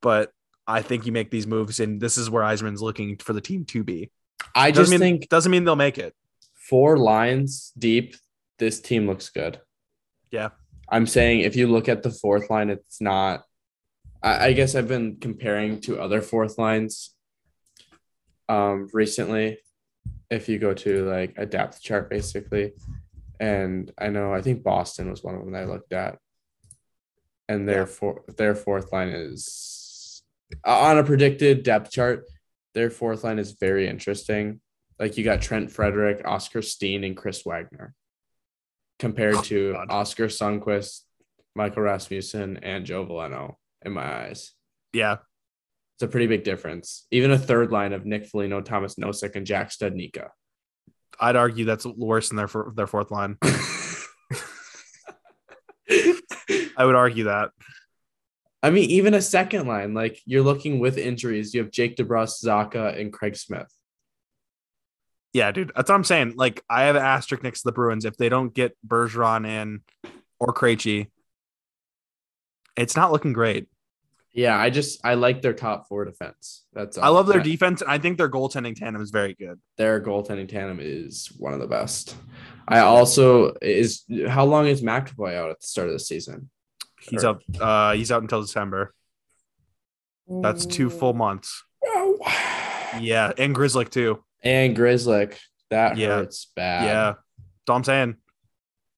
But 0.00 0.32
I 0.70 0.82
think 0.82 1.06
you 1.06 1.12
make 1.12 1.30
these 1.30 1.46
moves, 1.46 1.80
and 1.80 2.00
this 2.00 2.16
is 2.16 2.30
where 2.30 2.42
Yzerman's 2.44 2.82
looking 2.82 3.16
for 3.16 3.32
the 3.32 3.40
team 3.40 3.64
to 3.66 3.82
be. 3.84 4.10
I 4.54 4.70
Doesn't 4.70 4.82
just 4.82 4.90
mean 4.90 5.00
think 5.00 5.28
doesn't 5.28 5.50
mean 5.52 5.64
they'll 5.64 5.76
make 5.76 5.98
it. 5.98 6.14
four 6.54 6.96
lines 6.96 7.72
deep, 7.78 8.16
this 8.58 8.80
team 8.80 9.06
looks 9.06 9.28
good. 9.30 9.60
Yeah. 10.30 10.50
I'm 10.88 11.06
saying 11.06 11.40
if 11.40 11.56
you 11.56 11.66
look 11.66 11.88
at 11.88 12.02
the 12.02 12.10
fourth 12.10 12.50
line, 12.50 12.70
it's 12.70 13.00
not. 13.00 13.42
I, 14.22 14.46
I 14.48 14.52
guess 14.52 14.74
I've 14.74 14.88
been 14.88 15.16
comparing 15.20 15.80
to 15.82 16.00
other 16.00 16.20
fourth 16.20 16.58
lines 16.58 17.14
um, 18.48 18.88
recently. 18.92 19.58
If 20.30 20.48
you 20.48 20.58
go 20.58 20.74
to 20.74 21.04
like 21.08 21.34
a 21.36 21.46
depth 21.46 21.82
chart, 21.82 22.08
basically, 22.10 22.72
and 23.40 23.90
I 23.98 24.08
know 24.08 24.32
I 24.32 24.42
think 24.42 24.62
Boston 24.62 25.10
was 25.10 25.22
one 25.24 25.34
of 25.34 25.40
them 25.42 25.52
that 25.52 25.62
I 25.62 25.64
looked 25.66 25.92
at, 25.92 26.18
and 27.48 27.68
their 27.68 27.80
Yeah. 27.80 27.84
four, 27.86 28.24
their 28.36 28.54
fourth 28.54 28.92
line 28.92 29.08
is 29.08 29.69
Uh, 30.66 30.78
on 30.78 30.98
a 30.98 31.04
predicted 31.04 31.62
depth 31.62 31.90
chart. 31.90 32.24
Their 32.74 32.90
fourth 32.90 33.24
line 33.24 33.38
is 33.38 33.52
very 33.52 33.88
interesting. 33.88 34.60
Like 34.98 35.16
you 35.16 35.24
got 35.24 35.40
Trent 35.42 35.70
Frederic, 35.72 36.22
Oskar 36.26 36.62
Steen, 36.62 37.04
and 37.04 37.16
Chris 37.16 37.44
Wagner, 37.46 37.94
compared 38.98 39.36
Oh, 39.36 39.42
to. 39.42 39.76
Oskar 39.88 40.26
Sundqvist, 40.26 41.00
Michael 41.54 41.82
Rasmussen, 41.82 42.58
and 42.62 42.84
Joe 42.84 43.06
Veleno. 43.06 43.54
In 43.84 43.92
my 43.92 44.26
eyes, 44.26 44.52
Yeah, 44.92 45.16
it's 45.96 46.02
a 46.02 46.08
pretty 46.08 46.26
big 46.26 46.44
difference. 46.44 47.06
Even 47.10 47.30
a 47.30 47.38
third 47.38 47.72
line 47.72 47.92
of 47.94 48.04
Nick 48.04 48.26
Foligno, 48.26 48.60
Tomas 48.60 48.96
Nosek, 48.96 49.36
and 49.36 49.46
Jack 49.46 49.70
Studnicka. 49.70 50.28
I'd 51.18 51.36
argue 51.36 51.64
that's 51.64 51.86
worse 51.86 52.28
than 52.28 52.36
their 52.36 52.48
their 52.74 52.86
fourth 52.86 53.10
line. 53.10 53.38
I 55.90 56.84
would 56.84 56.94
argue 56.94 57.24
that. 57.24 57.50
I 58.62 58.70
mean, 58.70 58.90
even 58.90 59.14
a 59.14 59.22
second 59.22 59.66
line, 59.66 59.94
like 59.94 60.20
you're 60.26 60.42
looking 60.42 60.80
with 60.80 60.98
injuries, 60.98 61.54
you 61.54 61.62
have 61.62 61.70
Jake 61.70 61.96
DeBrusk, 61.96 62.44
Zacha, 62.44 62.98
and 63.00 63.12
Craig 63.12 63.36
Smith. 63.36 63.72
Yeah, 65.32 65.52
dude, 65.52 65.72
that's 65.74 65.88
what 65.88 65.94
I'm 65.94 66.04
saying. 66.04 66.34
Like, 66.36 66.62
I 66.68 66.82
have 66.82 66.96
asterisk 66.96 67.42
next 67.42 67.62
to 67.62 67.68
the 67.68 67.72
Bruins 67.72 68.04
if 68.04 68.16
they 68.16 68.28
don't 68.28 68.52
get 68.52 68.76
Bergeron 68.86 69.46
in 69.46 69.82
or 70.38 70.52
Krejci. 70.52 71.06
It's 72.76 72.96
not 72.96 73.12
looking 73.12 73.32
great. 73.32 73.68
Yeah, 74.32 74.56
I 74.56 74.70
just 74.70 75.04
I 75.04 75.14
like 75.14 75.42
their 75.42 75.52
top 75.52 75.88
four 75.88 76.04
defense. 76.04 76.64
That's 76.72 76.96
I 76.98 77.08
love 77.08 77.26
their 77.26 77.42
defense. 77.42 77.82
I 77.86 77.98
think 77.98 78.16
their 78.16 78.28
goaltending 78.28 78.76
tandem 78.76 79.02
is 79.02 79.10
very 79.10 79.34
good. 79.34 79.58
Their 79.76 80.00
goaltending 80.00 80.48
tandem 80.48 80.78
is 80.80 81.32
one 81.36 81.52
of 81.52 81.58
the 81.58 81.66
best. 81.66 82.14
I 82.68 82.80
also 82.80 83.54
is 83.60 84.04
how 84.28 84.44
long 84.44 84.66
is 84.66 84.82
McAvoy 84.82 85.34
out 85.34 85.50
at 85.50 85.60
the 85.60 85.66
start 85.66 85.88
of 85.88 85.94
the 85.94 85.98
season? 85.98 86.48
He's 87.00 87.24
Or- 87.24 87.28
out. 87.28 87.42
Uh, 87.60 87.92
he's 87.94 88.12
out 88.12 88.22
until 88.22 88.40
December. 88.42 88.94
That's 90.28 90.66
two 90.66 90.90
full 90.90 91.14
months. 91.14 91.64
Yeah, 92.98 93.32
and 93.38 93.54
Grzelcyk 93.54 93.90
too. 93.90 94.22
And 94.42 94.76
Grzelcyk, 94.76 95.36
that 95.70 95.96
Yeah. 95.96 96.08
hurts 96.08 96.46
bad. 96.56 96.84
Yeah, 96.84 97.04
that's 97.38 97.68
all 97.68 97.76
I'm 97.76 97.84
saying. 97.84 98.16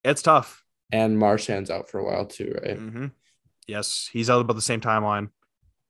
It's 0.04 0.22
tough. 0.22 0.64
And 0.90 1.18
Marchand's 1.18 1.70
out 1.70 1.88
for 1.90 2.00
a 2.00 2.04
while 2.04 2.26
too, 2.26 2.52
right? 2.62 2.78
Mm-hmm. 2.78 3.06
Yes, 3.66 4.10
he's 4.12 4.28
out 4.28 4.40
about 4.40 4.54
the 4.56 4.62
same 4.62 4.80
timeline. 4.80 5.30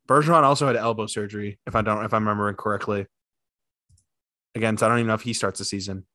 Bergeron 0.09 0.43
also 0.43 0.67
had 0.67 0.77
elbow 0.77 1.07
surgery, 1.07 1.59
if 1.67 1.75
I 1.75 1.83
don't, 1.83 2.05
if 2.05 2.13
I'm 2.13 2.23
remembering 2.29 2.57
correctly. 2.57 3.07
Again, 4.55 4.77
so 4.77 4.87
I 4.87 4.89
don't 4.91 4.99
even 4.99 5.09
know 5.09 5.15
if 5.15 5.23
he 5.23 5.33
starts 5.33 5.59
the 5.59 5.65
season. 5.65 6.07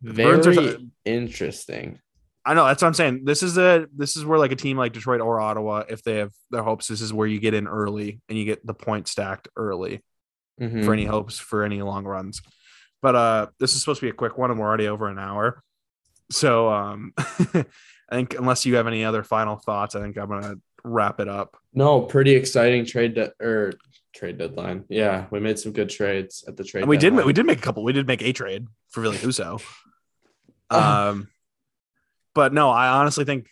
Very 0.00 0.38
are- 0.58 0.78
interesting. 1.04 2.00
I 2.46 2.54
know 2.54 2.66
that's 2.66 2.82
what 2.82 2.88
I'm 2.88 2.94
saying. 2.94 3.24
This 3.24 3.42
is 3.42 3.56
a 3.56 3.86
this 3.96 4.16
is 4.16 4.24
where 4.24 4.38
like 4.38 4.52
a 4.52 4.56
team 4.56 4.76
like 4.76 4.92
Detroit 4.92 5.20
or 5.22 5.40
Ottawa, 5.40 5.84
if 5.88 6.02
they 6.02 6.16
have 6.16 6.32
their 6.50 6.62
hopes, 6.62 6.88
this 6.88 7.00
is 7.00 7.12
where 7.12 7.26
you 7.26 7.40
get 7.40 7.54
in 7.54 7.66
early 7.66 8.20
and 8.28 8.36
you 8.36 8.44
get 8.44 8.66
the 8.66 8.74
point 8.74 9.08
stacked 9.08 9.48
early. 9.56 10.02
Mhm. 10.60 10.84
for 10.84 10.92
any 10.92 11.04
hopes 11.04 11.36
for 11.36 11.64
any 11.64 11.82
long 11.82 12.04
runs. 12.04 12.40
But 13.02 13.16
uh 13.16 13.46
this 13.58 13.74
is 13.74 13.80
supposed 13.80 13.98
to 14.00 14.06
be 14.06 14.10
a 14.10 14.14
quick 14.14 14.38
one 14.38 14.52
and 14.52 14.60
we're 14.60 14.66
already 14.68 14.86
over 14.86 15.08
an 15.08 15.18
hour. 15.18 15.62
So 16.30 16.70
um 16.70 17.12
I 17.18 17.64
think 18.12 18.34
unless 18.38 18.64
you 18.66 18.76
have 18.76 18.86
any 18.86 19.04
other 19.04 19.24
final 19.24 19.56
thoughts, 19.56 19.96
I 19.96 20.00
think 20.00 20.16
I'm 20.16 20.28
gonna 20.28 20.54
wrap 20.84 21.18
it 21.18 21.28
up. 21.28 21.56
No, 21.72 22.02
pretty 22.02 22.34
exciting 22.36 22.84
trade 22.84 23.14
de- 23.14 23.32
or 23.40 23.72
trade 24.14 24.38
deadline. 24.38 24.84
Yeah, 24.88 25.26
we 25.32 25.40
made 25.40 25.58
some 25.58 25.72
good 25.72 25.88
trades 25.90 26.44
at 26.46 26.56
the 26.56 26.62
trade. 26.62 26.82
And 26.82 26.88
we 26.90 26.98
did 26.98 27.10
deadline. 27.10 27.26
we 27.26 27.32
did 27.32 27.46
make 27.46 27.58
a 27.58 27.62
couple. 27.62 27.82
We 27.82 27.92
did 27.92 28.06
make 28.06 28.22
a 28.22 28.32
trade 28.32 28.66
for 28.90 29.00
Ville 29.00 29.12
Husso. 29.14 29.60
Uh-huh. 30.70 31.08
Um 31.10 31.28
but 32.34 32.52
no, 32.52 32.70
I 32.70 32.88
honestly 32.88 33.24
think 33.24 33.48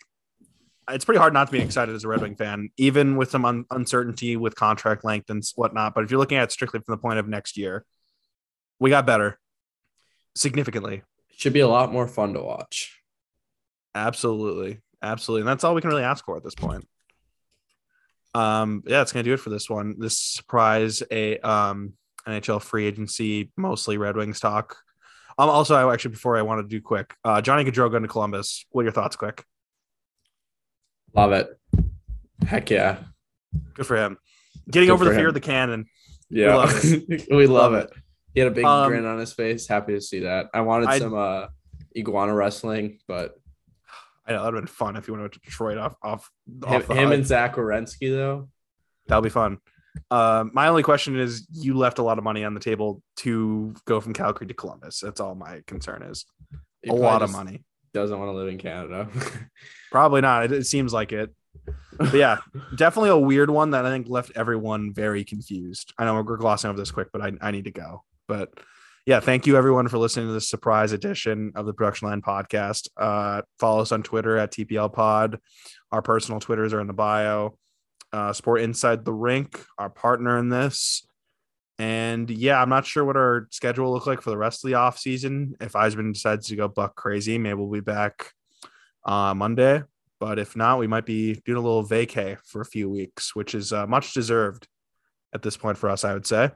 it's 0.89 1.05
pretty 1.05 1.19
hard 1.19 1.33
not 1.33 1.47
to 1.47 1.51
be 1.51 1.59
excited 1.59 1.95
as 1.95 2.03
a 2.03 2.07
Red 2.07 2.21
Wing 2.21 2.35
fan, 2.35 2.69
even 2.77 3.15
with 3.15 3.31
some 3.31 3.45
un- 3.45 3.65
uncertainty 3.71 4.35
with 4.35 4.55
contract 4.55 5.05
length 5.05 5.29
and 5.29 5.43
whatnot. 5.55 5.95
But 5.95 6.03
if 6.03 6.11
you're 6.11 6.19
looking 6.19 6.37
at 6.37 6.45
it 6.45 6.51
strictly 6.51 6.81
from 6.81 6.93
the 6.93 7.01
point 7.01 7.19
of 7.19 7.27
next 7.27 7.57
year, 7.57 7.85
we 8.79 8.89
got 8.89 9.05
better 9.05 9.39
significantly. 10.35 11.03
Should 11.37 11.53
be 11.53 11.61
a 11.61 11.67
lot 11.67 11.91
more 11.91 12.07
fun 12.07 12.33
to 12.33 12.41
watch. 12.41 12.99
Absolutely. 13.95 14.81
Absolutely. 15.01 15.41
And 15.41 15.49
that's 15.49 15.63
all 15.63 15.75
we 15.75 15.81
can 15.81 15.89
really 15.89 16.03
ask 16.03 16.25
for 16.25 16.37
at 16.37 16.43
this 16.43 16.55
point. 16.55 16.87
Um, 18.33 18.83
yeah, 18.87 19.01
it's 19.01 19.11
gonna 19.11 19.23
do 19.23 19.33
it 19.33 19.39
for 19.39 19.51
this 19.51 19.69
one. 19.69 19.99
This 19.99 20.17
surprise 20.19 21.03
a 21.11 21.37
um 21.39 21.93
NHL 22.27 22.61
free 22.61 22.85
agency, 22.85 23.51
mostly 23.55 23.97
Red 23.97 24.15
Wings 24.15 24.39
talk. 24.39 24.77
Um, 25.37 25.49
also, 25.49 25.75
I 25.75 25.91
actually 25.93 26.11
before 26.11 26.37
I 26.37 26.41
want 26.41 26.61
to 26.61 26.67
do 26.67 26.81
quick, 26.81 27.15
uh, 27.23 27.41
Johnny 27.41 27.63
Gaudreau 27.63 27.89
going 27.89 28.03
to 28.03 28.09
Columbus. 28.09 28.65
What 28.71 28.81
are 28.81 28.85
your 28.85 28.91
thoughts, 28.93 29.15
quick? 29.15 29.43
Love 31.15 31.31
it. 31.31 31.49
Heck 32.47 32.69
yeah. 32.69 32.97
Good 33.73 33.85
for 33.87 33.95
him. 33.95 34.17
Getting 34.69 34.87
Good 34.87 34.93
over 34.93 35.05
the 35.05 35.11
fear 35.13 35.27
of 35.27 35.33
the 35.33 35.39
cannon. 35.39 35.85
Yeah. 36.29 36.55
love 36.55 36.83
we 37.31 37.47
love 37.47 37.73
it. 37.73 37.89
He 38.33 38.39
had 38.39 38.51
a 38.51 38.55
big 38.55 38.65
Um, 38.65 38.89
grin 38.89 39.05
on 39.05 39.19
his 39.19 39.33
face. 39.33 39.67
Happy 39.67 39.93
to 39.93 40.01
see 40.01 40.21
that. 40.21 40.47
I 40.53 40.61
wanted 40.61 40.89
I- 40.89 40.99
some 40.99 41.13
uh 41.13 41.47
iguana 41.95 42.33
wrestling, 42.33 42.99
but 43.07 43.35
I 44.25 44.31
know 44.31 44.39
that'd 44.39 44.55
have 44.55 44.63
been 44.63 44.67
fun 44.67 44.95
if 44.95 45.07
you 45.07 45.13
went 45.13 45.31
to 45.33 45.39
Detroit 45.39 45.77
off 45.77 45.95
off, 46.01 46.31
him, 46.47 46.63
off 46.63 46.87
him 46.89 47.11
and 47.11 47.25
Zach 47.25 47.55
Werenski 47.55 48.09
though. 48.09 48.49
That'll 49.07 49.21
be 49.21 49.29
fun. 49.29 49.59
Um, 50.11 50.51
my 50.53 50.67
only 50.67 50.83
question 50.83 51.19
is, 51.19 51.47
you 51.51 51.75
left 51.75 51.99
a 51.99 52.03
lot 52.03 52.17
of 52.17 52.23
money 52.23 52.43
on 52.43 52.53
the 52.53 52.59
table 52.59 53.01
to 53.17 53.73
go 53.85 53.99
from 53.99 54.13
Calgary 54.13 54.47
to 54.47 54.53
Columbus. 54.53 54.99
That's 54.99 55.19
all 55.19 55.35
my 55.35 55.61
concern 55.67 56.03
is. 56.03 56.25
He 56.81 56.89
a 56.89 56.93
lot 56.93 57.21
of 57.21 57.31
money. 57.31 57.63
Doesn't 57.93 58.17
want 58.17 58.29
to 58.29 58.33
live 58.33 58.47
in 58.47 58.57
Canada. 58.57 59.07
Probably 59.91 60.21
not. 60.21 60.45
It, 60.45 60.51
it 60.51 60.65
seems 60.65 60.93
like 60.93 61.11
it. 61.11 61.33
But 61.97 62.13
yeah, 62.13 62.37
definitely 62.75 63.11
a 63.11 63.17
weird 63.17 63.49
one 63.49 63.71
that 63.71 63.85
I 63.85 63.91
think 63.91 64.07
left 64.09 64.31
everyone 64.35 64.93
very 64.93 65.23
confused. 65.23 65.93
I 65.97 66.05
know 66.05 66.15
we're 66.15 66.37
glossing 66.37 66.69
over 66.69 66.79
this 66.79 66.91
quick, 66.91 67.09
but 67.13 67.21
I, 67.21 67.31
I 67.41 67.51
need 67.51 67.65
to 67.65 67.71
go. 67.71 68.03
But 68.27 68.49
yeah, 69.05 69.19
thank 69.19 69.45
you 69.45 69.57
everyone 69.57 69.87
for 69.89 69.97
listening 69.97 70.27
to 70.27 70.33
this 70.33 70.49
surprise 70.49 70.91
edition 70.93 71.51
of 71.55 71.65
the 71.65 71.73
Production 71.73 72.07
Line 72.07 72.21
podcast. 72.21 72.87
Uh, 72.97 73.41
follow 73.59 73.81
us 73.81 73.91
on 73.91 74.01
Twitter 74.01 74.37
at 74.37 74.51
TPL 74.51 74.93
Pod. 74.93 75.39
Our 75.91 76.01
personal 76.01 76.39
Twitters 76.39 76.73
are 76.73 76.79
in 76.79 76.87
the 76.87 76.93
bio. 76.93 77.57
Uh, 78.13 78.31
Sport 78.31 78.61
Inside 78.61 79.03
the 79.03 79.13
Rink, 79.13 79.65
our 79.77 79.89
partner 79.89 80.37
in 80.37 80.49
this. 80.49 81.05
And 81.79 82.29
yeah, 82.29 82.61
I'm 82.61 82.69
not 82.69 82.85
sure 82.85 83.03
what 83.03 83.17
our 83.17 83.47
schedule 83.51 83.85
will 83.85 83.93
look 83.93 84.05
like 84.05 84.21
for 84.21 84.29
the 84.29 84.37
rest 84.37 84.63
of 84.63 84.69
the 84.69 84.75
off 84.75 84.99
season. 84.99 85.55
If 85.59 85.73
Yzerman 85.73 86.13
decides 86.13 86.47
to 86.47 86.55
go 86.55 86.67
buck 86.67 86.95
crazy, 86.95 87.39
maybe 87.39 87.55
we'll 87.55 87.71
be 87.71 87.79
back 87.79 88.31
uh, 89.05 89.33
Monday. 89.33 89.81
But 90.19 90.37
if 90.37 90.55
not, 90.55 90.79
we 90.79 90.87
might 90.87 91.05
be 91.05 91.41
doing 91.45 91.57
a 91.57 91.61
little 91.61 91.83
vacay 91.83 92.37
for 92.45 92.61
a 92.61 92.65
few 92.65 92.89
weeks, 92.89 93.35
which 93.35 93.55
is 93.55 93.73
uh, 93.73 93.87
much 93.87 94.13
deserved 94.13 94.67
at 95.33 95.41
this 95.41 95.57
point 95.57 95.77
for 95.77 95.89
us, 95.89 96.05
I 96.05 96.13
would 96.13 96.27
say. 96.27 96.51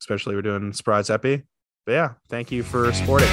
Especially 0.00 0.34
we're 0.34 0.42
doing 0.42 0.72
surprise 0.72 1.10
epi. 1.10 1.42
But 1.84 1.92
yeah, 1.92 2.12
thank 2.28 2.50
you 2.50 2.62
for 2.62 2.92
supporting. 2.92 3.28